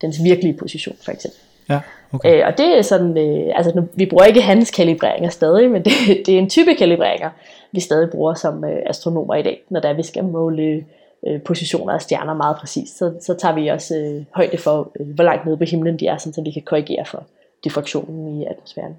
dens 0.00 0.24
virkelige 0.24 0.54
position 0.54 0.96
for 1.04 1.12
eksempel. 1.12 1.40
Ja, 1.70 1.80
okay. 2.12 2.40
Øh, 2.40 2.46
og 2.46 2.58
det 2.58 2.78
er 2.78 2.82
sådan, 2.82 3.18
øh, 3.18 3.52
altså 3.54 3.72
nu, 3.76 3.88
vi 3.94 4.06
bruger 4.06 4.24
ikke 4.24 4.40
hans 4.42 4.70
kalibreringer 4.70 5.30
stadig, 5.30 5.70
men 5.70 5.84
det, 5.84 5.92
det 6.26 6.34
er 6.34 6.38
en 6.38 6.50
type 6.50 6.74
kalibreringer, 6.74 7.30
vi 7.72 7.80
stadig 7.80 8.10
bruger 8.10 8.34
som 8.34 8.64
øh, 8.64 8.82
astronomer 8.86 9.34
i 9.34 9.42
dag, 9.42 9.62
når 9.70 9.80
der 9.80 9.92
vi 9.92 10.02
skal 10.02 10.24
måle 10.24 10.84
øh, 11.26 11.42
positioner 11.42 11.92
af 11.92 12.02
stjerner 12.02 12.34
meget 12.34 12.56
præcist. 12.56 12.98
Så, 12.98 13.12
så 13.20 13.34
tager 13.34 13.54
vi 13.54 13.68
også 13.68 13.96
øh, 13.96 14.24
højde 14.34 14.58
for, 14.58 14.92
øh, 15.00 15.14
hvor 15.14 15.24
langt 15.24 15.46
nede 15.46 15.56
på 15.56 15.64
himlen 15.64 15.98
de 15.98 16.06
er, 16.06 16.16
sådan, 16.18 16.32
så 16.32 16.42
vi 16.42 16.50
kan 16.50 16.62
korrigere 16.62 17.04
for 17.04 17.24
diffraktionen 17.64 18.40
i 18.40 18.46
atmosfæren. 18.46 18.96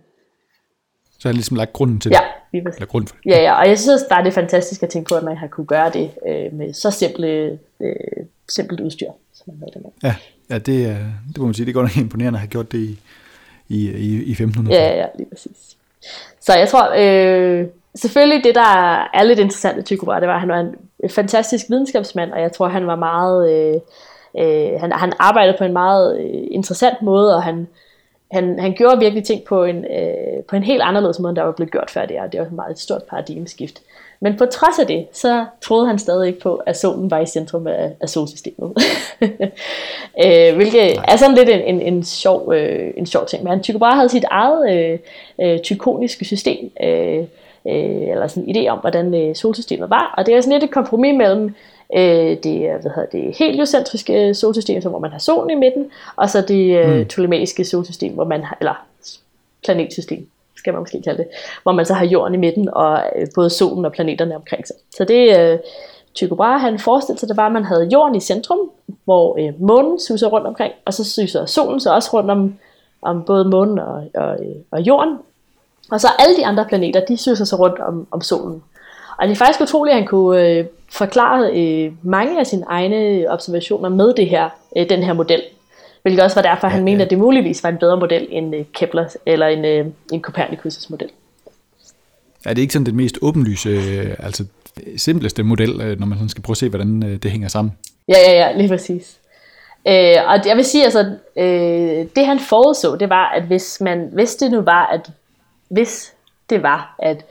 Så 1.20 1.28
har 1.28 1.34
ligesom 1.34 1.58
lagt 1.58 1.74
grunden 1.74 2.00
til 2.00 2.10
Ja, 2.12 2.18
det. 2.18 2.26
lige 2.52 2.64
præcis. 2.64 2.78
Eller 2.78 2.88
grund 2.88 3.08
for 3.08 3.16
det. 3.24 3.32
Ja, 3.32 3.42
ja, 3.42 3.54
og 3.54 3.68
jeg 3.68 3.80
synes 3.80 4.02
bare, 4.10 4.24
det 4.24 4.28
er 4.30 4.34
fantastisk 4.34 4.84
at 4.84 4.90
tænke 4.90 5.10
på, 5.10 5.16
at 5.16 5.24
man 5.24 5.38
har 5.38 5.48
kunne 5.48 5.66
gøre 5.66 5.90
det 5.90 6.12
øh, 6.28 6.54
med 6.54 6.74
så 6.74 6.92
simple, 6.92 7.60
øh, 7.80 7.96
simpelt 8.50 8.80
udstyr, 8.80 9.12
som 9.34 9.44
man 9.54 9.58
havde 9.60 9.72
det 9.74 9.82
med. 9.82 9.92
Ja, 10.04 10.16
ja 10.52 10.58
det, 10.58 10.86
er, 10.86 10.98
det 11.28 11.38
må 11.38 11.46
man 11.46 11.54
sige, 11.54 11.66
det 11.66 11.74
går 11.74 11.82
nok 11.82 11.98
imponerende 11.98 12.38
at 12.38 12.42
have 12.42 12.50
gjort 12.50 12.72
det 12.72 12.78
i, 12.78 13.00
i, 13.70 13.90
i, 13.90 14.24
i 14.24 14.32
1500. 14.32 14.76
Ja, 14.76 14.96
ja, 14.96 15.06
lige 15.18 15.30
præcis. 15.30 15.78
Så 16.40 16.54
jeg 16.58 16.68
tror, 16.68 16.94
øh, 16.98 17.68
selvfølgelig 17.96 18.44
det, 18.44 18.56
der 18.56 19.08
er 19.14 19.24
lidt 19.24 19.40
interessant 19.40 19.78
ved 19.78 19.84
Tycho 19.84 20.06
Brahe, 20.06 20.22
det 20.22 20.28
var, 20.28 20.34
at 20.34 20.40
han 20.40 20.50
var 20.50 20.60
en 20.60 20.76
fantastisk 21.10 21.66
videnskabsmand, 21.70 22.32
og 22.32 22.42
jeg 22.42 22.52
tror, 22.52 22.68
han 22.68 22.88
var 22.88 22.96
meget, 22.96 23.52
øh, 23.52 23.80
øh, 24.38 24.80
han, 24.80 24.92
han 24.92 25.14
arbejdede 25.20 25.58
på 25.58 25.64
en 25.64 25.74
meget 25.74 26.20
øh, 26.20 26.44
interessant 26.52 27.02
måde, 27.02 27.36
og 27.36 27.44
han, 27.44 27.68
han, 28.32 28.60
han 28.60 28.74
gjorde 28.74 29.00
virkelig 29.00 29.24
ting 29.24 29.44
på 29.44 29.64
en, 29.64 29.86
øh, 29.86 30.44
på 30.50 30.56
en 30.56 30.64
helt 30.64 30.82
anderledes 30.82 31.20
måde, 31.20 31.30
end 31.30 31.36
der 31.36 31.44
var 31.44 31.52
blevet 31.52 31.72
gjort 31.72 31.92
før 31.92 32.06
det, 32.06 32.20
og 32.20 32.32
det 32.32 32.40
var 32.40 32.46
et 32.46 32.52
meget 32.52 32.72
et 32.72 32.80
stort 32.80 33.04
paradigmeskift. 33.04 33.82
Men 34.24 34.38
på 34.38 34.46
trods 34.46 34.80
af 34.80 34.88
det, 34.88 35.08
så 35.14 35.46
troede 35.62 35.88
han 35.88 36.00
stadig 36.00 36.28
ikke 36.28 36.40
på, 36.40 36.56
at 36.56 36.78
solen 36.80 37.12
var 37.12 37.20
i 37.20 37.26
centrum 37.26 37.68
af, 37.68 37.92
af 38.02 38.10
solsystemet. 38.10 38.72
øh, 40.26 40.56
hvilket 40.56 40.96
Nej. 40.96 41.06
er 41.08 41.16
sådan 41.18 41.36
lidt 41.36 41.50
en, 41.50 41.62
en, 41.62 41.82
en, 41.82 42.04
sjov, 42.04 42.54
øh, 42.54 42.94
en 42.98 43.06
sjov 43.06 43.26
ting. 43.26 43.44
Men 43.44 43.50
han 43.50 43.64
Tycho 43.64 43.80
Brahe 43.80 43.96
havde 43.96 44.10
sit 44.10 44.26
eget 44.32 44.72
øh, 44.72 45.00
øh, 45.42 45.60
tykoniske 45.60 46.26
system, 46.26 46.72
øh, 46.84 47.18
øh, 47.68 48.10
eller 48.12 48.28
sådan 48.28 48.50
en 48.50 48.56
idé 48.56 48.70
om, 48.70 48.80
hvordan 48.80 49.14
øh, 49.14 49.36
solsystemet 49.36 49.90
var. 49.90 50.14
Og 50.18 50.26
det 50.26 50.36
er 50.36 50.42
sådan 50.42 50.54
lidt 50.54 50.64
et 50.64 50.72
kompromis 50.72 51.18
mellem 51.18 51.56
øh, 51.96 52.38
det, 52.44 52.60
hvad 52.82 52.92
hedder 52.96 53.10
det 53.12 53.38
heliocentriske 53.38 54.34
solsystem, 54.34 54.82
så 54.82 54.90
hvor 54.90 55.00
man 55.00 55.12
har 55.12 55.20
solen 55.20 55.50
i 55.50 55.56
midten, 55.56 55.86
og 56.16 56.30
så 56.30 56.42
det 56.42 56.78
øh, 56.78 56.98
Mm. 56.98 57.06
ptolemæiske 57.06 57.66
solsystem, 57.66 58.14
hvor 58.14 58.26
man 58.26 58.44
har, 58.44 58.58
eller 58.60 58.86
planetsystem, 59.64 60.28
skal 60.62 60.74
man 60.74 60.82
måske 60.82 61.02
kalde 61.02 61.18
det, 61.18 61.28
hvor 61.64 61.72
man 61.72 61.86
så 61.86 61.94
har 61.94 62.06
jorden 62.06 62.34
i 62.34 62.38
midten, 62.38 62.70
og 62.74 63.04
øh, 63.16 63.28
både 63.36 63.50
solen 63.50 63.86
og 63.86 63.92
planeterne 63.92 64.36
omkring 64.36 64.68
sig. 64.68 64.76
Så 64.98 65.04
det 65.04 65.40
øh, 65.40 65.60
Tycho 66.16 66.36
Brahe, 66.36 66.60
han 66.60 66.80
forestillede 66.80 67.20
sig, 67.20 67.30
det 67.30 67.38
var, 67.38 67.46
at 67.46 67.52
man 67.52 67.64
havde 67.64 67.90
jorden 67.94 68.16
i 68.16 68.20
centrum, 68.20 68.60
hvor 69.06 69.38
øh, 69.40 69.62
månen 69.62 70.00
suser 70.00 70.28
rundt 70.28 70.48
omkring, 70.48 70.74
og 70.86 70.94
så 70.94 71.04
suser 71.04 71.46
solen 71.46 71.80
så 71.80 71.94
også 71.94 72.10
rundt 72.14 72.32
om, 72.32 72.56
om 73.02 73.24
både 73.24 73.46
månen 73.46 73.80
og, 73.80 74.04
og, 74.16 74.34
øh, 74.34 74.56
og 74.72 74.82
jorden. 74.82 75.18
Og 75.92 76.02
så 76.02 76.08
alle 76.20 76.38
de 76.38 76.46
andre 76.46 76.66
planeter, 76.66 77.06
de 77.06 77.18
suser 77.18 77.46
sig 77.46 77.60
rundt 77.60 77.80
om, 77.80 78.08
om 78.12 78.22
solen. 78.22 78.64
Og 79.18 79.28
det 79.28 79.32
er 79.32 79.36
faktisk 79.36 79.62
utroligt, 79.62 79.94
at 79.94 80.00
han 80.00 80.08
kunne 80.08 80.48
øh, 80.48 80.66
forklare 80.92 81.52
øh, 81.54 81.92
mange 82.02 82.40
af 82.40 82.48
sine 82.48 82.66
egne 82.68 83.26
observationer 83.30 83.90
med 83.90 84.14
det 84.14 84.30
her, 84.30 84.50
øh, 84.78 84.90
den 84.90 85.04
her 85.04 85.14
model. 85.14 85.42
Hvilket 86.02 86.24
også 86.24 86.36
var 86.36 86.42
derfor, 86.42 86.68
han 86.68 86.80
Ja, 86.80 86.84
mente, 86.84 87.04
at 87.04 87.10
det 87.10 87.18
muligvis 87.18 87.64
var 87.64 87.70
en 87.70 87.78
bedre 87.78 87.98
model 87.98 88.28
end 88.30 88.56
øh, 88.56 88.66
Kepler 88.74 89.16
eller 89.26 89.48
en, 89.48 89.66
øh, 89.66 89.86
en 90.14 90.24
Copernicus' 90.28 90.88
model. 90.90 91.10
Er 92.46 92.54
det 92.54 92.62
ikke 92.62 92.74
sådan 92.74 92.86
den 92.86 92.96
mest 92.96 93.18
åbenlyse, 93.22 93.70
øh, 93.70 94.16
altså 94.20 94.46
simpleste 94.98 95.44
model, 95.44 95.98
når 96.00 96.06
man 96.06 96.18
sådan 96.18 96.30
skal 96.30 96.44
prøve 96.44 96.54
at 96.54 96.58
se, 96.58 96.70
hvordan 96.70 97.02
det 97.02 97.32
hænger 97.32 97.48
sammen? 97.48 97.74
Ja, 98.08 98.18
ja, 98.18 98.32
ja, 98.32 98.58
lige 98.58 98.68
præcis. 98.68 99.18
Øh, 99.88 100.16
og 100.28 100.46
jeg 100.46 100.56
vil 100.56 100.66
sige, 100.66 100.84
altså, 100.84 101.16
øh, 101.36 102.06
det 102.16 102.26
han 102.26 102.40
forudså, 102.40 102.96
det 102.96 103.10
var, 103.10 103.30
at 103.30 103.44
hvis, 103.44 103.82
man, 103.82 104.10
hvis 104.14 104.36
det 104.36 104.52
nu 104.52 104.62
var, 104.62 104.86
at 104.86 105.12
hvis 105.70 106.14
det 106.50 106.64
var, 106.64 106.96
at 107.00 107.26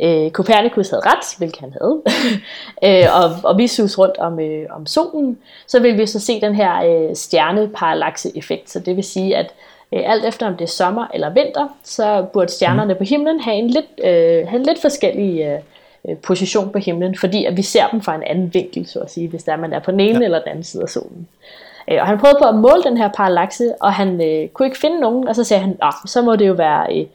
øh, 0.00 0.30
Copernicus 0.30 0.90
havde 0.90 1.02
ret, 1.06 1.38
hvilket 1.38 1.60
han 1.60 1.74
havde, 1.80 2.02
øh, 3.04 3.22
og, 3.22 3.50
og 3.50 3.58
vi 3.58 3.66
sus 3.66 3.98
rundt 3.98 4.18
om, 4.18 4.40
øh, 4.40 4.66
om 4.70 4.86
solen, 4.86 5.38
så 5.66 5.80
vil 5.80 5.98
vi 5.98 6.06
så 6.06 6.20
se 6.20 6.40
den 6.40 6.54
her 6.54 6.84
øh, 6.84 7.16
stjerneparallaxe-effekt. 7.16 8.70
Så 8.70 8.80
det 8.80 8.96
vil 8.96 9.04
sige, 9.04 9.36
at 9.36 9.54
øh, 9.92 10.02
alt 10.04 10.24
efter 10.24 10.46
om 10.46 10.56
det 10.56 10.64
er 10.64 10.68
sommer 10.68 11.06
eller 11.14 11.30
vinter, 11.30 11.68
så 11.82 12.26
burde 12.32 12.52
stjernerne 12.52 12.94
på 12.94 13.04
himlen 13.04 13.40
have 13.40 13.56
en 13.56 13.70
lidt, 13.70 14.00
øh, 14.04 14.48
have 14.48 14.56
en 14.56 14.66
lidt 14.66 14.80
forskellig 14.80 15.42
øh, 15.42 15.60
øh, 16.08 16.16
position 16.16 16.72
på 16.72 16.78
himlen, 16.78 17.18
fordi 17.18 17.44
at 17.44 17.56
vi 17.56 17.62
ser 17.62 17.88
dem 17.88 18.00
fra 18.00 18.14
en 18.14 18.22
anden 18.22 18.54
vinkel, 18.54 18.86
så 18.86 19.00
at 19.00 19.10
sige, 19.10 19.28
hvis 19.28 19.44
der 19.44 19.52
er, 19.52 19.56
man 19.56 19.72
er 19.72 19.78
på 19.78 19.90
den 19.90 20.00
ene 20.00 20.18
ja. 20.18 20.24
Eller 20.24 20.38
den 20.38 20.48
anden 20.48 20.64
side 20.64 20.82
af 20.82 20.88
solen. 20.88 21.28
Øh, 21.90 21.98
og 22.00 22.06
han 22.06 22.18
prøvede 22.18 22.38
på 22.42 22.48
at 22.48 22.54
måle 22.54 22.82
den 22.82 22.96
her 22.96 23.08
parallakse, 23.08 23.74
og 23.80 23.92
han 23.92 24.20
øh, 24.28 24.48
kunne 24.48 24.66
ikke 24.66 24.78
finde 24.78 25.00
nogen, 25.00 25.28
og 25.28 25.36
så 25.36 25.44
sagde 25.44 25.60
han, 25.62 25.78
så 26.06 26.22
må 26.22 26.36
det 26.36 26.48
jo 26.48 26.52
være, 26.52 26.98
øh, 26.98 27.06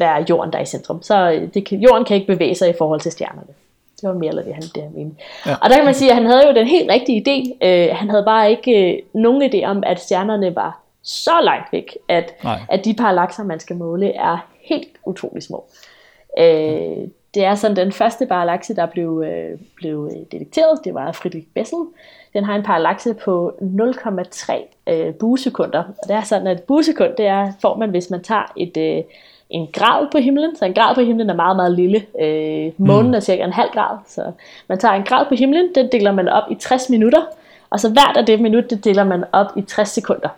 være 0.00 0.24
jorden, 0.30 0.52
der 0.52 0.58
er 0.58 0.62
i 0.62 0.66
centrum. 0.66 1.02
Så 1.02 1.30
øh, 1.30 1.48
det 1.54 1.66
kan, 1.66 1.78
jorden 1.78 2.04
kan 2.04 2.14
ikke 2.14 2.26
bevæge 2.26 2.54
sig 2.54 2.68
i 2.70 2.74
forhold 2.78 3.00
til 3.00 3.12
stjernerne. 3.12 3.52
Det 4.00 4.08
var 4.08 4.14
mere 4.14 4.28
eller 4.28 4.42
det, 4.42 4.54
han, 4.54 4.62
det 4.62 4.82
han 4.82 4.92
mente. 4.94 5.16
Ja. 5.46 5.54
Og 5.62 5.70
der 5.70 5.76
kan 5.76 5.84
man 5.84 5.94
sige, 5.94 6.10
at 6.10 6.16
han 6.16 6.26
havde 6.26 6.46
jo 6.48 6.54
den 6.54 6.66
helt 6.66 6.90
rigtige 6.90 7.24
idé. 7.26 7.66
Øh, 7.66 7.96
han 7.96 8.10
havde 8.10 8.24
bare 8.24 8.50
ikke 8.50 8.92
øh, 8.92 9.02
nogen 9.14 9.42
idé 9.42 9.64
om, 9.64 9.82
at 9.86 10.00
stjernerne 10.00 10.56
var 10.56 10.80
så 11.02 11.40
langt 11.42 11.72
væk, 11.72 11.96
at, 12.08 12.34
Nej. 12.44 12.60
at 12.68 12.84
de 12.84 12.94
parallakser, 12.94 13.44
man 13.44 13.60
skal 13.60 13.76
måle, 13.76 14.12
er 14.12 14.48
helt 14.60 14.88
utrolig 15.04 15.42
små. 15.42 15.64
Øh, 16.38 17.08
det 17.34 17.44
er 17.44 17.54
sådan 17.54 17.76
den 17.76 17.92
første 17.92 18.26
parallakse, 18.26 18.76
der 18.76 18.86
blev, 18.86 19.24
øh, 19.26 19.58
blev 19.76 20.10
øh, 20.12 20.20
detekteret. 20.32 20.80
Det 20.84 20.94
var 20.94 21.12
Friedrich 21.12 21.46
Bessel. 21.54 21.78
Den 22.32 22.44
har 22.44 22.56
en 22.56 22.62
parallakse 22.62 23.14
på 23.14 23.52
0,3 23.60 24.52
øh, 24.86 25.14
buesekunder. 25.14 25.78
Og 26.02 26.08
det 26.08 26.16
er 26.16 26.22
sådan, 26.22 26.46
at 26.46 26.62
buesekund, 26.62 27.12
det 27.16 27.26
er, 27.26 27.52
får 27.62 27.76
man, 27.76 27.90
hvis 27.90 28.10
man 28.10 28.22
tager 28.22 28.52
et, 28.56 28.76
øh, 28.76 29.04
en 29.50 29.68
grad 29.72 30.06
på 30.12 30.18
himlen. 30.18 30.56
Så 30.56 30.64
en 30.64 30.74
grad 30.74 30.94
på 30.94 31.00
himlen 31.00 31.30
er 31.30 31.34
meget, 31.34 31.56
meget 31.56 31.72
lille. 31.72 32.06
Øh, 32.20 32.72
månen 32.76 33.14
er 33.14 33.20
cirka 33.20 33.44
en 33.44 33.52
halv 33.52 33.70
grad. 33.72 33.98
Så 34.08 34.32
man 34.68 34.78
tager 34.78 34.94
en 34.94 35.04
grad 35.04 35.26
på 35.28 35.34
himlen, 35.34 35.74
den 35.74 35.88
deler 35.92 36.12
man 36.12 36.28
op 36.28 36.50
i 36.50 36.54
60 36.54 36.90
minutter. 36.90 37.22
Og 37.70 37.80
så 37.80 37.90
hvert 37.90 38.16
af 38.16 38.26
det 38.26 38.40
minut, 38.40 38.70
det 38.70 38.84
deler 38.84 39.04
man 39.04 39.24
op 39.32 39.46
i 39.56 39.62
60 39.62 39.88
sekunder. 39.88 40.28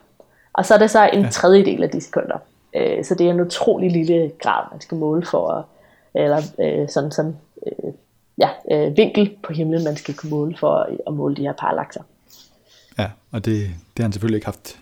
Og 0.52 0.66
så 0.66 0.74
er 0.74 0.78
det 0.78 0.90
så 0.90 1.10
en 1.12 1.30
tredjedel 1.30 1.82
af 1.82 1.90
de 1.90 2.00
sekunder. 2.00 2.36
Øh, 2.76 3.04
så 3.04 3.14
det 3.14 3.26
er 3.26 3.30
en 3.30 3.40
utrolig 3.40 3.90
lille 3.90 4.30
grad, 4.38 4.64
man 4.72 4.80
skal 4.80 4.98
måle 4.98 5.26
for 5.26 5.66
eller 6.14 6.42
øh, 6.60 6.88
sådan, 6.88 7.10
sådan 7.10 7.36
øh, 7.66 7.92
ja, 8.38 8.48
øh, 8.70 8.96
vinkel 8.96 9.36
på 9.42 9.52
himlen, 9.52 9.84
man 9.84 9.96
skal 9.96 10.14
kunne 10.14 10.30
måle 10.30 10.56
for 10.56 10.88
at, 11.06 11.14
måle 11.14 11.36
de 11.36 11.42
her 11.42 11.52
parallakser. 11.52 12.02
Ja, 12.98 13.10
og 13.32 13.44
det, 13.44 13.54
det 13.56 13.98
har 13.98 14.02
han 14.02 14.12
selvfølgelig 14.12 14.36
ikke 14.36 14.46
haft 14.46 14.78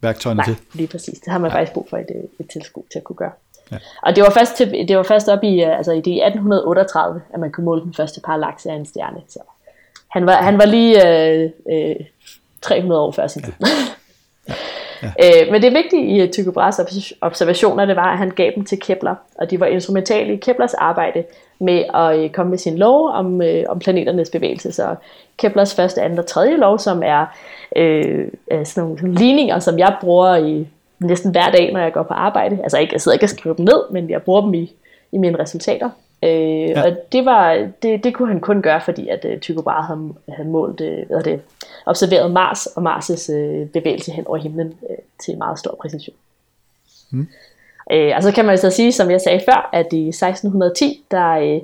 værktøjerne 0.00 0.38
Nej, 0.38 0.46
til. 0.46 0.56
lige 0.74 0.88
præcis. 0.88 1.18
Det 1.18 1.32
har 1.32 1.38
man 1.38 1.50
ja. 1.50 1.56
faktisk 1.56 1.72
brug 1.72 1.86
for 1.90 1.98
et, 1.98 2.10
øh, 2.14 2.24
et 2.40 2.50
teleskop 2.52 2.84
til 2.92 2.98
at 2.98 3.04
kunne 3.04 3.16
gøre. 3.16 3.32
Ja. 3.72 3.76
Og 4.02 4.16
det 4.16 4.22
var 4.24 4.30
først, 4.30 4.56
til, 4.56 4.88
det 4.88 4.96
var 4.96 5.02
først 5.02 5.28
op 5.28 5.44
i, 5.44 5.64
øh, 5.64 5.76
altså 5.78 5.92
i 5.92 6.00
det 6.00 6.26
1838, 6.26 7.22
at 7.34 7.40
man 7.40 7.52
kunne 7.52 7.64
måle 7.64 7.82
den 7.82 7.94
første 7.94 8.20
parallakse 8.20 8.70
af 8.70 8.74
en 8.74 8.86
stjerne. 8.86 9.20
Så 9.28 9.38
han 10.10 10.26
var, 10.26 10.32
han 10.32 10.58
var 10.58 10.64
lige 10.64 11.08
øh, 11.08 11.50
øh, 11.72 11.96
300 12.62 13.00
år 13.00 13.10
før 13.10 13.26
sin 13.26 13.42
tid. 13.42 13.52
Ja. 13.60 14.54
Øh, 15.04 15.52
men 15.52 15.62
det 15.62 15.74
vigtige 15.74 16.24
i 16.24 16.32
Tycho 16.32 16.52
Brahes 16.52 16.78
obs- 16.78 17.18
observationer, 17.20 17.84
det 17.84 17.96
var, 17.96 18.12
at 18.12 18.18
han 18.18 18.30
gav 18.30 18.50
dem 18.54 18.64
til 18.64 18.80
Kepler, 18.80 19.14
og 19.38 19.50
de 19.50 19.60
var 19.60 19.66
instrumentale 19.66 20.32
i 20.34 20.36
Keplers 20.36 20.74
arbejde 20.74 21.24
med 21.58 21.84
at 21.94 22.18
øh, 22.18 22.30
komme 22.30 22.50
med 22.50 22.58
sin 22.58 22.78
lov 22.78 23.08
om, 23.08 23.42
øh, 23.42 23.64
om 23.68 23.78
planeternes 23.78 24.30
bevægelse. 24.30 24.72
Så 24.72 24.94
Keplers 25.36 25.74
første, 25.74 26.02
anden 26.02 26.18
og 26.18 26.26
tredje 26.26 26.56
lov, 26.56 26.78
som 26.78 27.02
er 27.02 27.26
øh, 27.76 28.28
sådan 28.64 28.84
nogle 28.84 29.14
ligninger, 29.14 29.58
som 29.58 29.78
jeg 29.78 29.96
bruger 30.00 30.36
i 30.36 30.66
næsten 31.06 31.30
hver 31.30 31.50
dag, 31.50 31.72
når 31.72 31.80
jeg 31.80 31.92
går 31.92 32.02
på 32.02 32.14
arbejde. 32.14 32.58
Altså 32.62 32.78
ikke, 32.78 32.92
jeg 32.92 33.00
sidder 33.00 33.14
ikke 33.14 33.24
og 33.24 33.28
skriver 33.28 33.56
dem 33.56 33.64
ned, 33.64 33.90
men 33.90 34.10
jeg 34.10 34.22
bruger 34.22 34.40
dem 34.40 34.54
i, 34.54 34.72
i 35.12 35.18
mine 35.18 35.38
resultater. 35.38 35.90
Øh, 36.22 36.70
ja. 36.70 36.82
Og 36.82 36.96
det, 37.12 37.24
var, 37.24 37.68
det, 37.82 38.04
det 38.04 38.14
kunne 38.14 38.28
han 38.28 38.40
kun 38.40 38.62
gøre, 38.62 38.80
fordi 38.80 39.08
at 39.08 39.24
uh, 39.24 39.40
Tycho 39.40 39.62
Brahe 39.62 39.86
havde, 39.86 40.14
havde 40.28 40.48
målt, 40.48 40.80
uh, 40.80 41.06
hvad 41.06 41.22
det, 41.22 41.40
observeret 41.86 42.30
Mars 42.30 42.66
og 42.66 42.82
Mars' 42.82 43.32
uh, 43.32 43.68
bevægelse 43.68 44.12
hen 44.12 44.26
over 44.26 44.38
himlen 44.38 44.74
uh, 44.82 44.96
til 45.24 45.38
meget 45.38 45.58
stor 45.58 45.78
præcision. 45.80 46.16
Mm. 47.10 47.28
Øh, 47.92 48.12
og 48.16 48.22
så 48.22 48.32
kan 48.32 48.44
man 48.44 48.58
så 48.58 48.70
sige, 48.70 48.92
som 48.92 49.10
jeg 49.10 49.20
sagde 49.20 49.40
før, 49.48 49.70
at 49.72 49.92
i 49.92 50.08
1610, 50.08 51.04
der 51.10 51.56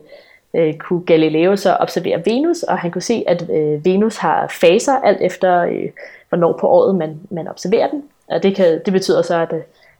uh, 0.55 0.61
uh, 0.61 0.74
kunne 0.78 1.05
Galileo 1.05 1.57
så 1.57 1.76
observere 1.80 2.22
Venus, 2.26 2.62
og 2.62 2.78
han 2.78 2.91
kunne 2.91 3.03
se, 3.03 3.24
at 3.26 3.43
uh, 3.43 3.84
Venus 3.84 4.16
har 4.16 4.49
faser 4.61 4.93
alt 4.93 5.20
efter, 5.20 5.66
uh, 5.66 5.91
hvornår 6.28 6.59
på 6.61 6.68
året 6.68 6.95
man, 6.95 7.20
man 7.30 7.49
observerer 7.49 7.91
den. 7.91 8.03
Og 8.31 8.43
det, 8.43 8.57
kan, 8.57 8.81
det 8.85 8.93
betyder 8.93 9.22
så, 9.22 9.37
at 9.41 9.55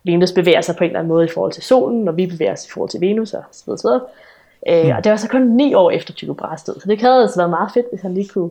Venus 0.05 0.33
bevæger 0.33 0.61
sig 0.61 0.77
på 0.77 0.85
en 0.85 0.91
eller 0.91 0.99
anden 0.99 1.09
måde 1.09 1.25
i 1.25 1.31
forhold 1.35 1.53
til 1.53 1.63
solen, 1.63 2.09
og 2.09 2.17
vi 2.17 2.27
bevæger 2.27 2.53
os 2.53 2.67
i 2.67 2.71
forhold 2.71 2.91
til 2.91 3.01
Venus 3.01 3.35
og 3.35 3.43
så 3.53 3.63
videre, 3.67 3.79
så 3.79 3.89
videre. 3.89 4.01
Øh, 4.69 4.85
Mm. 4.85 4.97
og 4.97 5.05
det 5.05 5.11
var 5.11 5.17
så 5.17 5.29
kun 5.29 5.43
ni 5.43 5.75
år 5.75 5.91
efter 5.91 6.15
Tycho 6.15 6.33
Brahes 6.33 6.63
død, 6.63 6.81
så 6.81 6.89
det 6.89 7.01
havde 7.01 7.23
altså 7.23 7.37
været 7.37 7.51
meget 7.51 7.71
fedt, 7.75 7.87
hvis 7.93 8.03
han 8.03 8.15
lige 8.15 8.29
kunne, 8.29 8.51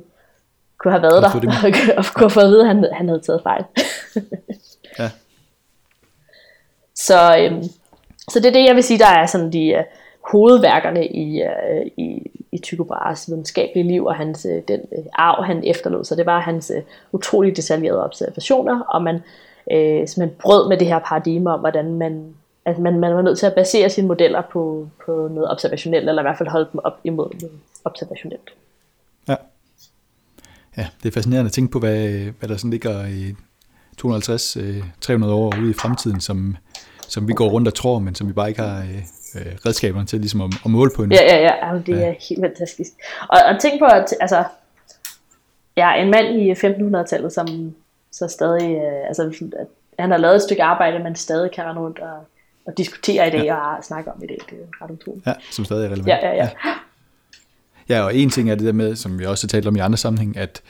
kunne 0.77 0.91
have 0.91 1.01
været 1.01 1.31
Kunne 1.31 1.41
der, 1.41 1.61
det 1.61 1.95
og 1.97 2.05
kunne 2.13 2.23
have 2.23 2.29
fået 2.29 2.43
at 2.43 2.49
vide, 2.49 2.61
at 2.61 2.67
han, 2.67 2.85
han 2.93 3.07
havde 3.07 3.19
taget 3.19 3.43
fejl. 3.43 3.63
Ja. 4.99 5.09
Så, 6.95 7.37
øhm, 7.37 7.63
så 8.29 8.39
det 8.39 8.45
er 8.45 8.51
det, 8.51 8.65
jeg 8.67 8.75
vil 8.75 8.83
sige, 8.83 8.99
der 8.99 9.07
er 9.07 9.25
sådan 9.25 9.53
de 9.53 9.75
uh, 9.77 9.83
hovedværkerne 10.31 11.07
i, 11.07 11.41
uh, 11.43 11.87
i, 11.97 12.31
i 12.51 12.57
Tycho 12.57 12.83
Brahes 12.83 13.29
videnskabelige 13.29 13.87
liv, 13.87 14.05
og 14.05 14.15
hans, 14.15 14.45
uh, 14.45 14.57
den 14.67 14.79
uh, 14.97 15.05
arv, 15.13 15.43
han 15.43 15.63
efterlod 15.63 16.03
sig. 16.03 16.17
Det 16.17 16.25
var 16.25 16.39
hans 16.39 16.71
uh, 16.75 16.83
utroligt 17.11 17.57
detaljerede 17.57 18.03
observationer, 18.03 18.79
og 18.79 19.01
man 19.03 19.19
øh, 19.71 20.07
man 20.17 20.31
brød 20.39 20.69
med 20.69 20.77
det 20.77 20.87
her 20.87 20.99
paradigme 20.99 21.53
om, 21.53 21.59
hvordan 21.59 21.95
man, 21.95 22.35
at 22.65 22.79
man, 22.79 22.99
man 22.99 23.15
var 23.15 23.21
nødt 23.21 23.39
til 23.39 23.45
at 23.45 23.55
basere 23.55 23.89
sine 23.89 24.07
modeller 24.07 24.41
på, 24.51 24.89
på 25.05 25.11
noget 25.31 25.51
observationelt, 25.51 26.09
eller 26.09 26.21
i 26.21 26.23
hvert 26.23 26.37
fald 26.37 26.49
holde 26.49 26.69
dem 26.71 26.79
op 26.83 26.99
imod 27.03 27.29
noget 27.41 27.59
observationelt. 27.85 28.53
Ja. 29.27 29.35
Ja, 30.77 30.87
det 31.03 31.09
er 31.09 31.13
fascinerende 31.13 31.47
at 31.47 31.53
tænke 31.53 31.71
på, 31.71 31.79
hvad, 31.79 32.07
hvad 32.39 32.49
der 32.49 32.57
sådan 32.57 32.71
ligger 32.71 33.07
i 33.07 33.35
250-300 34.01 35.11
øh, 35.11 35.29
år 35.29 35.53
ude 35.61 35.69
i 35.69 35.73
fremtiden, 35.73 36.21
som, 36.21 36.57
som 37.07 37.27
vi 37.27 37.33
går 37.33 37.49
rundt 37.49 37.67
og 37.67 37.73
tror, 37.73 37.99
men 37.99 38.15
som 38.15 38.27
vi 38.27 38.33
bare 38.33 38.49
ikke 38.49 38.61
har 38.61 38.79
øh, 39.35 39.55
redskaberne 39.65 40.05
til 40.05 40.19
ligesom 40.19 40.41
at, 40.41 40.49
at 40.65 40.71
måle 40.71 40.91
på 40.95 41.03
endnu. 41.03 41.15
Ja, 41.15 41.35
ja, 41.35 41.67
ja, 41.67 41.79
det 41.85 41.95
er 41.95 42.07
ja. 42.07 42.13
helt 42.29 42.41
fantastisk. 42.41 42.91
Og, 43.29 43.39
og 43.45 43.61
tænk 43.61 43.79
på, 43.79 43.85
at 43.85 44.13
altså, 44.19 44.43
ja, 45.77 45.93
en 45.93 46.11
mand 46.11 46.27
i 46.27 46.51
1500-tallet, 46.51 47.33
som 47.33 47.75
så 48.11 48.27
stadig, 48.27 48.75
øh, 48.75 49.07
altså, 49.07 49.23
at 49.59 49.67
han 49.99 50.11
har 50.11 50.17
lavet 50.17 50.35
et 50.35 50.41
stykke 50.41 50.63
arbejde, 50.63 51.03
man 51.03 51.15
stadig 51.15 51.51
kan 51.51 51.63
rende 51.63 51.81
rundt 51.81 51.99
og, 51.99 52.17
og 52.65 52.77
diskutere 52.77 53.27
i 53.27 53.31
det, 53.31 53.45
ja. 53.45 53.55
og 53.55 53.83
snakke 53.83 54.11
om 54.11 54.23
i 54.23 54.27
det. 54.27 54.37
Det 54.49 54.57
er 54.57 54.83
ret 54.83 54.91
utroligt. 54.91 55.27
Ja, 55.27 55.33
som 55.51 55.65
stadig 55.65 55.85
er 55.85 55.89
relevant. 55.89 56.07
Ja, 56.07 56.27
ja, 56.27 56.35
ja. 56.35 56.49
ja. 56.65 56.73
Ja, 57.89 58.01
og 58.01 58.15
en 58.15 58.29
ting 58.29 58.51
er 58.51 58.55
det 58.55 58.65
der 58.65 58.71
med, 58.71 58.95
som 58.95 59.19
vi 59.19 59.25
også 59.25 59.47
har 59.47 59.49
talt 59.49 59.67
om 59.67 59.75
i 59.75 59.79
andre 59.79 59.97
sammenhæng, 59.97 60.37
at, 60.37 60.61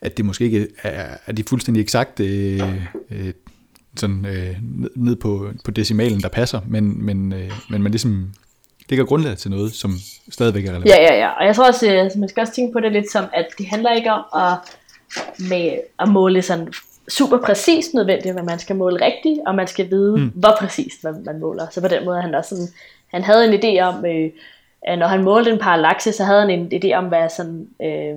at 0.00 0.16
det 0.16 0.24
måske 0.24 0.44
ikke 0.44 0.68
er, 0.82 1.16
er 1.26 1.32
de 1.32 1.44
fuldstændig 1.48 1.80
eksakt 1.80 2.20
øh, 2.20 2.60
øh, 3.10 3.32
sådan, 3.96 4.26
øh, 4.26 4.56
ned 4.96 5.16
på, 5.16 5.50
på 5.64 5.70
decimalen, 5.70 6.20
der 6.20 6.28
passer, 6.28 6.60
men, 6.66 7.04
men, 7.04 7.32
øh, 7.32 7.50
men 7.70 7.82
man 7.82 7.92
ligesom 7.92 8.32
ligger 8.88 9.04
grundlag 9.04 9.36
til 9.36 9.50
noget, 9.50 9.72
som 9.72 9.92
stadigvæk 10.30 10.64
er 10.64 10.68
relevant. 10.68 10.88
Ja, 10.88 11.02
ja, 11.02 11.18
ja. 11.18 11.28
Og 11.28 11.46
jeg 11.46 11.56
tror 11.56 11.66
også, 11.66 11.92
øh, 11.92 12.20
man 12.20 12.28
skal 12.28 12.40
også 12.40 12.54
tænke 12.54 12.72
på 12.72 12.80
det 12.80 12.92
lidt 12.92 13.10
som, 13.12 13.24
at 13.32 13.46
det 13.58 13.66
handler 13.66 13.92
ikke 13.92 14.12
om 14.12 14.24
at, 14.34 14.58
med, 15.38 15.78
at 16.00 16.08
måle 16.08 16.42
sådan 16.42 16.72
super 17.08 17.38
præcist 17.38 17.94
nødvendigt, 17.94 18.34
men 18.34 18.46
man 18.46 18.58
skal 18.58 18.76
måle 18.76 19.04
rigtigt, 19.04 19.40
og 19.46 19.54
man 19.54 19.66
skal 19.66 19.90
vide, 19.90 20.16
mm. 20.16 20.32
hvor 20.34 20.56
præcist 20.58 21.04
man, 21.04 21.22
man 21.24 21.40
måler. 21.40 21.66
Så 21.70 21.80
på 21.80 21.88
den 21.88 22.04
måde 22.04 22.22
han 22.22 22.34
også 22.34 22.48
sådan, 22.48 22.68
han 23.06 23.22
havde 23.22 23.54
en 23.54 23.60
idé 23.60 23.80
om, 23.80 24.06
øh, 24.06 24.30
at 24.82 24.98
når 24.98 25.06
han 25.06 25.24
målte 25.24 25.50
en 25.50 25.58
parallakse, 25.58 26.12
så 26.12 26.24
havde 26.24 26.40
han 26.40 26.50
en 26.50 26.72
idé 26.74 26.92
om, 26.94 27.04
hvad 27.04 27.28
sådan, 27.28 27.68
øh, 27.82 28.14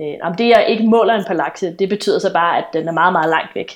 øh, 0.00 0.14
om 0.22 0.34
det 0.34 0.48
jeg 0.48 0.66
ikke 0.68 0.84
måler 0.84 1.14
en 1.14 1.24
parallakse, 1.24 1.76
det 1.78 1.88
betyder 1.88 2.18
så 2.18 2.32
bare, 2.32 2.58
at 2.58 2.64
den 2.72 2.88
er 2.88 2.92
meget, 2.92 3.12
meget 3.12 3.30
langt 3.30 3.54
væk. 3.54 3.72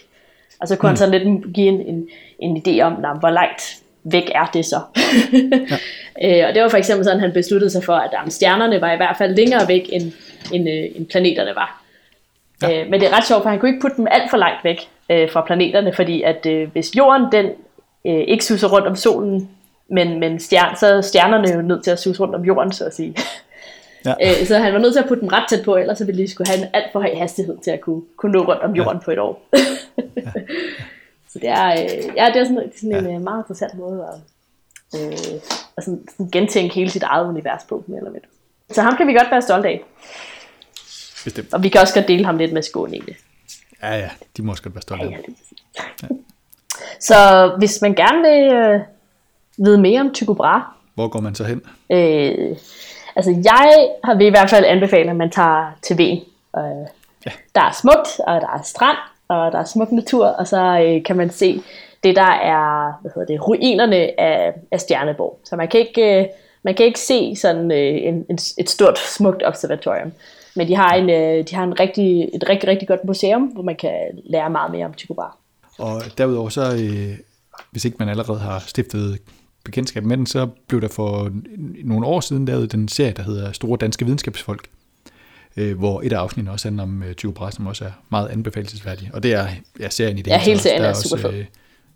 Og 0.61 0.69
så 0.69 0.77
kunne 0.77 0.89
mm. 0.89 0.91
han 0.91 0.97
sådan 0.97 1.21
lidt 1.21 1.55
give 1.55 1.69
en, 1.69 1.81
en, 1.81 2.09
en 2.39 2.57
idé 2.57 2.81
om, 2.81 2.93
nah, 3.01 3.19
hvor 3.19 3.31
langt 3.31 3.63
væk 4.05 4.31
er 4.35 4.47
det 4.47 4.65
så? 4.65 4.81
ja. 6.23 6.43
øh, 6.43 6.49
og 6.49 6.55
det 6.55 6.63
var 6.63 6.69
for 6.69 6.77
eksempel 6.77 7.05
sådan, 7.05 7.21
han 7.21 7.33
besluttede 7.33 7.71
sig 7.71 7.85
for, 7.85 7.95
at 7.95 8.11
um, 8.23 8.31
stjernerne 8.31 8.81
var 8.81 8.93
i 8.93 8.97
hvert 8.97 9.17
fald 9.19 9.37
længere 9.37 9.69
væk, 9.69 9.89
end, 9.93 10.13
end, 10.53 10.69
øh, 10.69 10.97
end 10.97 11.07
planeterne 11.07 11.55
var. 11.55 11.80
Ja. 12.63 12.81
Øh, 12.81 12.91
men 12.91 13.01
det 13.01 13.09
er 13.09 13.17
ret 13.17 13.27
sjovt, 13.27 13.43
for 13.43 13.51
han 13.51 13.59
kunne 13.59 13.69
ikke 13.69 13.81
putte 13.81 13.97
dem 13.97 14.07
alt 14.11 14.31
for 14.31 14.37
langt 14.37 14.65
væk 14.65 14.89
øh, 15.11 15.31
fra 15.33 15.41
planeterne, 15.41 15.93
fordi 15.93 16.23
at 16.23 16.47
øh, 16.47 16.73
hvis 16.73 16.97
jorden 16.97 17.33
den 17.33 17.47
øh, 18.07 18.25
ikke 18.29 18.45
suser 18.45 18.69
rundt 18.69 18.87
om 18.87 18.97
solen, 18.97 19.51
men, 19.91 20.21
men 20.21 20.41
stjern, 20.41 20.77
så 20.77 20.87
er 20.87 21.01
stjernerne 21.01 21.55
jo 21.55 21.63
nødt 21.63 21.85
til 21.85 21.91
at 21.91 21.99
suse 21.99 22.21
rundt 22.21 22.35
om 22.35 22.45
jorden, 22.45 22.73
så 22.73 22.85
at 22.85 22.95
sige. 22.95 23.17
Ja. 24.05 24.15
øh, 24.23 24.47
så 24.47 24.59
han 24.59 24.73
var 24.73 24.79
nødt 24.79 24.93
til 24.93 25.01
at 25.01 25.09
putte 25.09 25.21
dem 25.21 25.29
ret 25.29 25.45
tæt 25.49 25.65
på, 25.65 25.77
ellers 25.77 25.99
så 25.99 26.05
ville 26.05 26.23
de 26.23 26.31
skulle 26.31 26.49
have 26.49 26.63
en 26.63 26.69
alt 26.73 26.93
for 26.93 27.01
høj 27.01 27.15
hastighed 27.15 27.59
til 27.59 27.71
at 27.71 27.81
kunne, 27.81 28.03
kunne 28.17 28.33
nå 28.33 28.39
rundt 28.39 28.63
om 28.63 28.77
jorden 28.77 28.97
ja. 28.97 29.05
på 29.05 29.11
et 29.11 29.19
år. 29.19 29.43
ja. 30.17 30.31
Så 31.33 31.39
det 31.39 31.49
er, 31.49 31.73
øh, 31.73 32.17
ja, 32.17 32.27
det 32.35 32.37
er 32.37 32.45
sådan, 32.45 32.73
sådan 32.77 32.97
en 32.97 33.11
ja. 33.11 33.15
Øh, 33.15 33.23
meget 33.23 33.43
interessant 33.43 33.79
måde 33.79 34.07
at, 34.13 35.01
øh, 35.01 35.41
at 35.77 35.85
sådan, 35.85 36.01
sådan 36.11 36.31
gentænke 36.31 36.75
hele 36.75 36.91
sit 36.91 37.03
eget 37.03 37.29
univers 37.29 37.63
på, 37.69 37.85
mere 37.87 37.99
eller 37.99 38.11
mindre. 38.11 38.29
Så 38.71 38.83
ham 38.83 38.97
kan 38.97 39.07
vi 39.07 39.13
godt 39.13 39.31
være 39.31 39.43
stolte 39.43 39.69
af. 39.69 39.85
Bestemt. 41.25 41.55
Og 41.55 41.63
vi 41.63 41.69
kan 41.69 41.81
også 41.81 41.95
godt 41.95 42.09
dele 42.09 42.25
ham 42.25 42.39
lidt 42.39 42.53
med 42.53 42.63
Skåne 42.63 42.93
egentlig. 42.93 43.17
Ja, 43.83 43.97
ja, 43.97 44.11
de 44.37 44.43
må 44.43 44.51
også 44.51 44.63
godt 44.63 44.75
være 44.75 44.83
stolte. 44.83 45.05
Ja, 45.05 45.11
ja, 45.11 45.83
ja. 46.03 46.09
Så 47.01 47.53
hvis 47.59 47.83
man 47.83 47.95
gerne 47.95 48.23
vil 48.23 48.55
øh, 48.55 48.81
vide 49.57 49.79
mere 49.79 50.01
om 50.01 50.15
Tycho 50.15 50.35
Brahe. 50.35 50.63
Hvor 50.95 51.09
går 51.09 51.21
man 51.21 51.35
så 51.35 51.45
hen? 51.45 51.63
Øh, 51.91 52.57
altså 53.17 53.31
jeg 53.45 53.89
har 54.05 54.15
vil 54.15 54.27
i 54.27 54.31
hvert 54.31 54.51
fald 54.51 54.65
anbefalet, 54.65 55.11
at 55.11 55.17
man 55.17 55.31
tager 55.31 55.79
til 55.83 55.99
Ven. 55.99 56.21
Øh, 56.57 56.87
ja. 57.27 57.31
Der 57.55 57.61
er 57.61 57.73
smukt, 57.81 58.21
og 58.27 58.41
der 58.41 58.49
er 58.49 58.63
strand, 58.63 58.97
og 59.29 59.53
der 59.53 59.59
er 59.59 59.65
smuk 59.65 59.93
natur, 59.93 60.27
og 60.27 60.47
så 60.47 60.81
øh, 60.87 61.05
kan 61.05 61.17
man 61.17 61.31
se 61.31 61.63
det, 62.05 62.17
der 62.17 62.33
er 62.33 62.93
hvad 63.01 63.11
hedder 63.15 63.35
det, 63.35 63.49
ruinerne 63.49 64.21
af, 64.21 64.53
af 64.71 64.81
Stjerneborg. 64.81 65.41
Så 65.45 65.57
man 65.57 65.69
kan 65.69 65.81
ikke, 65.81 66.21
øh, 66.21 66.27
man 66.63 66.75
kan 66.75 66.87
ikke 66.87 67.01
se 67.01 67.37
sådan 67.37 67.73
øh, 67.73 68.09
en, 68.09 68.27
en, 68.31 68.39
et 68.59 68.71
stort, 68.71 68.99
smukt 68.99 69.43
observatorium. 69.47 70.13
Men 70.57 70.69
de 70.69 70.75
har, 70.75 70.95
en, 70.95 71.11
øh, 71.11 71.45
de 71.49 71.55
har 71.55 71.65
en 71.65 71.81
rigtig, 71.81 72.29
et 72.35 72.45
rigtig, 72.49 72.69
rigtig 72.69 72.89
godt 72.89 73.05
museum, 73.05 73.43
hvor 73.43 73.63
man 73.63 73.77
kan 73.77 74.01
lære 74.25 74.51
meget 74.51 74.73
mere 74.73 74.87
om 74.87 74.95
Tycho 74.95 75.15
Brahe. 75.15 75.33
Og 75.79 76.03
derudover 76.19 76.49
så, 76.49 76.75
øh, 76.75 77.19
hvis 77.71 77.85
ikke 77.85 77.97
man 77.99 78.09
allerede 78.09 78.39
har 78.39 78.59
stiftet 78.59 79.19
bekendtskab 79.65 80.05
med 80.05 80.17
den, 80.17 80.27
så 80.27 80.49
blev 80.67 80.81
der 80.81 80.89
for 80.89 81.33
nogle 81.85 82.07
år 82.07 82.21
siden 82.21 82.45
lavet 82.45 82.73
den 82.73 82.89
serie, 82.89 83.13
der 83.13 83.23
hedder 83.23 83.53
Store 83.53 83.77
Danske 83.77 84.05
Videnskabsfolk, 84.05 84.69
øh, 85.57 85.79
hvor 85.79 86.03
et 86.03 86.13
af 86.13 86.19
afsnittene 86.19 86.53
også 86.53 86.69
handler 86.69 86.83
om 86.83 87.03
øh, 87.03 87.15
Tycho 87.15 87.31
Brahe, 87.31 87.53
som 87.53 87.67
også 87.67 87.85
er 87.85 87.91
meget 88.11 88.29
anbefalesværdig. 88.29 89.11
Og 89.15 89.23
det 89.23 89.33
er 89.33 89.47
ja, 89.81 89.89
serien 89.89 90.19
i 90.19 90.23
det 90.23 90.31
ja, 90.31 90.39
hele 90.39 90.59
serien 90.59 90.83
er, 90.83 90.89
er 90.89 90.93
super 90.93 91.23
fed. 91.23 91.39
Øh, 91.39 91.45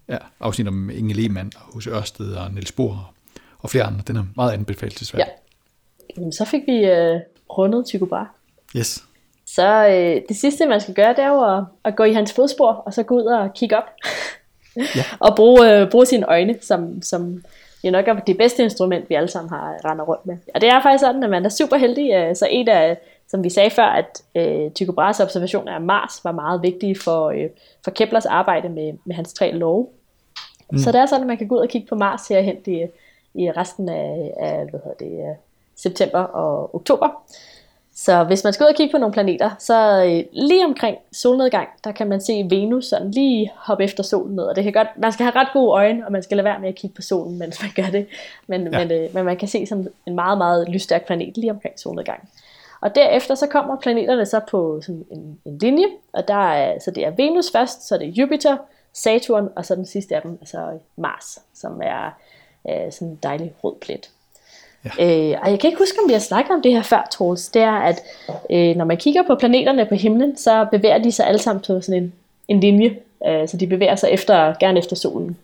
ja, 0.09 0.19
afsnit 0.41 0.69
om 0.69 0.91
Inge 0.91 1.15
Lehmann 1.15 1.53
og 1.57 1.75
Hus 1.75 1.87
Ørsted 1.87 2.35
og 2.35 2.53
Niels 2.53 2.73
Bohr 2.73 3.15
og 3.59 3.71
flere 3.71 3.85
andre. 3.85 4.03
Den 4.07 4.17
er 4.17 4.25
meget 4.37 4.53
anbefalesværdig. 4.53 5.27
Ja. 5.27 6.13
Jamen, 6.17 6.33
så 6.33 6.45
fik 6.45 6.63
vi 6.67 6.77
øh, 6.85 7.21
rundet 7.51 7.87
Tycho 7.87 8.07
Brahe. 8.07 8.27
Yes. 8.77 9.05
Så 9.47 9.87
øh, 9.89 10.23
det 10.29 10.37
sidste, 10.37 10.67
man 10.67 10.81
skal 10.81 10.95
gøre, 10.95 11.11
det 11.11 11.19
er 11.19 11.29
jo 11.29 11.57
at, 11.57 11.65
at 11.85 11.97
gå 11.97 12.05
i 12.05 12.13
hans 12.13 12.33
fodspor, 12.33 12.73
og 12.73 12.95
så 12.95 13.03
gå 13.03 13.15
ud 13.15 13.25
og 13.25 13.55
kigge 13.55 13.77
op. 13.77 13.91
ja. 14.77 15.05
og 15.27 15.37
bruge, 15.37 15.73
øh, 15.73 15.91
bruge 15.91 16.07
sine 16.07 16.29
øjne, 16.29 16.59
som, 16.61 17.03
som 17.03 17.45
jo 17.85 17.91
nok 17.91 18.09
er 18.09 18.15
det 18.15 18.39
bedste 18.39 18.63
instrument, 18.63 19.11
vi 19.11 19.15
alle 19.15 19.29
sammen 19.29 19.51
har 19.51 19.77
rendet 19.85 20.09
rundt 20.09 20.27
med. 20.27 20.37
Og 20.55 20.61
det 20.61 20.69
er 20.69 20.83
faktisk 20.83 21.01
sådan, 21.01 21.25
at 21.25 21.31
man 21.31 21.45
er 21.45 21.49
super 21.49 21.77
heldig. 21.77 22.13
Øh, 22.15 22.37
så 22.37 22.49
et 22.51 22.69
af, 22.69 22.99
som 23.29 23.45
vi 23.45 23.51
sagde 23.51 23.71
før, 23.71 23.87
at 23.87 24.23
øh, 24.35 24.71
Tycho 24.71 24.93
Brahes 24.93 25.21
observationer 25.21 25.73
af 25.73 25.81
Mars 25.81 26.25
var 26.25 26.33
meget 26.33 26.63
vigtige 26.63 26.97
for, 26.97 27.29
øh, 27.29 27.49
for 27.85 27.91
Keplers 27.91 28.27
arbejde 28.27 28.69
med, 28.69 28.93
med 29.05 29.15
hans 29.17 29.33
tre 29.33 29.53
love. 29.53 29.89
Mm. 30.73 30.79
Så 30.79 30.93
det 30.93 31.01
er 31.01 31.07
sådan, 31.07 31.23
at 31.23 31.27
man 31.27 31.39
kan 31.39 31.49
gå 31.49 31.55
ud 31.55 31.61
og 31.61 31.69
kigge 31.69 31.89
på 31.89 31.95
Mars 31.95 32.29
herhen 32.29 32.57
i, 32.67 32.87
i 33.35 33.51
resten 33.51 33.89
af, 33.89 34.35
af 34.41 34.67
hvad 34.71 34.81
hedder 34.85 34.97
det, 34.99 35.29
øh, 35.29 35.37
september 35.77 36.19
og 36.21 36.75
oktober. 36.75 37.09
Så 37.97 38.25
hvis 38.25 38.45
man 38.45 38.53
skal 38.53 38.65
ud 38.65 38.69
og 38.69 38.77
kigge 38.77 38.93
på 38.93 38.99
nogle 38.99 39.13
planeter, 39.13 39.51
så 39.59 40.05
øh, 40.05 40.25
lige 40.33 40.65
omkring 40.65 40.99
solnedgang, 41.13 41.69
der 41.85 41.93
kan 41.93 42.09
man 42.09 42.21
se 42.21 42.47
Venus 42.51 42.87
sådan 42.87 43.11
lige 43.11 43.53
hoppe 43.57 43.85
efter 43.85 44.03
solen 44.03 44.37
ned. 44.37 44.45
Og 44.45 44.57
det 44.57 44.65
kan 44.65 44.73
godt, 44.73 44.89
man 44.97 45.13
skal 45.13 45.25
have 45.25 45.37
ret 45.37 45.49
gode 45.53 45.71
øjne, 45.71 46.07
og 46.07 46.13
man 46.13 46.23
skal 46.23 46.37
lade 46.37 46.45
være 46.45 46.61
med 46.61 46.69
at 46.69 46.75
kigge 46.75 46.95
på 46.95 47.03
solen, 47.03 47.39
mens 47.43 47.63
man 47.63 47.71
gør 47.77 47.91
det. 47.91 48.07
Men, 48.47 48.73
ja. 48.73 48.79
men, 48.79 48.93
øh, 48.93 49.15
men 49.15 49.25
man 49.25 49.37
kan 49.37 49.49
se 49.49 49.67
sådan 49.67 49.89
en 50.07 50.15
meget, 50.15 50.39
meget 50.39 50.69
lysstærk 50.69 51.07
planet 51.07 51.37
lige 51.37 51.51
omkring 51.51 51.81
solnedgang. 51.81 52.29
Og 52.81 52.95
derefter 52.95 53.35
så 53.35 53.47
kommer 53.47 53.77
planeterne 53.77 54.27
så 54.27 54.41
på 54.51 54.81
sådan 54.83 55.05
en, 55.11 55.41
en 55.45 55.59
linje, 55.59 55.87
og 56.13 56.29
der 56.29 56.53
er, 56.53 56.79
så 56.79 56.91
det 56.91 57.07
er 57.07 57.11
Venus 57.11 57.51
først, 57.53 57.89
så 57.89 57.99
det 57.99 58.09
er 58.09 58.13
Jupiter, 58.13 58.57
Saturn, 58.93 59.49
og 59.57 59.65
så 59.65 59.75
den 59.75 59.87
sidste 59.87 60.17
af 60.17 60.23
dem, 60.23 60.39
altså 60.41 60.79
Mars, 60.97 61.39
som 61.55 61.81
er 61.85 62.19
øh, 62.69 62.93
sådan 62.93 63.09
en 63.09 63.19
dejlig 63.23 63.53
rød 63.65 63.75
plet. 63.81 64.11
Ja. 64.85 64.91
Øh, 64.99 65.39
og 65.43 65.51
jeg 65.51 65.61
kan 65.61 65.71
ikke 65.71 65.79
huske, 65.79 65.99
om 66.05 66.09
vi 66.09 66.13
har 66.13 66.21
snakket 66.21 66.51
om 66.51 66.63
det 66.63 66.73
her 66.73 66.83
før, 66.83 67.09
Troels. 67.13 67.49
Det 67.49 67.63
er, 67.63 67.73
at 67.73 68.03
øh, 68.51 68.77
når 68.77 68.85
man 68.85 68.97
kigger 68.97 69.23
på 69.27 69.35
planeterne 69.35 69.87
på 69.87 69.95
himlen, 69.95 70.37
så 70.37 70.67
bevæger 70.73 70.99
de 70.99 71.13
sig 71.13 71.27
alle 71.27 71.39
sammen 71.41 71.63
på 71.67 71.81
sådan 71.81 72.03
en, 72.03 72.13
en 72.49 72.61
linje. 72.61 72.97
Øh, 73.29 73.49
så 73.49 73.57
de 73.57 73.67
bevæger 73.67 73.97
sig 73.97 74.09
efter, 74.11 74.55
gerne 74.61 74.79
efter 74.79 74.97
solen. 74.97 75.37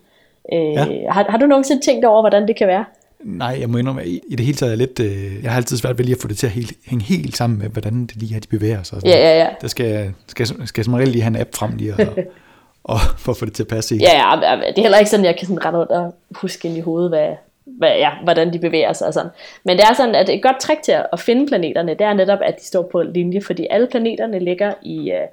Øh, 0.53 0.59
ja. 0.59 0.85
har, 1.11 1.25
har 1.29 1.37
du 1.37 1.45
nogensinde 1.45 1.81
tænkt 1.81 2.05
over, 2.05 2.21
hvordan 2.21 2.47
det 2.47 2.55
kan 2.55 2.67
være? 2.67 2.85
Nej, 3.23 3.57
jeg 3.59 3.69
må 3.69 3.77
indrømme, 3.77 4.01
at 4.01 4.07
i 4.07 4.35
det 4.37 4.45
hele 4.45 4.57
taget 4.57 4.71
er 4.71 4.77
lidt, 4.77 4.99
øh, 4.99 5.43
jeg 5.43 5.51
har 5.51 5.57
altid 5.57 5.77
svært 5.77 5.97
ved 5.97 6.05
lige 6.05 6.15
at 6.15 6.21
få 6.21 6.27
det 6.27 6.37
til 6.37 6.47
at 6.47 6.53
helt, 6.53 6.73
hænge 6.85 7.05
helt 7.05 7.37
sammen 7.37 7.59
med, 7.59 7.69
hvordan 7.69 8.05
det 8.05 8.15
lige 8.15 8.35
er, 8.35 8.39
de 8.39 8.47
bevæger 8.47 8.83
sig. 8.83 9.05
Ja, 9.05 9.09
ja, 9.09 9.39
ja. 9.39 9.47
Der 9.61 9.67
skal, 9.67 10.13
skal, 10.27 10.47
skal 10.47 10.79
jeg 10.81 10.85
som 10.85 10.93
regel 10.93 11.07
lige 11.07 11.21
have 11.21 11.35
en 11.35 11.41
app 11.41 11.55
frem 11.55 11.75
lige, 11.75 11.93
og, 11.93 11.99
og 12.93 12.99
for 13.17 13.31
at 13.31 13.37
få 13.37 13.45
det 13.45 13.53
til 13.53 13.63
at 13.63 13.67
passe 13.67 13.95
i. 13.95 13.99
Ja, 13.99 14.41
ja, 14.41 14.55
det 14.55 14.77
er 14.77 14.81
heller 14.81 14.97
ikke 14.97 15.09
sådan, 15.11 15.25
at 15.25 15.29
jeg 15.29 15.37
kan 15.39 15.47
sådan 15.47 15.65
rette 15.65 15.79
ud 15.79 15.85
og 15.85 16.15
huske 16.31 16.67
ind 16.67 16.77
i 16.77 16.81
hovedet, 16.81 17.09
hvad, 17.09 17.29
hvad, 17.77 17.89
ja, 17.89 18.11
hvordan 18.23 18.53
de 18.53 18.59
bevæger 18.59 18.93
sig 18.93 19.07
og 19.07 19.13
sådan. 19.13 19.31
Men 19.65 19.77
det 19.77 19.85
er 19.89 19.93
sådan, 19.93 20.15
at 20.15 20.29
et 20.29 20.43
godt 20.43 20.59
trick 20.59 20.81
til 20.81 20.95
at 21.13 21.19
finde 21.19 21.47
planeterne, 21.47 21.93
det 21.93 22.01
er 22.01 22.13
netop, 22.13 22.39
at 22.41 22.59
de 22.59 22.65
står 22.65 22.89
på 22.91 23.01
linje, 23.01 23.41
fordi 23.41 23.67
alle 23.69 23.87
planeterne 23.87 24.39
ligger 24.39 24.73
i, 24.81 25.11
uh, 25.11 25.27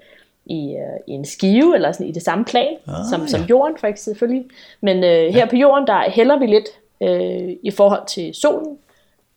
i, 0.57 0.75
uh, 0.75 1.01
i 1.07 1.13
en 1.13 1.25
skive, 1.25 1.75
eller 1.75 1.93
sådan 1.93 2.07
i 2.07 2.13
det 2.13 2.23
samme 2.23 2.45
plan, 2.45 2.77
ah, 2.89 2.95
som, 3.11 3.21
ja. 3.21 3.27
som 3.27 3.41
jorden 3.41 3.77
for 3.79 3.87
eksempel 3.87 3.99
selvfølgelig. 3.99 4.45
Men 4.81 4.97
uh, 4.97 5.03
her 5.05 5.31
ja. 5.33 5.47
på 5.47 5.57
jorden, 5.57 5.87
der 5.87 6.11
hælder 6.11 6.39
vi 6.39 6.47
lidt 6.47 6.69
uh, 7.01 7.57
i 7.63 7.71
forhold 7.71 8.07
til 8.07 8.35
solen, 8.35 8.79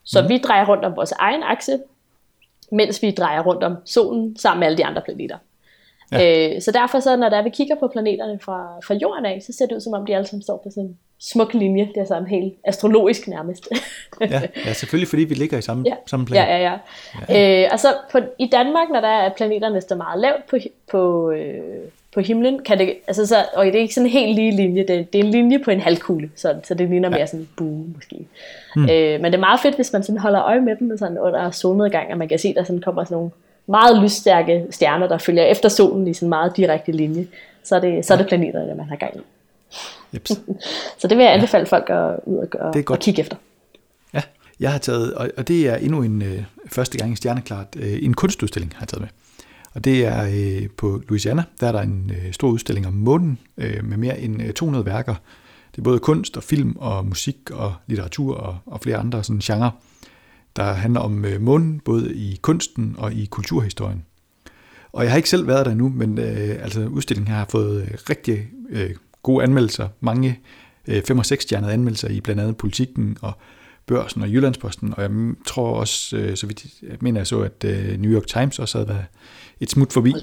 så 0.03 0.21
mm. 0.21 0.29
vi 0.29 0.37
drejer 0.37 0.65
rundt 0.65 0.85
om 0.85 0.95
vores 0.95 1.11
egen 1.11 1.43
akse, 1.43 1.79
mens 2.71 3.01
vi 3.01 3.11
drejer 3.11 3.43
rundt 3.43 3.63
om 3.63 3.75
solen 3.85 4.37
sammen 4.37 4.59
med 4.59 4.67
alle 4.67 4.77
de 4.77 4.85
andre 4.85 5.01
planeter. 5.01 5.37
Ja. 6.11 6.55
Øh, 6.55 6.61
så 6.61 6.71
derfor 6.71 6.99
så, 6.99 7.15
når 7.15 7.29
der 7.29 7.41
vi 7.41 7.49
kigger 7.49 7.75
på 7.75 7.87
planeterne 7.87 8.39
fra, 8.39 8.79
fra 8.87 8.93
jorden 8.93 9.25
af, 9.25 9.41
så 9.41 9.53
ser 9.53 9.65
det 9.65 9.75
ud 9.75 9.79
som 9.79 9.93
om 9.93 10.05
de 10.05 10.15
alle 10.15 10.27
sammen 10.27 10.43
står 10.43 10.57
på 10.57 10.69
sådan 10.69 10.97
smuk 11.21 11.53
linje. 11.53 11.89
Det 11.95 11.97
er 11.97 12.05
sådan 12.05 12.27
helt 12.27 12.53
astrologisk 12.63 13.27
nærmest. 13.27 13.67
ja, 14.21 14.41
ja, 14.65 14.73
selvfølgelig 14.73 15.07
fordi 15.09 15.23
vi 15.23 15.33
ligger 15.33 15.57
i 15.57 15.61
samme, 15.61 15.83
ja. 15.87 15.93
samme 16.05 16.25
plan. 16.25 16.47
Ja, 16.47 16.57
ja, 16.57 16.63
ja. 16.63 16.77
ja. 17.29 17.63
Øh, 17.63 17.71
altså 17.71 17.87
på, 18.11 18.19
i 18.39 18.49
Danmark, 18.51 18.89
når 18.89 19.01
der 19.01 19.07
er 19.07 19.29
planeterne 19.29 19.81
står 19.81 19.95
meget 19.95 20.19
lavt 20.19 20.47
på, 20.49 20.57
på, 20.91 21.31
øh, 21.31 21.61
på 22.13 22.19
himlen, 22.19 22.63
kan 22.63 22.79
det, 22.79 22.93
altså 23.07 23.25
så, 23.25 23.35
og 23.53 23.65
det 23.65 23.75
er 23.75 23.79
ikke 23.79 23.93
sådan 23.93 24.07
en 24.07 24.11
helt 24.11 24.35
lige 24.35 24.51
linje, 24.51 24.87
det, 24.87 25.13
det 25.13 25.19
er 25.19 25.23
en 25.23 25.31
linje 25.31 25.59
på 25.59 25.71
en 25.71 25.79
halvkugle, 25.79 26.31
så, 26.35 26.55
så 26.63 26.73
det 26.73 26.89
ligner 26.89 27.09
ja. 27.09 27.17
mere 27.17 27.27
sådan 27.27 27.39
en 27.39 27.49
bue 27.57 27.85
måske. 27.95 28.15
Hmm. 28.75 28.89
Øh, 28.89 29.21
men 29.21 29.25
det 29.25 29.33
er 29.33 29.39
meget 29.39 29.59
fedt, 29.59 29.75
hvis 29.75 29.93
man 29.93 30.03
sådan 30.03 30.19
holder 30.19 30.43
øje 30.43 30.61
med 30.61 30.75
dem 30.75 30.97
sådan 30.97 31.19
under 31.19 31.51
solnedgang, 31.51 32.11
og 32.11 32.17
man 32.17 32.27
kan 32.27 32.39
se, 32.39 32.53
der 32.53 32.63
sådan 32.63 32.81
kommer 32.81 33.03
sådan 33.03 33.15
nogle 33.15 33.31
meget 33.67 34.03
lysstærke 34.03 34.65
stjerner, 34.69 35.07
der 35.07 35.17
følger 35.17 35.43
efter 35.43 35.69
solen 35.69 36.07
i 36.07 36.13
sådan 36.13 36.25
en 36.25 36.29
meget 36.29 36.57
direkte 36.57 36.91
linje. 36.91 37.27
Så 37.63 37.75
er 37.75 37.79
det, 37.79 38.05
så 38.05 38.13
er 38.13 38.17
det 38.17 38.27
planeterne, 38.27 38.75
man 38.75 38.89
har 38.89 38.95
gang 38.95 39.17
i. 39.17 39.19
Så 40.99 41.07
det 41.07 41.17
vil 41.17 41.23
jeg 41.23 41.33
anbefale 41.33 41.67
ja. 41.71 41.77
folk 41.77 41.89
at 41.89 42.19
ud 42.25 42.37
og, 42.37 42.47
gøre, 42.47 42.73
det 42.73 42.79
er 42.79 42.83
godt. 42.83 42.99
og 42.99 43.03
kigge 43.03 43.21
efter. 43.21 43.35
Ja, 44.13 44.21
jeg 44.59 44.71
har 44.71 44.79
taget, 44.79 45.13
og 45.13 45.47
det 45.47 45.69
er 45.69 45.75
endnu 45.75 46.03
en 46.03 46.21
øh, 46.21 46.43
første 46.67 46.97
gang 46.97 47.13
i 47.13 47.15
Stjerneklart, 47.15 47.67
øh, 47.75 48.03
en 48.03 48.13
kunstudstilling 48.13 48.73
har 48.75 48.81
jeg 48.81 48.87
taget 48.87 49.01
med. 49.01 49.09
Og 49.73 49.83
det 49.83 50.05
er 50.05 50.23
øh, 50.23 50.69
på 50.77 51.01
Louisiana, 51.09 51.43
der 51.59 51.67
er 51.67 51.71
der 51.71 51.81
en 51.81 52.11
øh, 52.17 52.33
stor 52.33 52.49
udstilling 52.49 52.87
om 52.87 52.93
månen 52.93 53.39
øh, 53.57 53.85
med 53.85 53.97
mere 53.97 54.19
end 54.19 54.43
øh, 54.43 54.53
200 54.53 54.85
værker. 54.85 55.15
Det 55.71 55.77
er 55.77 55.83
både 55.83 55.99
kunst 55.99 56.37
og 56.37 56.43
film 56.43 56.75
og 56.79 57.05
musik 57.05 57.51
og 57.51 57.73
litteratur 57.87 58.35
og, 58.35 58.57
og 58.65 58.79
flere 58.79 58.97
andre 58.97 59.23
sådan 59.23 59.39
genre, 59.39 59.71
der 60.55 60.63
handler 60.63 60.99
om 60.99 61.25
øh, 61.25 61.41
månen, 61.41 61.79
både 61.79 62.15
i 62.15 62.39
kunsten 62.41 62.95
og 62.97 63.13
i 63.13 63.25
kulturhistorien. 63.25 64.05
Og 64.93 65.03
jeg 65.03 65.11
har 65.11 65.17
ikke 65.17 65.29
selv 65.29 65.47
været 65.47 65.65
der 65.65 65.73
nu, 65.73 65.89
men 65.89 66.17
øh, 66.17 66.63
altså 66.63 66.85
udstillingen 66.85 67.33
har 67.33 67.45
fået 67.49 67.81
øh, 67.81 67.97
rigtig 68.09 68.47
øh, 68.69 68.95
gode 69.23 69.43
anmeldelser. 69.43 69.87
Mange 69.99 70.39
øh, 70.87 71.03
5- 71.11 71.19
og 71.19 71.25
6-stjernede 71.25 71.71
anmeldelser 71.71 72.09
i 72.09 72.21
blandt 72.21 72.41
andet 72.41 72.57
Politikken 72.57 73.17
og 73.21 73.33
Børsen 73.85 74.21
og 74.21 74.29
Jyllandsposten. 74.29 74.93
Og 74.97 75.01
jeg 75.01 75.11
tror 75.45 75.73
også, 75.73 76.17
øh, 76.17 76.37
så 76.37 76.47
vidt 76.47 76.65
jeg 76.81 76.97
mener 77.01 77.19
jeg 77.19 77.27
så, 77.27 77.41
at 77.41 77.63
øh, 77.65 77.99
New 77.99 78.11
York 78.11 78.27
Times 78.27 78.59
også 78.59 78.77
havde 78.77 78.89
været 78.89 79.05
et 79.59 79.71
smut 79.71 79.93
forbi. 79.93 80.13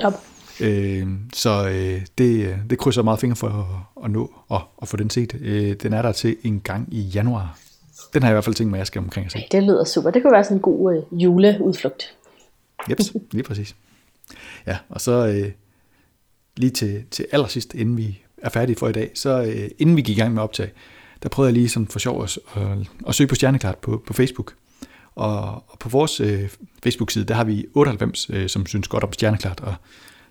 Øh, 0.60 1.08
så 1.32 1.68
øh, 1.68 2.06
det, 2.18 2.56
det 2.70 2.78
krydser 2.78 3.02
meget 3.02 3.20
fingre 3.20 3.36
for 3.36 3.48
at, 3.48 4.04
at 4.04 4.10
nå 4.10 4.32
og 4.48 4.62
at 4.82 4.88
få 4.88 4.96
den 4.96 5.10
set. 5.10 5.34
Øh, 5.40 5.76
den 5.82 5.92
er 5.92 6.02
der 6.02 6.12
til 6.12 6.36
en 6.42 6.60
gang 6.60 6.88
i 6.94 7.00
januar. 7.00 7.58
Den 8.14 8.22
har 8.22 8.28
jeg 8.28 8.32
i 8.32 8.36
hvert 8.36 8.44
fald 8.44 8.54
tænkt 8.54 8.70
mig, 8.70 8.76
at 8.76 8.78
jeg 8.78 8.86
skal 8.86 8.98
omkring 8.98 9.26
at 9.26 9.32
se. 9.32 9.38
Det 9.52 9.62
lyder 9.62 9.84
super. 9.84 10.10
Det 10.10 10.22
kunne 10.22 10.32
være 10.32 10.44
sådan 10.44 10.56
en 10.56 10.62
god 10.62 10.94
øh, 11.12 11.22
juleudflugt. 11.22 12.14
Jeps, 12.90 13.12
lige 13.30 13.42
præcis. 13.42 13.76
Ja, 14.66 14.78
og 14.88 15.00
så 15.00 15.26
øh, 15.26 15.52
lige 16.56 16.70
til, 16.70 17.04
til 17.10 17.26
allersidst, 17.32 17.74
inden 17.74 17.96
vi 17.96 18.22
er 18.42 18.48
færdige 18.48 18.76
for 18.76 18.88
i 18.88 18.92
dag, 18.92 19.10
så 19.14 19.42
øh, 19.42 19.70
inden 19.78 19.96
vi 19.96 20.02
gik 20.02 20.18
i 20.18 20.20
gang 20.20 20.34
med 20.34 20.42
optag, 20.42 20.70
der 21.22 21.28
prøvede 21.28 21.48
jeg 21.48 21.54
lige 21.54 21.68
sådan 21.68 21.86
for 21.86 21.98
sjov 21.98 22.22
at, 22.22 22.38
at, 22.56 22.62
at 23.08 23.14
søge 23.14 23.28
på 23.28 23.34
Stjerneklart 23.34 23.78
på, 23.78 24.02
på 24.06 24.12
Facebook. 24.12 24.54
Og, 25.14 25.64
og 25.68 25.78
på 25.78 25.88
vores 25.88 26.20
øh, 26.20 26.48
Facebook-side, 26.82 27.24
der 27.24 27.34
har 27.34 27.44
vi 27.44 27.66
98, 27.74 28.30
øh, 28.30 28.48
som 28.48 28.66
synes 28.66 28.88
godt 28.88 29.04
om 29.04 29.12
Stjerneklart, 29.12 29.60
og 29.60 29.74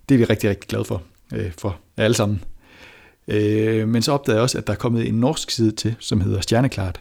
det 0.08 0.14
er 0.14 0.18
vi 0.18 0.24
rigtig, 0.24 0.50
rigtig 0.50 0.68
glade 0.68 0.84
for, 0.84 1.02
øh, 1.34 1.52
for 1.58 1.76
alle 1.96 2.14
sammen. 2.14 2.44
Øh, 3.28 3.88
men 3.88 4.02
så 4.02 4.12
opdagede 4.12 4.36
jeg 4.36 4.42
også, 4.42 4.58
at 4.58 4.66
der 4.66 4.72
er 4.72 4.76
kommet 4.76 5.08
en 5.08 5.14
norsk 5.14 5.50
side 5.50 5.70
til, 5.70 5.94
som 5.98 6.20
hedder 6.20 6.40
Stjerneklart. 6.40 7.00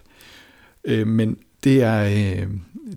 Øh, 0.84 1.08
men 1.08 1.38
det 1.64 1.84
er, 1.84 2.04
øh, 2.04 2.48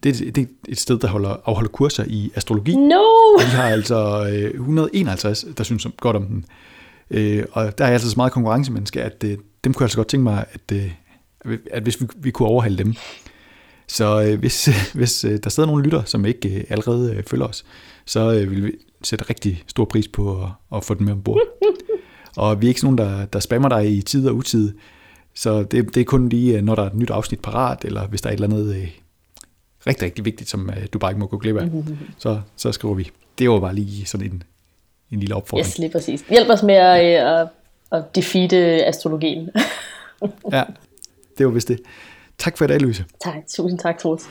det, 0.03 0.35
det 0.35 0.39
er 0.39 0.47
et 0.69 0.81
sted, 0.81 0.99
der 0.99 1.09
holder, 1.09 1.37
afholder 1.45 1.71
kurser 1.71 2.05
i 2.07 2.31
astrologi. 2.35 2.77
No! 2.77 3.03
Og 3.39 3.41
de 3.41 3.47
har 3.47 3.69
altså 3.69 4.29
øh, 4.33 4.51
151, 4.51 5.47
der 5.57 5.65
synes 5.65 5.87
godt 5.97 6.17
om 6.17 6.27
den. 6.27 6.45
Øh, 7.11 7.45
og 7.53 7.79
der 7.79 7.85
er 7.85 7.93
altså 7.93 8.11
så 8.11 8.17
meget 8.17 8.33
konkurrencemenneske, 8.33 9.03
at 9.03 9.25
øh, 9.25 9.39
dem 9.65 9.75
kunne 9.75 9.83
jeg 9.83 9.87
altså 9.87 9.97
godt 9.97 10.09
tænke 10.09 10.23
mig, 10.23 10.45
at, 10.53 10.77
øh, 10.77 10.91
at 11.71 11.83
hvis 11.83 12.01
vi, 12.01 12.07
vi 12.17 12.31
kunne 12.31 12.49
overhale 12.49 12.79
dem. 12.79 12.95
Så 13.89 14.23
øh, 14.23 14.39
hvis, 14.39 14.69
hvis 14.99 15.25
øh, 15.25 15.39
der 15.45 15.51
sidder 15.51 15.67
nogle 15.67 15.85
lytter, 15.85 16.03
som 16.05 16.25
ikke 16.25 16.59
øh, 16.59 16.65
allerede 16.69 17.15
øh, 17.15 17.23
følger 17.23 17.47
os, 17.47 17.65
så 18.05 18.33
øh, 18.33 18.51
vil 18.51 18.65
vi 18.65 18.73
sætte 19.03 19.25
rigtig 19.31 19.63
stor 19.67 19.85
pris 19.85 20.09
på 20.09 20.43
at, 20.43 20.49
at 20.77 20.85
få 20.85 20.95
dem 20.95 21.05
med 21.05 21.13
ombord. 21.13 21.41
og 22.37 22.61
vi 22.61 22.67
er 22.67 22.69
ikke 22.69 22.81
sådan 22.81 22.95
nogen, 22.95 23.11
der, 23.11 23.27
der 23.27 23.41
spammer 23.41 23.69
dig 23.69 23.97
i 23.97 24.03
tid 24.03 24.29
og 24.29 24.35
utid. 24.35 24.73
Så 25.35 25.63
det, 25.63 25.95
det 25.95 26.01
er 26.01 26.05
kun 26.05 26.29
lige, 26.29 26.57
øh, 26.57 26.63
når 26.63 26.75
der 26.75 26.83
er 26.83 26.87
et 26.87 26.95
nyt 26.95 27.11
afsnit 27.11 27.41
parat, 27.41 27.85
eller 27.85 28.07
hvis 28.07 28.21
der 28.21 28.29
er 28.29 28.33
et 28.33 28.41
eller 28.43 28.57
andet 28.57 28.77
øh, 28.77 28.89
rigtig, 29.87 30.03
rigtig 30.05 30.25
vigtigt, 30.25 30.51
som 30.51 30.71
øh, 30.71 30.87
du 30.93 30.99
bare 30.99 31.11
ikke 31.11 31.21
må 31.21 31.27
gå 31.27 31.39
glip 31.39 31.57
af, 31.57 31.71
så, 32.19 32.41
så 32.57 32.73
skriver 32.73 32.95
vi. 32.95 33.11
Det 33.39 33.51
var 33.51 33.61
bare 33.61 33.75
lige 33.75 34.07
sådan 34.07 34.33
en, 34.33 34.43
en 35.13 35.21
lille 35.21 35.35
opfordring. 35.35 35.67
Yes, 35.67 35.79
lige 35.79 35.91
præcis. 35.91 36.25
Hjælp 36.29 36.49
os 36.51 36.63
med 36.63 36.75
at, 36.75 37.41
at, 37.41 37.49
at 37.93 38.15
defeate 38.15 38.57
astrologien. 38.87 39.51
ja, 40.53 40.65
det 41.39 41.47
var 41.47 41.53
vist 41.53 41.69
det. 41.69 41.81
Tak 42.39 42.59
for 42.59 42.65
i 42.65 42.69
dag, 42.69 42.81
Louise. 42.81 43.05
Tak. 43.25 43.35
Tusind 43.49 43.79
tak, 43.79 43.99
Troels. 43.99 44.29